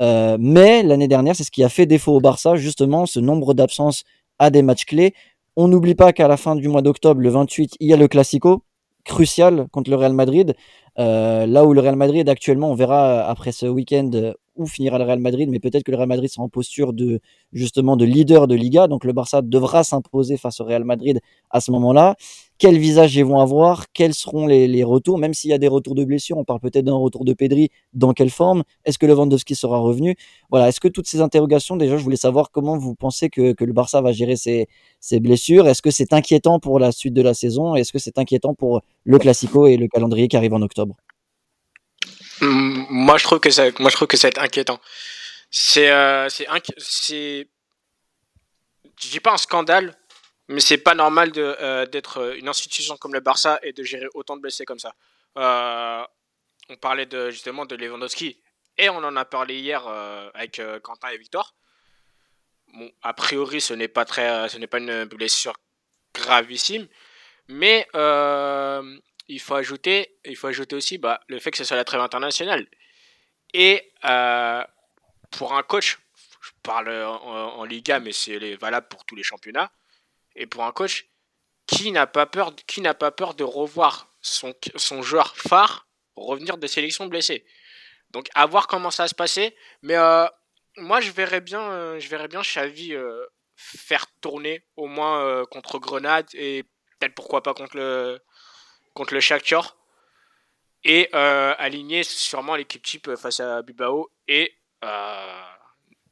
Euh, 0.00 0.36
mais 0.38 0.82
l'année 0.82 1.08
dernière, 1.08 1.36
c'est 1.36 1.44
ce 1.44 1.50
qui 1.50 1.64
a 1.64 1.68
fait 1.68 1.86
défaut 1.86 2.16
au 2.16 2.20
Barça, 2.20 2.56
justement, 2.56 3.06
ce 3.06 3.20
nombre 3.20 3.54
d'absences 3.54 4.04
à 4.38 4.50
des 4.50 4.62
matchs 4.62 4.84
clés. 4.84 5.14
On 5.56 5.68
n'oublie 5.68 5.94
pas 5.94 6.12
qu'à 6.12 6.28
la 6.28 6.36
fin 6.36 6.54
du 6.54 6.68
mois 6.68 6.82
d'octobre, 6.82 7.20
le 7.20 7.30
28, 7.30 7.76
il 7.80 7.88
y 7.88 7.92
a 7.94 7.96
le 7.96 8.08
Classico, 8.08 8.62
crucial 9.04 9.66
contre 9.72 9.90
le 9.90 9.96
Real 9.96 10.12
Madrid. 10.12 10.54
Euh, 10.98 11.46
là 11.46 11.64
où 11.64 11.72
le 11.72 11.80
Real 11.80 11.96
Madrid, 11.96 12.28
actuellement, 12.28 12.70
on 12.70 12.74
verra 12.74 13.26
après 13.26 13.52
ce 13.52 13.66
week-end 13.66 14.10
où 14.56 14.66
finira 14.66 14.98
le 14.98 15.04
Real 15.04 15.20
Madrid, 15.20 15.48
mais 15.50 15.60
peut-être 15.60 15.82
que 15.84 15.90
le 15.90 15.96
Real 15.96 16.08
Madrid 16.08 16.30
sera 16.30 16.44
en 16.44 16.48
posture 16.48 16.92
de 16.92 17.20
justement 17.52 17.96
de 17.96 18.04
leader 18.04 18.46
de 18.46 18.54
Liga. 18.54 18.86
Donc 18.88 19.04
le 19.04 19.12
Barça 19.12 19.42
devra 19.42 19.84
s'imposer 19.84 20.36
face 20.36 20.60
au 20.60 20.64
Real 20.64 20.84
Madrid 20.84 21.20
à 21.50 21.60
ce 21.60 21.70
moment-là. 21.70 22.16
Quel 22.58 22.78
visage 22.78 23.14
ils 23.16 23.24
vont 23.24 23.38
avoir? 23.38 23.92
Quels 23.92 24.14
seront 24.14 24.46
les, 24.46 24.82
retours? 24.82 25.18
Même 25.18 25.34
s'il 25.34 25.50
y 25.50 25.52
a 25.52 25.58
des 25.58 25.68
retours 25.68 25.94
de 25.94 26.04
blessures, 26.04 26.38
on 26.38 26.44
parle 26.44 26.60
peut-être 26.60 26.86
d'un 26.86 26.94
retour 26.94 27.26
de 27.26 27.34
Pedri. 27.34 27.68
Dans 27.92 28.14
quelle 28.14 28.30
forme? 28.30 28.62
Est-ce 28.86 28.98
que 28.98 29.04
Lewandowski 29.04 29.54
sera 29.54 29.78
revenu? 29.78 30.16
Voilà. 30.50 30.68
Est-ce 30.68 30.80
que 30.80 30.88
toutes 30.88 31.06
ces 31.06 31.20
interrogations, 31.20 31.76
déjà, 31.76 31.98
je 31.98 32.02
voulais 32.02 32.16
savoir 32.16 32.50
comment 32.50 32.78
vous 32.78 32.94
pensez 32.94 33.28
que, 33.28 33.52
que 33.52 33.64
le 33.64 33.74
Barça 33.74 34.00
va 34.00 34.12
gérer 34.12 34.36
ses, 34.36 34.68
ses 35.00 35.20
blessures? 35.20 35.68
Est-ce 35.68 35.82
que 35.82 35.90
c'est 35.90 36.14
inquiétant 36.14 36.58
pour 36.58 36.78
la 36.78 36.92
suite 36.92 37.12
de 37.12 37.22
la 37.22 37.34
saison? 37.34 37.74
Est-ce 37.74 37.92
que 37.92 37.98
c'est 37.98 38.18
inquiétant 38.18 38.54
pour 38.54 38.80
le 39.04 39.18
Classico 39.18 39.66
et 39.66 39.76
le 39.76 39.86
calendrier 39.88 40.28
qui 40.28 40.36
arrive 40.38 40.54
en 40.54 40.62
octobre? 40.62 40.96
Moi, 42.40 43.18
je 43.18 43.24
trouve 43.24 43.40
que 43.40 43.50
ça, 43.50 43.64
moi, 43.78 43.90
je 43.90 43.96
trouve 43.96 44.08
que 44.08 44.16
ça 44.16 44.26
va 44.26 44.30
être 44.30 44.42
inquiétant. 44.42 44.80
C'est, 45.50 45.90
euh, 45.90 46.28
c'est, 46.28 46.46
c'est, 46.78 47.48
je 49.00 49.08
dis 49.08 49.20
pas 49.20 49.32
un 49.32 49.38
scandale, 49.38 49.96
mais 50.48 50.60
c'est 50.60 50.78
pas 50.78 50.94
normal 50.94 51.32
de, 51.32 51.56
euh, 51.60 51.86
d'être 51.86 52.36
une 52.36 52.48
institution 52.48 52.96
comme 52.96 53.14
le 53.14 53.20
Barça 53.20 53.58
et 53.62 53.72
de 53.72 53.82
gérer 53.82 54.08
autant 54.14 54.36
de 54.36 54.42
blessés 54.42 54.64
comme 54.64 54.78
ça. 54.78 54.94
Euh, 55.38 56.04
on 56.68 56.76
parlait 56.76 57.08
justement 57.30 57.64
de 57.64 57.76
Lewandowski 57.76 58.40
et 58.78 58.88
on 58.88 58.96
en 58.96 59.16
a 59.16 59.24
parlé 59.24 59.58
hier 59.58 59.86
avec 60.34 60.60
Quentin 60.82 61.08
et 61.08 61.18
Victor. 61.18 61.54
A 63.02 63.14
priori, 63.14 63.60
ce 63.60 63.72
n'est 63.72 63.88
pas 63.88 64.04
très, 64.04 64.48
ce 64.48 64.58
n'est 64.58 64.66
pas 64.66 64.78
une 64.78 65.04
blessure 65.04 65.54
gravissime, 66.12 66.88
mais 67.48 67.86
il 69.28 69.40
faut 69.40 69.54
ajouter, 69.54 70.16
il 70.24 70.36
faut 70.36 70.46
ajouter 70.46 70.76
aussi 70.76 70.98
bah, 70.98 71.20
le 71.28 71.38
fait 71.38 71.50
que 71.50 71.58
ce 71.58 71.64
soit 71.64 71.76
la 71.76 71.84
trêve 71.84 72.00
internationale. 72.00 72.66
Et 73.54 73.92
pour 75.30 75.54
un 75.54 75.62
coach, 75.62 75.98
je 76.42 76.50
parle 76.62 76.90
en, 76.90 77.64
Liga, 77.64 78.00
mais 78.00 78.12
c'est 78.12 78.54
valable 78.56 78.88
pour 78.88 79.04
tous 79.04 79.16
les 79.16 79.22
championnats. 79.22 79.70
Et 80.34 80.46
pour 80.46 80.64
un 80.64 80.72
coach, 80.72 81.06
qui 81.66 81.90
n'a 81.90 82.06
pas 82.06 82.26
peur, 82.26 82.54
qui 82.66 82.80
n'a 82.80 82.94
pas 82.94 83.10
peur 83.10 83.34
de 83.34 83.44
revoir 83.44 84.08
son, 84.20 84.54
son 84.76 85.02
joueur 85.02 85.36
phare 85.36 85.86
revenir 86.16 86.56
de 86.58 86.66
sélection 86.66 87.06
blessé. 87.06 87.44
Donc 88.10 88.28
à 88.34 88.46
voir 88.46 88.66
comment 88.66 88.90
ça 88.90 89.04
va 89.04 89.08
se 89.08 89.14
passer. 89.14 89.54
Mais 89.82 89.96
euh, 89.96 90.26
moi 90.76 91.00
je 91.00 91.10
verrais 91.10 91.40
bien, 91.40 91.60
euh, 91.60 92.00
je 92.00 92.08
verrais 92.08 92.28
bien 92.28 92.42
Xavi 92.42 92.94
euh, 92.94 93.24
faire 93.56 94.06
tourner 94.20 94.64
au 94.76 94.86
moins 94.86 95.44
contre 95.46 95.78
Grenade 95.78 96.28
et 96.34 96.62
peut-être 96.98 97.14
pourquoi 97.14 97.42
pas 97.42 97.54
contre 97.54 97.76
le 97.76 98.20
contre 98.96 99.14
le 99.14 99.20
Shakhtar 99.20 99.76
et 100.84 101.12
aligner 101.12 102.02
sûrement 102.02 102.56
l'équipe 102.56 102.82
type 102.82 103.14
face 103.16 103.40
à 103.40 103.62
Bilbao 103.62 104.10
et 104.26 104.52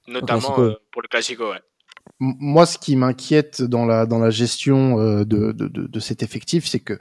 notamment 0.06 0.54
pour 0.90 1.02
le 1.02 1.08
Classico. 1.08 1.50
Ouais 1.50 1.60
moi, 2.20 2.66
ce 2.66 2.78
qui 2.78 2.96
m'inquiète 2.96 3.62
dans 3.62 3.86
la 3.86 4.06
dans 4.06 4.18
la 4.18 4.30
gestion 4.30 5.00
euh, 5.00 5.24
de, 5.24 5.52
de, 5.52 5.68
de, 5.68 6.00
cet 6.00 6.22
effectif, 6.22 6.66
c'est 6.66 6.80
que 6.80 6.98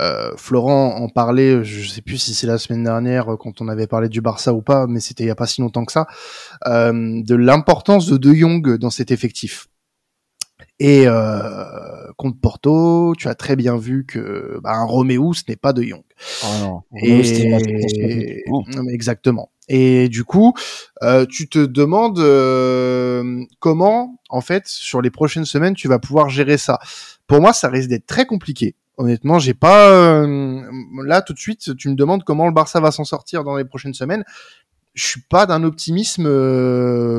euh, 0.00 0.30
Florent 0.36 0.96
en 0.96 1.08
parlait. 1.08 1.62
Je 1.64 1.88
sais 1.88 2.00
plus 2.00 2.18
si 2.18 2.34
c'est 2.34 2.46
la 2.46 2.58
semaine 2.58 2.84
dernière 2.84 3.32
euh, 3.32 3.36
quand 3.36 3.60
on 3.60 3.68
avait 3.68 3.86
parlé 3.86 4.08
du 4.08 4.20
Barça 4.20 4.54
ou 4.54 4.62
pas, 4.62 4.86
mais 4.86 5.00
c'était 5.00 5.24
il 5.24 5.26
y 5.26 5.30
a 5.30 5.34
pas 5.34 5.46
si 5.46 5.60
longtemps 5.60 5.84
que 5.84 5.92
ça, 5.92 6.06
euh, 6.66 6.92
de 7.22 7.34
l'importance 7.34 8.06
de 8.06 8.16
De 8.16 8.32
Jong 8.32 8.78
dans 8.78 8.90
cet 8.90 9.10
effectif. 9.10 9.66
Et 10.78 11.04
euh, 11.06 11.64
contre 12.16 12.38
Porto, 12.38 13.14
tu 13.16 13.28
as 13.28 13.34
très 13.34 13.56
bien 13.56 13.76
vu 13.76 14.04
que 14.04 14.58
bah, 14.62 14.72
un 14.74 14.84
Roméo, 14.84 15.32
ce 15.32 15.42
n'est 15.48 15.56
pas 15.56 15.72
De 15.72 15.82
Jong. 15.82 16.02
Oh 16.44 16.46
non. 16.60 16.82
Et... 17.02 18.44
Exactement. 18.90 19.50
Et 19.68 20.08
du 20.08 20.24
coup, 20.24 20.54
euh, 21.02 21.26
tu 21.26 21.48
te 21.48 21.58
demandes 21.58 22.18
euh, 22.18 23.42
comment, 23.58 24.20
en 24.28 24.40
fait, 24.40 24.66
sur 24.66 25.02
les 25.02 25.10
prochaines 25.10 25.44
semaines, 25.44 25.74
tu 25.74 25.88
vas 25.88 25.98
pouvoir 25.98 26.28
gérer 26.28 26.56
ça. 26.56 26.78
Pour 27.26 27.40
moi, 27.40 27.52
ça 27.52 27.68
risque 27.68 27.88
d'être 27.88 28.06
très 28.06 28.26
compliqué. 28.26 28.76
Honnêtement, 28.96 29.38
j'ai 29.38 29.54
pas 29.54 29.90
euh, 29.90 30.62
là 31.04 31.20
tout 31.20 31.32
de 31.32 31.38
suite. 31.38 31.76
Tu 31.76 31.88
me 31.88 31.94
demandes 31.94 32.22
comment 32.24 32.46
le 32.46 32.52
Barça 32.52 32.80
va 32.80 32.92
s'en 32.92 33.04
sortir 33.04 33.44
dans 33.44 33.56
les 33.56 33.64
prochaines 33.64 33.94
semaines. 33.94 34.24
Je 34.94 35.04
suis 35.04 35.20
pas 35.20 35.46
d'un 35.46 35.64
optimisme 35.64 36.24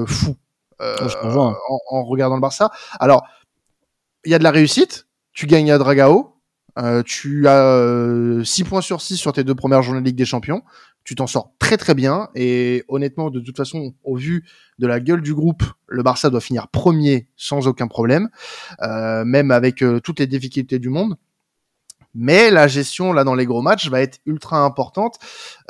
fou 0.07 0.35
en, 0.79 1.53
en, 1.89 2.03
regardant 2.05 2.35
le 2.35 2.41
Barça. 2.41 2.71
Alors, 2.99 3.27
il 4.25 4.31
y 4.31 4.35
a 4.35 4.39
de 4.39 4.43
la 4.43 4.51
réussite. 4.51 5.07
Tu 5.33 5.45
gagnes 5.45 5.71
à 5.71 5.77
Dragao. 5.77 6.33
Euh, 6.79 7.01
tu 7.03 7.47
as 7.47 8.43
6 8.43 8.63
points 8.63 8.81
sur 8.81 9.01
6 9.01 9.17
sur 9.17 9.33
tes 9.33 9.43
deux 9.43 9.55
premières 9.55 9.81
journées 9.81 10.01
de 10.01 10.05
Ligue 10.05 10.15
des 10.15 10.25
Champions 10.25 10.61
tu 11.07 11.15
t'en 11.15 11.25
sors 11.25 11.53
très 11.57 11.77
très 11.77 11.95
bien. 11.95 12.27
Et 12.35 12.83
honnêtement, 12.89 13.29
de 13.29 13.39
toute 13.39 13.55
façon, 13.55 13.93
au 14.03 14.17
vu 14.17 14.43
de 14.77 14.87
la 14.87 14.99
gueule 14.99 15.21
du 15.21 15.33
groupe, 15.33 15.63
le 15.87 16.03
Barça 16.03 16.29
doit 16.29 16.41
finir 16.41 16.67
premier 16.67 17.29
sans 17.37 17.65
aucun 17.65 17.87
problème, 17.87 18.27
euh, 18.81 19.23
même 19.23 19.51
avec 19.51 19.81
euh, 19.81 20.01
toutes 20.01 20.19
les 20.19 20.27
difficultés 20.27 20.79
du 20.79 20.89
monde. 20.89 21.15
Mais 22.17 22.51
la 22.51 22.67
gestion 22.67 23.13
là 23.13 23.23
dans 23.23 23.35
les 23.35 23.45
gros 23.45 23.61
matchs 23.61 23.89
va 23.89 24.01
être 24.01 24.19
ultra 24.25 24.59
importante. 24.59 25.15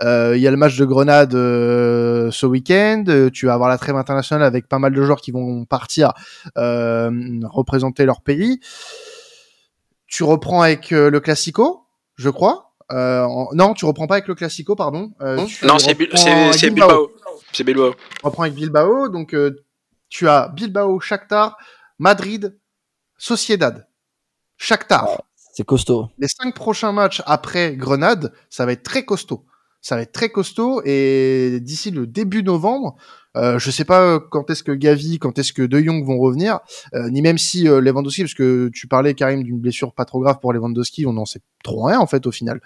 Euh, 0.02 0.34
il 0.36 0.42
y 0.42 0.48
a 0.48 0.52
le 0.52 0.58
match 0.58 0.78
de 0.78 0.86
Grenade 0.86 1.34
ce 1.34 2.46
week-end. 2.46 3.04
Tu 3.34 3.46
vas 3.46 3.54
avoir 3.54 3.70
la 3.70 3.78
trêve 3.78 3.96
internationale 3.96 4.46
avec 4.46 4.68
pas 4.68 4.80
mal 4.80 4.94
de 4.94 5.04
joueurs 5.04 5.22
qui 5.22 5.32
vont 5.32 5.66
partir 5.66 6.14
représenter 6.56 8.06
leur 8.06 8.22
pays. 8.22 8.60
Tu 10.08 10.24
reprends 10.24 10.62
avec 10.62 10.92
le 10.92 11.20
Classico, 11.20 11.86
je 12.16 12.30
crois. 12.30 12.68
Euh, 12.92 13.28
non, 13.54 13.74
tu 13.74 13.86
reprends 13.86 14.08
pas 14.08 14.16
avec 14.16 14.28
le 14.28 14.36
Classico, 14.36 14.76
pardon. 14.76 15.12
Euh, 15.22 15.46
non, 15.64 15.80
c'est 15.80 15.94
Bilbao. 15.94 16.18
C'est 16.54 16.70
Bilbao. 17.64 17.96
Tu 17.96 18.26
reprends 18.26 18.44
avec 18.44 18.56
Bilbao. 18.56 19.10
Donc, 19.10 19.34
euh, 19.34 19.66
tu 20.10 20.28
as 20.30 20.48
Bilbao, 20.50 21.00
Shakhtar, 21.00 21.58
Madrid, 22.00 22.58
Sociedad. 23.18 23.88
Shakhtar. 24.58 25.22
C'est 25.58 25.66
costaud. 25.66 26.10
Les 26.20 26.28
cinq 26.28 26.54
prochains 26.54 26.92
matchs 26.92 27.24
après 27.26 27.76
Grenade, 27.76 28.32
ça 28.48 28.68
va 28.68 28.74
être 28.74 28.84
très 28.84 29.06
costaud. 29.06 29.44
Ça 29.82 29.96
va 29.96 30.04
être 30.04 30.12
très 30.12 30.30
costaud 30.30 30.84
et 30.86 31.58
d'ici 31.62 31.90
le 31.90 32.06
début 32.06 32.44
novembre, 32.44 32.96
euh, 33.36 33.58
je 33.58 33.72
sais 33.72 33.84
pas 33.84 34.02
euh, 34.02 34.20
quand 34.20 34.52
est-ce 34.52 34.62
que 34.62 34.72
Gavi, 34.72 35.18
quand 35.18 35.40
est-ce 35.40 35.54
que 35.54 35.64
De 35.64 35.80
Jong 35.80 36.06
vont 36.06 36.20
revenir, 36.20 36.60
euh, 36.94 37.10
ni 37.10 37.24
même 37.24 37.40
si 37.40 37.68
euh, 37.68 37.82
Lewandowski, 37.82 38.22
parce 38.22 38.36
que 38.36 38.70
tu 38.72 38.88
parlais 38.88 39.16
Karim 39.16 39.42
d'une 39.42 39.58
blessure 39.58 39.94
pas 39.94 40.06
trop 40.06 40.20
grave 40.20 40.38
pour 40.40 40.54
Lewandowski, 40.54 41.08
on 41.08 41.14
n'en 41.14 41.26
sait 41.26 41.42
trop 41.64 41.86
rien 41.86 42.00
en 42.00 42.06
fait 42.06 42.28
au 42.28 42.32
final 42.32 42.62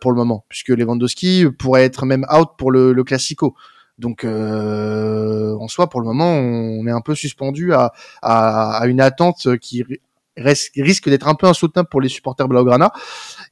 pour 0.00 0.10
le 0.10 0.16
moment, 0.16 0.44
puisque 0.48 0.70
Lewandowski 0.70 1.46
pourrait 1.56 1.84
être 1.84 2.04
même 2.04 2.26
out 2.36 2.48
pour 2.58 2.72
le, 2.72 3.00
Classico. 3.04 3.54
Donc 3.98 4.24
en 4.24 5.68
soi, 5.68 5.88
pour 5.88 6.00
le 6.00 6.06
moment, 6.06 6.32
on 6.32 6.84
est 6.88 6.90
un 6.90 7.00
peu 7.00 7.14
suspendu 7.14 7.72
à 7.74 8.82
une 8.86 9.00
attente 9.00 9.56
qui 9.58 9.84
risque 10.36 11.08
d'être 11.08 11.28
un 11.28 11.34
peu 11.34 11.46
insoutenable 11.46 11.88
pour 11.88 12.00
les 12.00 12.08
supporters 12.08 12.48
Blaugrana. 12.48 12.92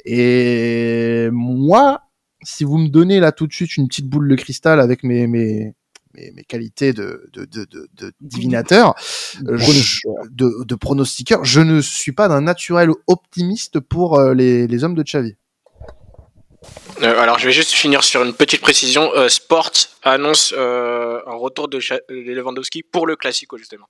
Et 0.04 1.28
moi, 1.32 2.02
si 2.42 2.64
vous 2.64 2.78
me 2.78 2.88
donnez 2.88 3.20
là 3.20 3.32
tout 3.32 3.46
de 3.46 3.52
suite 3.52 3.76
une 3.76 3.88
petite 3.88 4.08
boule 4.08 4.28
de 4.28 4.36
cristal 4.36 4.80
avec 4.80 5.04
mes, 5.04 5.26
mes, 5.26 5.74
mes, 6.14 6.44
qualités 6.44 6.92
de, 6.92 7.28
de, 7.32 7.44
de, 7.44 7.66
de 7.94 8.12
divinateur, 8.20 8.94
euh, 9.48 9.58
de, 10.30 10.64
de 10.64 10.74
pronostiqueur, 10.74 11.44
je 11.44 11.60
ne 11.60 11.80
suis 11.80 12.12
pas 12.12 12.28
d'un 12.28 12.42
naturel 12.42 12.90
optimiste 13.06 13.80
pour 13.80 14.18
euh, 14.18 14.34
les, 14.34 14.66
les 14.66 14.84
hommes 14.84 14.94
de 14.94 15.02
Xavi. 15.02 15.36
Euh, 17.02 17.20
alors, 17.20 17.38
je 17.38 17.46
vais 17.46 17.52
juste 17.52 17.72
finir 17.72 18.04
sur 18.04 18.22
une 18.22 18.34
petite 18.34 18.60
précision. 18.60 19.10
Sport 19.28 19.72
annonce 20.04 20.54
un 20.56 21.34
retour 21.34 21.68
de, 21.68 21.80
Lewandowski 22.08 22.82
pour 22.84 23.06
le 23.06 23.16
Classico, 23.16 23.56
justement. 23.56 23.86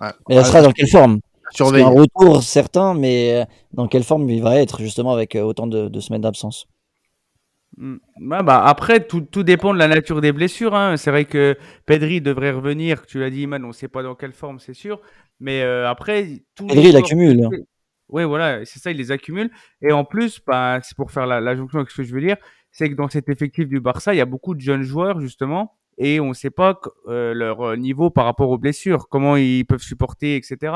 Ouais. 0.00 0.10
Mais 0.28 0.36
elle 0.36 0.46
sera 0.46 0.62
dans 0.62 0.72
quelle 0.72 0.88
forme? 0.88 1.20
Un 1.58 1.88
retour 1.88 2.42
certain, 2.42 2.94
mais 2.94 3.46
dans 3.72 3.88
quelle 3.88 4.04
forme 4.04 4.28
il 4.30 4.42
va 4.42 4.60
être, 4.60 4.80
justement, 4.80 5.12
avec 5.12 5.34
autant 5.34 5.66
de, 5.66 5.88
de 5.88 6.00
semaines 6.00 6.22
d'absence? 6.22 6.66
Mm. 7.76 7.96
bah, 8.18 8.62
après, 8.64 9.06
tout, 9.06 9.22
tout, 9.22 9.42
dépend 9.42 9.72
de 9.72 9.78
la 9.78 9.88
nature 9.88 10.20
des 10.20 10.32
blessures. 10.32 10.74
Hein. 10.74 10.96
C'est 10.96 11.10
vrai 11.10 11.24
que 11.24 11.56
Pedri 11.86 12.20
devrait 12.20 12.52
revenir. 12.52 13.06
Tu 13.06 13.18
l'as 13.18 13.30
dit, 13.30 13.42
Iman, 13.42 13.64
on 13.64 13.68
ne 13.68 13.72
sait 13.72 13.88
pas 13.88 14.02
dans 14.02 14.14
quelle 14.14 14.32
forme, 14.32 14.58
c'est 14.58 14.74
sûr. 14.74 15.00
Mais 15.40 15.62
euh, 15.62 15.88
après. 15.88 16.42
Pedri, 16.56 16.88
il 16.88 16.96
accumule. 16.96 17.48
Oui, 18.08 18.24
voilà, 18.24 18.64
c'est 18.64 18.80
ça, 18.80 18.90
il 18.90 18.96
les 18.96 19.12
accumule. 19.12 19.50
Et 19.82 19.92
en 19.92 20.04
plus, 20.04 20.40
bah, 20.44 20.80
c'est 20.82 20.96
pour 20.96 21.12
faire 21.12 21.26
la, 21.26 21.40
la, 21.40 21.54
jonction 21.54 21.78
avec 21.78 21.90
ce 21.90 21.98
que 21.98 22.02
je 22.02 22.12
veux 22.12 22.20
dire, 22.20 22.36
c'est 22.72 22.90
que 22.90 22.96
dans 22.96 23.08
cet 23.08 23.28
effectif 23.28 23.68
du 23.68 23.80
Barça, 23.80 24.12
il 24.12 24.16
y 24.16 24.20
a 24.20 24.26
beaucoup 24.26 24.56
de 24.56 24.60
jeunes 24.60 24.82
joueurs, 24.82 25.20
justement, 25.20 25.76
et 25.96 26.18
on 26.18 26.30
ne 26.30 26.34
sait 26.34 26.50
pas 26.50 26.80
euh, 27.06 27.32
leur 27.34 27.60
euh, 27.60 27.76
niveau 27.76 28.10
par 28.10 28.24
rapport 28.24 28.50
aux 28.50 28.58
blessures, 28.58 29.08
comment 29.08 29.36
ils 29.36 29.64
peuvent 29.64 29.82
supporter, 29.82 30.34
etc. 30.34 30.72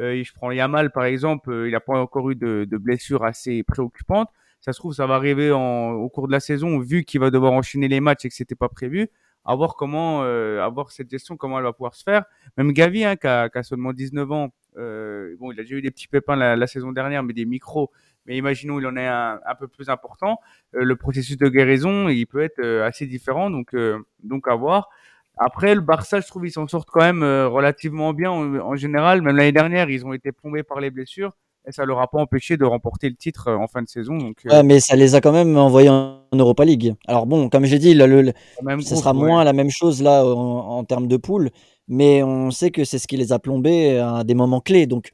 Euh, 0.00 0.22
je 0.22 0.32
prends 0.32 0.50
Yamal, 0.50 0.90
par 0.90 1.04
exemple, 1.04 1.64
il 1.66 1.72
n'a 1.72 1.80
pas 1.80 1.98
encore 1.98 2.30
eu 2.30 2.34
de, 2.34 2.66
de 2.68 2.76
blessures 2.78 3.24
assez 3.24 3.62
préoccupantes 3.62 4.28
ça 4.62 4.72
se 4.72 4.78
trouve, 4.78 4.94
ça 4.94 5.06
va 5.06 5.16
arriver 5.16 5.50
en, 5.50 5.90
au 5.90 6.08
cours 6.08 6.28
de 6.28 6.32
la 6.32 6.40
saison, 6.40 6.78
vu 6.78 7.02
qu'il 7.02 7.20
va 7.20 7.30
devoir 7.30 7.52
enchaîner 7.52 7.88
les 7.88 8.00
matchs 8.00 8.24
et 8.24 8.28
que 8.28 8.34
c'était 8.34 8.54
pas 8.54 8.68
prévu. 8.68 9.10
À 9.44 9.56
voir 9.56 9.74
comment, 9.74 10.22
euh, 10.22 10.62
à 10.62 10.68
voir 10.68 10.92
cette 10.92 11.10
gestion, 11.10 11.36
comment 11.36 11.58
elle 11.58 11.64
va 11.64 11.72
pouvoir 11.72 11.96
se 11.96 12.04
faire. 12.04 12.24
Même 12.56 12.70
Gavi, 12.70 13.04
hein, 13.04 13.16
qui, 13.16 13.26
a, 13.26 13.48
qui 13.48 13.58
a 13.58 13.64
seulement 13.64 13.92
19 13.92 14.30
ans, 14.30 14.54
euh, 14.76 15.34
bon, 15.40 15.50
il 15.50 15.58
a 15.58 15.64
déjà 15.64 15.74
eu 15.74 15.82
des 15.82 15.90
petits 15.90 16.06
pépins 16.06 16.36
la, 16.36 16.54
la, 16.54 16.66
saison 16.68 16.92
dernière, 16.92 17.24
mais 17.24 17.32
des 17.32 17.44
micros. 17.44 17.90
Mais 18.26 18.36
imaginons, 18.36 18.78
il 18.78 18.86
en 18.86 18.96
est 18.96 19.08
un, 19.08 19.40
un 19.44 19.54
peu 19.56 19.66
plus 19.66 19.88
important. 19.90 20.38
Euh, 20.76 20.84
le 20.84 20.94
processus 20.94 21.36
de 21.36 21.48
guérison, 21.48 22.08
il 22.08 22.26
peut 22.26 22.40
être 22.40 22.60
euh, 22.60 22.86
assez 22.86 23.06
différent, 23.06 23.50
donc, 23.50 23.74
euh, 23.74 23.98
donc 24.22 24.46
à 24.46 24.54
voir. 24.54 24.90
Après, 25.38 25.74
le 25.74 25.80
Barça, 25.80 26.20
je 26.20 26.26
trouve, 26.26 26.46
ils 26.46 26.52
s'en 26.52 26.68
sortent 26.68 26.90
quand 26.90 27.00
même 27.00 27.22
relativement 27.22 28.12
bien 28.12 28.30
en, 28.30 28.56
en 28.56 28.76
général. 28.76 29.22
Même 29.22 29.36
l'année 29.36 29.52
dernière, 29.52 29.90
ils 29.90 30.04
ont 30.04 30.12
été 30.12 30.32
plombés 30.32 30.62
par 30.62 30.80
les 30.80 30.90
blessures 30.90 31.32
et 31.66 31.72
ça 31.72 31.84
leur 31.84 32.00
a 32.00 32.08
pas 32.08 32.18
empêché 32.18 32.56
de 32.56 32.64
remporter 32.64 33.08
le 33.08 33.14
titre 33.14 33.48
euh, 33.48 33.56
en 33.56 33.68
fin 33.68 33.82
de 33.82 33.88
saison. 33.88 34.16
Donc, 34.16 34.38
euh, 34.46 34.62
mais 34.64 34.80
ça 34.80 34.96
les 34.96 35.14
a 35.14 35.20
quand 35.20 35.32
même 35.32 35.56
envoyés 35.56 35.88
en 35.88 36.20
Europa 36.32 36.64
League. 36.64 36.94
Alors 37.06 37.26
bon, 37.26 37.48
comme 37.48 37.64
j'ai 37.64 37.78
dit, 37.78 37.94
le, 37.94 38.06
le, 38.06 38.32
ce 38.80 38.96
sera 38.96 39.12
moins 39.12 39.44
la 39.44 39.52
même 39.52 39.70
chose 39.70 40.02
là 40.02 40.24
en, 40.24 40.84
termes 40.84 41.06
de 41.08 41.16
poule, 41.16 41.50
mais 41.88 42.22
on 42.22 42.50
sait 42.50 42.70
que 42.70 42.84
c'est 42.84 42.98
ce 42.98 43.06
qui 43.06 43.16
les 43.16 43.32
a 43.32 43.38
plombés 43.38 43.98
à 43.98 44.24
des 44.24 44.34
moments 44.34 44.60
clés. 44.60 44.86
Donc 44.86 45.12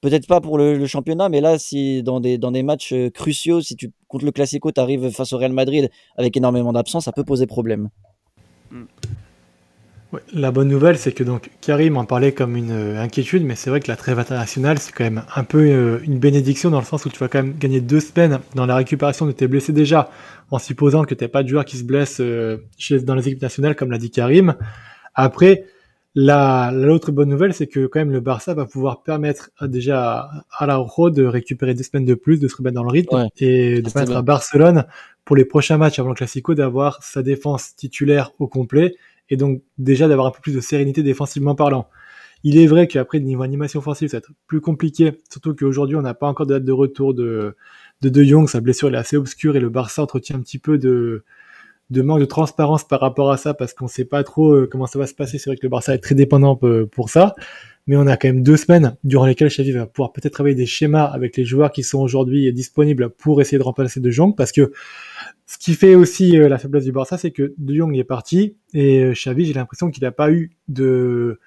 peut-être 0.00 0.26
pas 0.26 0.40
pour 0.40 0.58
le, 0.58 0.84
championnat, 0.86 1.28
mais 1.28 1.40
là, 1.40 1.58
si 1.58 2.02
dans 2.02 2.20
des, 2.20 2.38
dans 2.38 2.50
des 2.50 2.62
matchs 2.62 2.92
euh, 2.92 3.10
cruciaux, 3.10 3.60
si 3.60 3.76
tu 3.76 3.92
contre 4.08 4.24
le 4.24 4.32
Classico, 4.32 4.70
tu 4.70 4.80
arrives 4.80 5.10
face 5.10 5.32
au 5.32 5.38
Real 5.38 5.52
Madrid 5.52 5.90
avec 6.16 6.36
énormément 6.36 6.72
d'absence, 6.72 7.04
ça 7.04 7.12
peut 7.12 7.24
poser 7.24 7.46
problème. 7.46 7.88
Mm. 8.70 8.84
La 10.32 10.50
bonne 10.50 10.68
nouvelle, 10.68 10.98
c'est 10.98 11.12
que 11.12 11.24
donc 11.24 11.50
Karim 11.60 11.96
en 11.96 12.04
parlait 12.04 12.32
comme 12.32 12.56
une 12.56 12.72
euh, 12.72 13.00
inquiétude, 13.00 13.44
mais 13.44 13.54
c'est 13.54 13.70
vrai 13.70 13.80
que 13.80 13.88
la 13.88 13.96
trêve 13.96 14.18
internationale, 14.18 14.78
c'est 14.78 14.92
quand 14.92 15.04
même 15.04 15.22
un 15.34 15.44
peu 15.44 15.58
euh, 15.58 15.98
une 16.04 16.18
bénédiction 16.18 16.70
dans 16.70 16.78
le 16.78 16.84
sens 16.84 17.04
où 17.04 17.08
tu 17.08 17.18
vas 17.18 17.28
quand 17.28 17.42
même 17.42 17.56
gagner 17.58 17.80
deux 17.80 18.00
semaines 18.00 18.40
dans 18.54 18.66
la 18.66 18.76
récupération 18.76 19.26
de 19.26 19.32
tes 19.32 19.46
blessés 19.46 19.72
déjà, 19.72 20.10
en 20.50 20.58
supposant 20.58 21.04
que 21.04 21.14
tu 21.14 21.28
pas 21.28 21.42
de 21.42 21.48
joueurs 21.48 21.64
qui 21.64 21.76
se 21.76 21.84
blessent 21.84 22.20
euh, 22.20 22.58
chez, 22.78 23.00
dans 23.00 23.14
les 23.14 23.28
équipes 23.28 23.42
nationales, 23.42 23.76
comme 23.76 23.90
l'a 23.90 23.98
dit 23.98 24.10
Karim. 24.10 24.54
Après, 25.14 25.64
la, 26.14 26.70
l'autre 26.72 27.10
bonne 27.10 27.28
nouvelle, 27.28 27.54
c'est 27.54 27.66
que 27.66 27.86
quand 27.86 27.98
même 27.98 28.12
le 28.12 28.20
Barça 28.20 28.54
va 28.54 28.66
pouvoir 28.66 29.02
permettre 29.02 29.50
déjà 29.62 30.28
à, 30.56 30.66
la 30.66 30.76
Ro 30.76 31.10
de 31.10 31.24
récupérer 31.24 31.74
deux 31.74 31.82
semaines 31.82 32.04
de 32.04 32.14
plus, 32.14 32.38
de 32.38 32.46
se 32.46 32.56
remettre 32.56 32.76
dans 32.76 32.84
le 32.84 32.90
rythme 32.90 33.28
et 33.38 33.82
de 33.82 33.90
permettre 33.90 34.16
à 34.16 34.22
Barcelone 34.22 34.84
pour 35.24 35.34
les 35.34 35.44
prochains 35.44 35.76
matchs 35.76 35.98
avant 35.98 36.10
le 36.10 36.14
Classico 36.14 36.54
d'avoir 36.54 37.02
sa 37.02 37.22
défense 37.22 37.74
titulaire 37.74 38.32
au 38.38 38.46
complet 38.46 38.94
et 39.30 39.36
donc 39.36 39.62
déjà 39.78 40.08
d'avoir 40.08 40.26
un 40.28 40.30
peu 40.30 40.40
plus 40.40 40.54
de 40.54 40.60
sérénité 40.60 41.02
défensivement 41.02 41.54
parlant. 41.54 41.88
Il 42.46 42.58
est 42.58 42.66
vrai 42.66 42.86
qu'après, 42.86 43.20
niveau 43.20 43.42
animation 43.42 43.78
offensive, 43.78 44.08
ça 44.08 44.18
va 44.18 44.18
être 44.18 44.32
plus 44.46 44.60
compliqué, 44.60 45.12
surtout 45.30 45.54
qu'aujourd'hui, 45.54 45.96
on 45.96 46.02
n'a 46.02 46.12
pas 46.12 46.26
encore 46.26 46.46
de 46.46 46.54
date 46.54 46.64
de 46.64 46.72
retour 46.72 47.14
de 47.14 47.56
de, 48.02 48.08
de 48.08 48.24
Jong, 48.24 48.48
sa 48.48 48.60
blessure 48.60 48.92
est 48.92 48.98
assez 48.98 49.16
obscure 49.16 49.56
et 49.56 49.60
le 49.60 49.70
Barça 49.70 50.02
entretient 50.02 50.36
un 50.36 50.40
petit 50.40 50.58
peu 50.58 50.78
de, 50.78 51.24
de 51.90 52.02
manque 52.02 52.20
de 52.20 52.24
transparence 52.24 52.86
par 52.86 53.00
rapport 53.00 53.30
à 53.30 53.36
ça 53.36 53.54
parce 53.54 53.72
qu'on 53.72 53.88
sait 53.88 54.04
pas 54.04 54.22
trop 54.24 54.52
euh, 54.52 54.68
comment 54.70 54.86
ça 54.86 54.98
va 54.98 55.06
se 55.06 55.14
passer. 55.14 55.38
C'est 55.38 55.50
vrai 55.50 55.56
que 55.56 55.62
le 55.62 55.68
Barça 55.68 55.94
est 55.94 55.98
très 55.98 56.14
dépendant 56.14 56.58
pour 56.90 57.08
ça, 57.08 57.34
mais 57.86 57.96
on 57.96 58.06
a 58.06 58.16
quand 58.16 58.28
même 58.28 58.42
deux 58.42 58.56
semaines 58.56 58.96
durant 59.04 59.26
lesquelles 59.26 59.48
Xavi 59.48 59.72
va 59.72 59.86
pouvoir 59.86 60.12
peut-être 60.12 60.32
travailler 60.32 60.54
des 60.56 60.66
schémas 60.66 61.04
avec 61.04 61.36
les 61.36 61.44
joueurs 61.44 61.72
qui 61.72 61.82
sont 61.82 61.98
aujourd'hui 61.98 62.52
disponibles 62.52 63.10
pour 63.10 63.40
essayer 63.40 63.58
de 63.58 63.62
remplacer 63.62 64.00
De 64.00 64.10
Jong 64.10 64.34
parce 64.36 64.52
que 64.52 64.72
ce 65.46 65.58
qui 65.58 65.74
fait 65.74 65.94
aussi 65.94 66.38
euh, 66.38 66.48
la 66.48 66.58
faiblesse 66.58 66.84
du 66.84 66.92
Barça, 66.92 67.18
c'est 67.18 67.30
que 67.30 67.54
De 67.58 67.74
Jong 67.74 67.96
est 67.96 68.04
parti 68.04 68.56
et 68.72 69.02
euh, 69.02 69.12
Xavi, 69.12 69.44
j'ai 69.44 69.52
l'impression 69.52 69.90
qu'il 69.90 70.02
n'a 70.02 70.12
pas 70.12 70.30
eu 70.30 70.52
de 70.68 71.38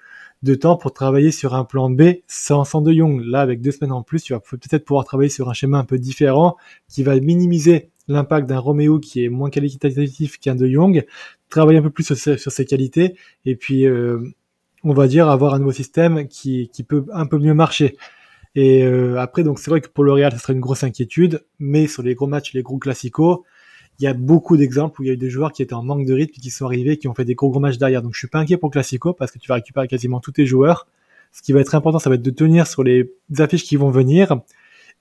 de 0.44 0.54
temps 0.54 0.76
pour 0.76 0.92
travailler 0.92 1.32
sur 1.32 1.56
un 1.56 1.64
plan 1.64 1.90
B 1.90 2.02
sans, 2.28 2.62
sans 2.62 2.80
De 2.80 2.92
Jong. 2.92 3.24
Là, 3.24 3.40
avec 3.40 3.60
deux 3.60 3.72
semaines 3.72 3.90
en 3.90 4.04
plus, 4.04 4.22
tu 4.22 4.34
vas 4.34 4.38
peut-être 4.38 4.84
pouvoir 4.84 5.04
travailler 5.04 5.30
sur 5.30 5.50
un 5.50 5.52
schéma 5.52 5.78
un 5.78 5.84
peu 5.84 5.98
différent 5.98 6.56
qui 6.88 7.02
va 7.02 7.18
minimiser 7.18 7.90
l'impact 8.06 8.48
d'un 8.48 8.60
Roméo 8.60 9.00
qui 9.00 9.24
est 9.24 9.28
moins 9.30 9.50
qualitatif 9.50 10.38
qu'un 10.38 10.54
De 10.54 10.68
Jong, 10.68 11.04
travailler 11.48 11.80
un 11.80 11.82
peu 11.82 11.90
plus 11.90 12.14
sur, 12.14 12.38
sur 12.38 12.52
ses 12.52 12.64
qualités 12.66 13.16
et 13.46 13.56
puis 13.56 13.84
euh, 13.84 14.20
on 14.84 14.94
va 14.94 15.08
dire 15.08 15.28
avoir 15.28 15.54
un 15.54 15.58
nouveau 15.58 15.72
système 15.72 16.28
qui, 16.28 16.70
qui 16.72 16.84
peut 16.84 17.04
un 17.12 17.26
peu 17.26 17.38
mieux 17.38 17.54
marcher. 17.54 17.96
Et 18.54 18.84
après, 19.16 19.44
donc 19.44 19.58
c'est 19.58 19.70
vrai 19.70 19.80
que 19.80 19.88
pour 19.88 20.02
le 20.04 20.12
Real, 20.12 20.32
ce 20.32 20.38
serait 20.38 20.52
une 20.52 20.60
grosse 20.60 20.82
inquiétude, 20.82 21.44
mais 21.58 21.86
sur 21.86 22.02
les 22.02 22.14
gros 22.14 22.26
matchs, 22.26 22.54
les 22.54 22.62
gros 22.62 22.78
classicos, 22.78 23.44
il 23.98 24.04
y 24.04 24.06
a 24.06 24.14
beaucoup 24.14 24.56
d'exemples 24.56 25.00
où 25.00 25.04
il 25.04 25.08
y 25.08 25.10
a 25.10 25.14
eu 25.14 25.18
des 25.18 25.30
joueurs 25.30 25.52
qui 25.52 25.62
étaient 25.62 25.74
en 25.74 25.82
manque 25.82 26.06
de 26.06 26.14
rythme, 26.14 26.32
qui 26.32 26.50
sont 26.50 26.66
arrivés, 26.66 26.98
qui 26.98 27.08
ont 27.08 27.14
fait 27.14 27.24
des 27.24 27.34
gros 27.34 27.50
gros 27.50 27.60
matchs 27.60 27.78
derrière. 27.78 28.02
Donc 28.02 28.14
je 28.14 28.18
suis 28.18 28.28
pas 28.28 28.38
inquiet 28.38 28.56
pour 28.56 28.70
Classico 28.70 29.12
parce 29.12 29.32
que 29.32 29.38
tu 29.38 29.48
vas 29.48 29.56
récupérer 29.56 29.88
quasiment 29.88 30.20
tous 30.20 30.32
tes 30.32 30.46
joueurs. 30.46 30.86
Ce 31.32 31.42
qui 31.42 31.52
va 31.52 31.60
être 31.60 31.74
important, 31.74 31.98
ça 31.98 32.08
va 32.08 32.14
être 32.14 32.22
de 32.22 32.30
tenir 32.30 32.66
sur 32.66 32.82
les 32.84 33.12
affiches 33.38 33.64
qui 33.64 33.76
vont 33.76 33.90
venir. 33.90 34.40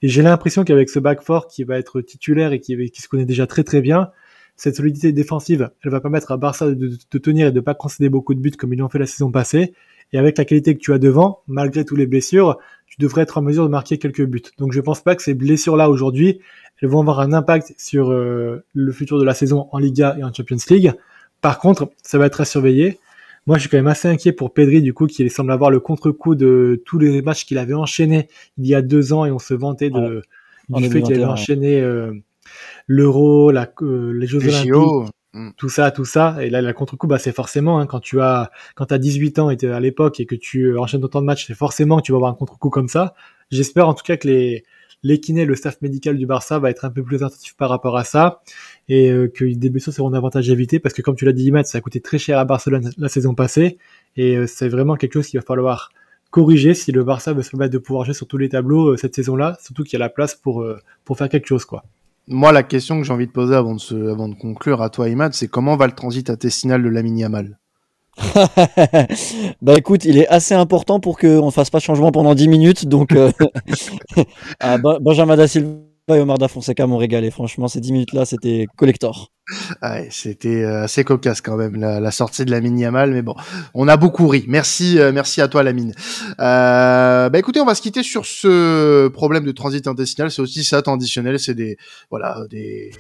Et 0.02 0.10
j'ai 0.10 0.22
l'impression 0.22 0.64
qu'avec 0.64 0.90
ce 0.90 1.00
back 1.00 1.22
four 1.22 1.48
qui 1.48 1.64
va 1.64 1.78
être 1.78 2.02
titulaire 2.02 2.54
et 2.54 2.60
qui, 2.60 2.76
se 2.76 3.08
connaît 3.08 3.26
déjà 3.26 3.48
très 3.48 3.64
très 3.64 3.82
bien, 3.82 4.12
cette 4.56 4.76
solidité 4.76 5.12
défensive, 5.12 5.70
elle 5.84 5.92
va 5.92 6.02
permettre 6.02 6.32
à 6.32 6.38
Barça 6.38 6.72
de, 6.72 7.18
tenir 7.20 7.48
et 7.48 7.52
de 7.52 7.60
pas 7.60 7.76
concéder 7.76 8.10
beaucoup 8.10 8.34
de 8.34 8.40
buts 8.40 8.52
comme 8.52 8.74
ils 8.74 8.80
l'ont 8.80 8.90
fait 8.90 9.00
la 9.00 9.06
saison 9.06 9.32
passée. 9.32 9.74
Et 10.14 10.18
avec 10.18 10.38
la 10.38 10.46
qualité 10.46 10.76
que 10.76 10.80
tu 10.80 10.94
as 10.94 11.00
devant, 11.00 11.42
malgré 11.48 11.84
toutes 11.84 11.98
les 11.98 12.08
blessures, 12.08 12.58
tu 12.86 12.96
devrais 13.00 13.24
être 13.24 13.38
en 13.38 13.42
mesure 13.42 13.64
de 13.64 13.70
marquer 13.70 13.98
quelques 13.98 14.26
buts. 14.26 14.42
Donc 14.58 14.72
je 14.72 14.80
pense 14.82 15.02
pas 15.02 15.16
que 15.16 15.22
ces 15.22 15.34
blessures-là 15.34 15.90
aujourd'hui, 15.90 16.40
elles 16.82 16.90
vont 16.90 17.00
avoir 17.00 17.20
un 17.20 17.34
impact 17.34 17.74
sur 17.78 18.12
euh, 18.12 18.64
le 18.74 18.92
futur 18.92 19.20
de 19.20 19.24
la 19.24 19.34
saison 19.34 19.68
en 19.72 19.80
Liga 19.80 20.16
et 20.20 20.24
en 20.24 20.34
Champions 20.34 20.58
League. 20.70 20.94
Par 21.42 21.60
contre, 21.60 21.90
ça 22.04 22.18
va 22.18 22.26
être 22.26 22.42
à 22.42 22.46
surveiller. 22.46 23.00
Moi, 23.46 23.58
je 23.58 23.62
suis 23.62 23.70
quand 23.70 23.78
même 23.78 23.88
assez 23.88 24.08
inquiet 24.08 24.34
pour 24.34 24.54
Pedri, 24.54 24.82
du 24.82 24.94
coup, 24.94 25.08
qui 25.08 25.28
semble 25.30 25.52
avoir 25.52 25.72
le 25.72 25.80
contre-coup 25.80 26.36
de 26.36 26.82
tous 26.86 27.00
les 27.00 27.22
matchs 27.22 27.46
qu'il 27.46 27.58
avait 27.58 27.74
enchaînés 27.74 28.28
il 28.58 28.68
y 28.68 28.76
a 28.76 28.82
deux 28.82 29.14
ans 29.14 29.26
et 29.26 29.32
on 29.32 29.40
se 29.40 29.54
vantait 29.54 29.90
de, 29.90 30.22
du 30.70 30.90
fait 30.90 31.02
qu'il 31.02 31.16
avait 31.16 31.24
enchaîné 31.24 31.80
euh, 31.80 32.12
l'Euro, 32.88 33.52
euh, 33.52 34.12
les 34.14 34.28
Jeux 34.28 34.40
Olympiques, 34.40 35.14
mm. 35.34 35.52
tout 35.56 35.70
ça, 35.70 35.92
tout 35.92 36.04
ça. 36.04 36.36
Et 36.42 36.50
là, 36.50 36.62
le 36.62 36.74
contre-coup, 36.74 37.08
bah, 37.08 37.20
c'est 37.20 37.32
forcément, 37.32 37.80
hein, 37.80 37.86
quand 37.86 38.02
tu 38.02 38.20
as, 38.20 38.52
quand 38.76 38.92
as 38.92 38.98
18 38.98 39.40
ans 39.40 39.50
et 39.50 39.66
à 39.66 39.80
l'époque 39.80 40.20
et 40.20 40.26
que 40.26 40.36
tu 40.36 40.78
enchaînes 40.78 41.04
autant 41.04 41.22
de 41.22 41.26
matchs, 41.26 41.48
c'est 41.48 41.56
forcément 41.56 41.98
que 41.98 42.04
tu 42.04 42.12
vas 42.12 42.18
avoir 42.18 42.32
un 42.32 42.36
contre-coup 42.36 42.70
comme 42.70 42.90
ça. 42.90 43.16
J'espère 43.50 43.88
en 43.88 43.94
tout 43.94 44.04
cas 44.04 44.18
que 44.18 44.28
les, 44.28 44.66
les 45.04 45.20
kinés, 45.20 45.46
le 45.46 45.56
staff 45.56 45.82
médical 45.82 46.18
du 46.18 46.26
Barça 46.26 46.60
va 46.60 46.70
être 46.70 46.86
un 46.86 46.90
peu 46.90 47.04
plus 47.04 47.24
attentif 47.24 47.56
par 47.56 47.70
rapport 47.70 47.98
à 47.98 48.04
ça 48.04 48.42
et 48.90 49.12
euh, 49.12 49.28
que 49.28 49.46
des 49.46 49.70
blessures 49.70 49.94
seront 49.94 50.10
davantage 50.10 50.50
évitées 50.50 50.80
parce 50.80 50.94
que 50.94 51.02
comme 51.02 51.16
tu 51.16 51.26
l'as 51.26 51.34
dit, 51.34 51.46
Imad, 51.46 51.66
ça 51.66 51.78
a 51.78 51.82
coûté 51.82 52.02
très 52.02 52.18
cher 52.18 52.40
à 52.40 52.46
Barcelone 52.46 52.92
la 52.98 53.10
saison 53.10 53.36
passée 53.36 53.78
et 54.16 54.36
euh, 54.36 54.48
c'est 54.48 54.70
vraiment 54.70 54.96
quelque 54.96 55.14
chose 55.14 55.28
qu'il 55.28 55.40
va 55.40 55.46
falloir 55.46 55.92
corriger 56.32 56.74
si 56.74 56.92
le 56.92 57.04
Barça 57.04 57.34
veut 57.34 57.44
se 57.44 57.52
permettre 57.52 57.74
de 57.74 57.78
pouvoir 57.78 58.06
jouer 58.06 58.14
sur 58.14 58.28
tous 58.28 58.38
les 58.38 58.50
tableaux 58.50 58.90
euh, 58.90 58.98
cette 58.98 59.16
saison-là, 59.16 59.58
surtout 59.62 59.84
qu'il 59.84 59.94
y 59.94 60.02
a 60.02 60.06
la 60.06 60.10
place 60.10 60.36
pour 60.36 60.66
pour 61.06 61.18
faire 61.18 61.30
quelque 61.30 61.48
chose 61.48 61.66
quoi. 61.66 61.84
Moi, 62.30 62.52
la 62.52 62.64
question 62.64 63.00
que 63.00 63.06
j'ai 63.06 63.14
envie 63.14 63.28
de 63.28 63.32
poser 63.32 63.56
avant 63.56 63.74
de, 63.74 63.80
se, 63.80 63.96
avant 63.96 64.28
de 64.28 64.36
conclure 64.36 64.82
à 64.82 64.90
toi, 64.90 65.08
Imad, 65.08 65.34
c'est 65.34 65.48
comment 65.48 65.78
va 65.78 65.88
le 65.88 65.94
transit 65.94 66.30
intestinal 66.30 66.84
de 66.84 66.90
Lamine 66.90 67.18
Yamal? 67.18 67.58
bah 69.62 69.78
écoute, 69.78 70.06
il 70.06 70.18
est 70.18 70.28
assez 70.28 70.56
important 70.56 71.00
pour 71.00 71.18
qu'on 71.18 71.46
ne 71.46 71.52
fasse 71.52 71.70
pas 71.70 71.80
changement 71.80 72.12
pendant 72.12 72.34
10 72.36 72.48
minutes. 72.48 72.88
Donc, 72.88 73.12
euh, 73.14 73.32
Benjamin 75.02 75.36
Da 75.36 75.48
Silva 75.48 75.87
et 76.16 76.20
Omar 76.20 76.38
Da 76.38 76.48
Fonseca 76.48 76.88
m'ont 76.88 76.98
régalé. 76.98 77.32
Franchement, 77.32 77.68
ces 77.68 77.82
10 77.82 77.92
minutes-là, 77.92 78.26
c'était 78.26 78.68
collector. 78.78 79.32
Ouais, 79.82 80.10
c'était 80.12 80.64
euh, 80.64 80.84
assez 80.84 81.06
cocasse 81.06 81.40
quand 81.40 81.56
même 81.56 81.78
la, 81.78 82.12
sortie 82.12 82.44
de 82.44 82.52
la 82.52 82.60
mine 82.60 82.78
Yamal, 82.78 83.12
mais 83.12 83.22
bon, 83.22 83.34
on 83.74 83.88
a 83.88 83.96
beaucoup 83.96 84.28
ri. 84.28 84.44
Merci, 84.48 85.00
euh, 85.00 85.14
merci 85.14 85.40
à 85.40 85.48
toi 85.48 85.64
Lamine. 85.64 85.94
Euh, 86.40 87.30
bah 87.30 87.40
écoutez, 87.40 87.62
on 87.62 87.66
va 87.66 87.74
se 87.74 87.82
quitter 87.82 88.04
sur 88.04 88.26
ce 88.26 89.08
problème 89.08 89.46
de 89.46 89.52
transit 89.54 89.88
intestinal. 89.88 90.32
C'est 90.32 90.42
aussi 90.42 90.66
ça 90.66 90.82
traditionnel, 90.82 91.40
c'est 91.40 91.56
des 91.56 91.78
voilà 92.10 92.42
des 92.50 92.92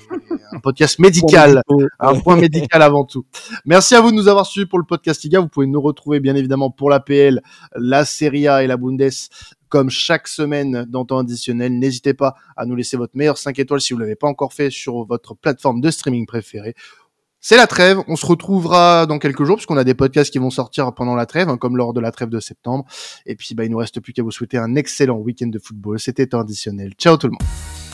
un 0.54 0.60
podcast 0.60 1.00
médical, 1.00 1.62
un 2.00 2.16
point 2.16 2.38
médical 2.38 2.82
avant 2.82 3.04
tout. 3.04 3.26
Merci 3.66 3.96
à 3.96 4.02
vous 4.02 4.12
de 4.12 4.16
nous 4.16 4.30
avoir 4.30 4.46
suivis 4.46 4.68
pour 4.68 4.80
le 4.80 4.86
podcast 4.86 5.24
Liga. 5.24 5.42
Vous 5.42 5.50
pouvez 5.50 5.68
nous 5.68 5.82
retrouver 5.82 6.22
bien 6.22 6.36
évidemment 6.36 6.72
pour 6.72 6.90
la 6.90 7.02
PL, 7.02 7.42
la 7.76 8.06
Serie 8.06 8.48
A 8.48 8.64
et 8.64 8.68
la 8.68 8.78
Bundes 8.78 9.10
comme 9.70 9.90
chaque 9.90 10.28
semaine 10.28 10.86
dans 10.88 11.06
temps 11.06 11.20
additionnel. 11.20 11.78
N'hésitez 11.78 12.14
pas 12.14 12.36
à 12.56 12.66
nous 12.66 12.76
laisser 12.76 12.98
votre 12.98 13.16
meilleur 13.16 13.38
5 13.38 13.58
étoiles 13.60 13.82
si 13.82 13.94
vous 13.94 14.00
l'avez 14.00 14.16
pas 14.16 14.28
encore 14.28 14.54
fait 14.54 14.70
sur 14.70 15.06
votre 15.06 15.36
plateforme 15.36 15.82
de 15.82 15.92
streaming 15.92 16.26
préférée. 16.26 16.76
C'est 17.40 17.58
la 17.58 17.68
trêve, 17.68 18.00
on 18.08 18.16
se 18.16 18.26
retrouvera 18.26 19.06
dans 19.06 19.20
quelques 19.20 19.44
jours 19.44 19.58
puisqu'on 19.58 19.78
a 19.78 19.84
des 19.84 19.94
podcasts 19.94 20.32
qui 20.32 20.40
vont 20.40 20.50
sortir 20.50 20.92
pendant 20.94 21.16
la 21.16 21.26
trêve, 21.26 21.50
hein, 21.50 21.58
comme 21.58 21.78
lors 21.78 21.94
de 21.94 22.00
la 22.00 22.12
trêve 22.12 22.30
de 22.30 22.40
septembre. 22.40 22.86
Et 23.26 23.36
puis 23.36 23.56
bah, 23.56 23.64
il 23.64 23.72
nous 23.72 23.78
reste 23.78 24.00
plus 24.00 24.12
qu'à 24.12 24.24
vous 24.24 24.32
souhaiter 24.32 24.58
un 24.58 24.76
excellent 24.76 25.18
week-end 25.18 25.48
de 25.48 25.60
football. 25.60 26.00
C'était 26.00 26.28
temps 26.28 26.40
additionnel. 26.40 26.94
Ciao 26.98 27.16
tout 27.16 27.28
le 27.28 27.34
monde. 27.34 27.87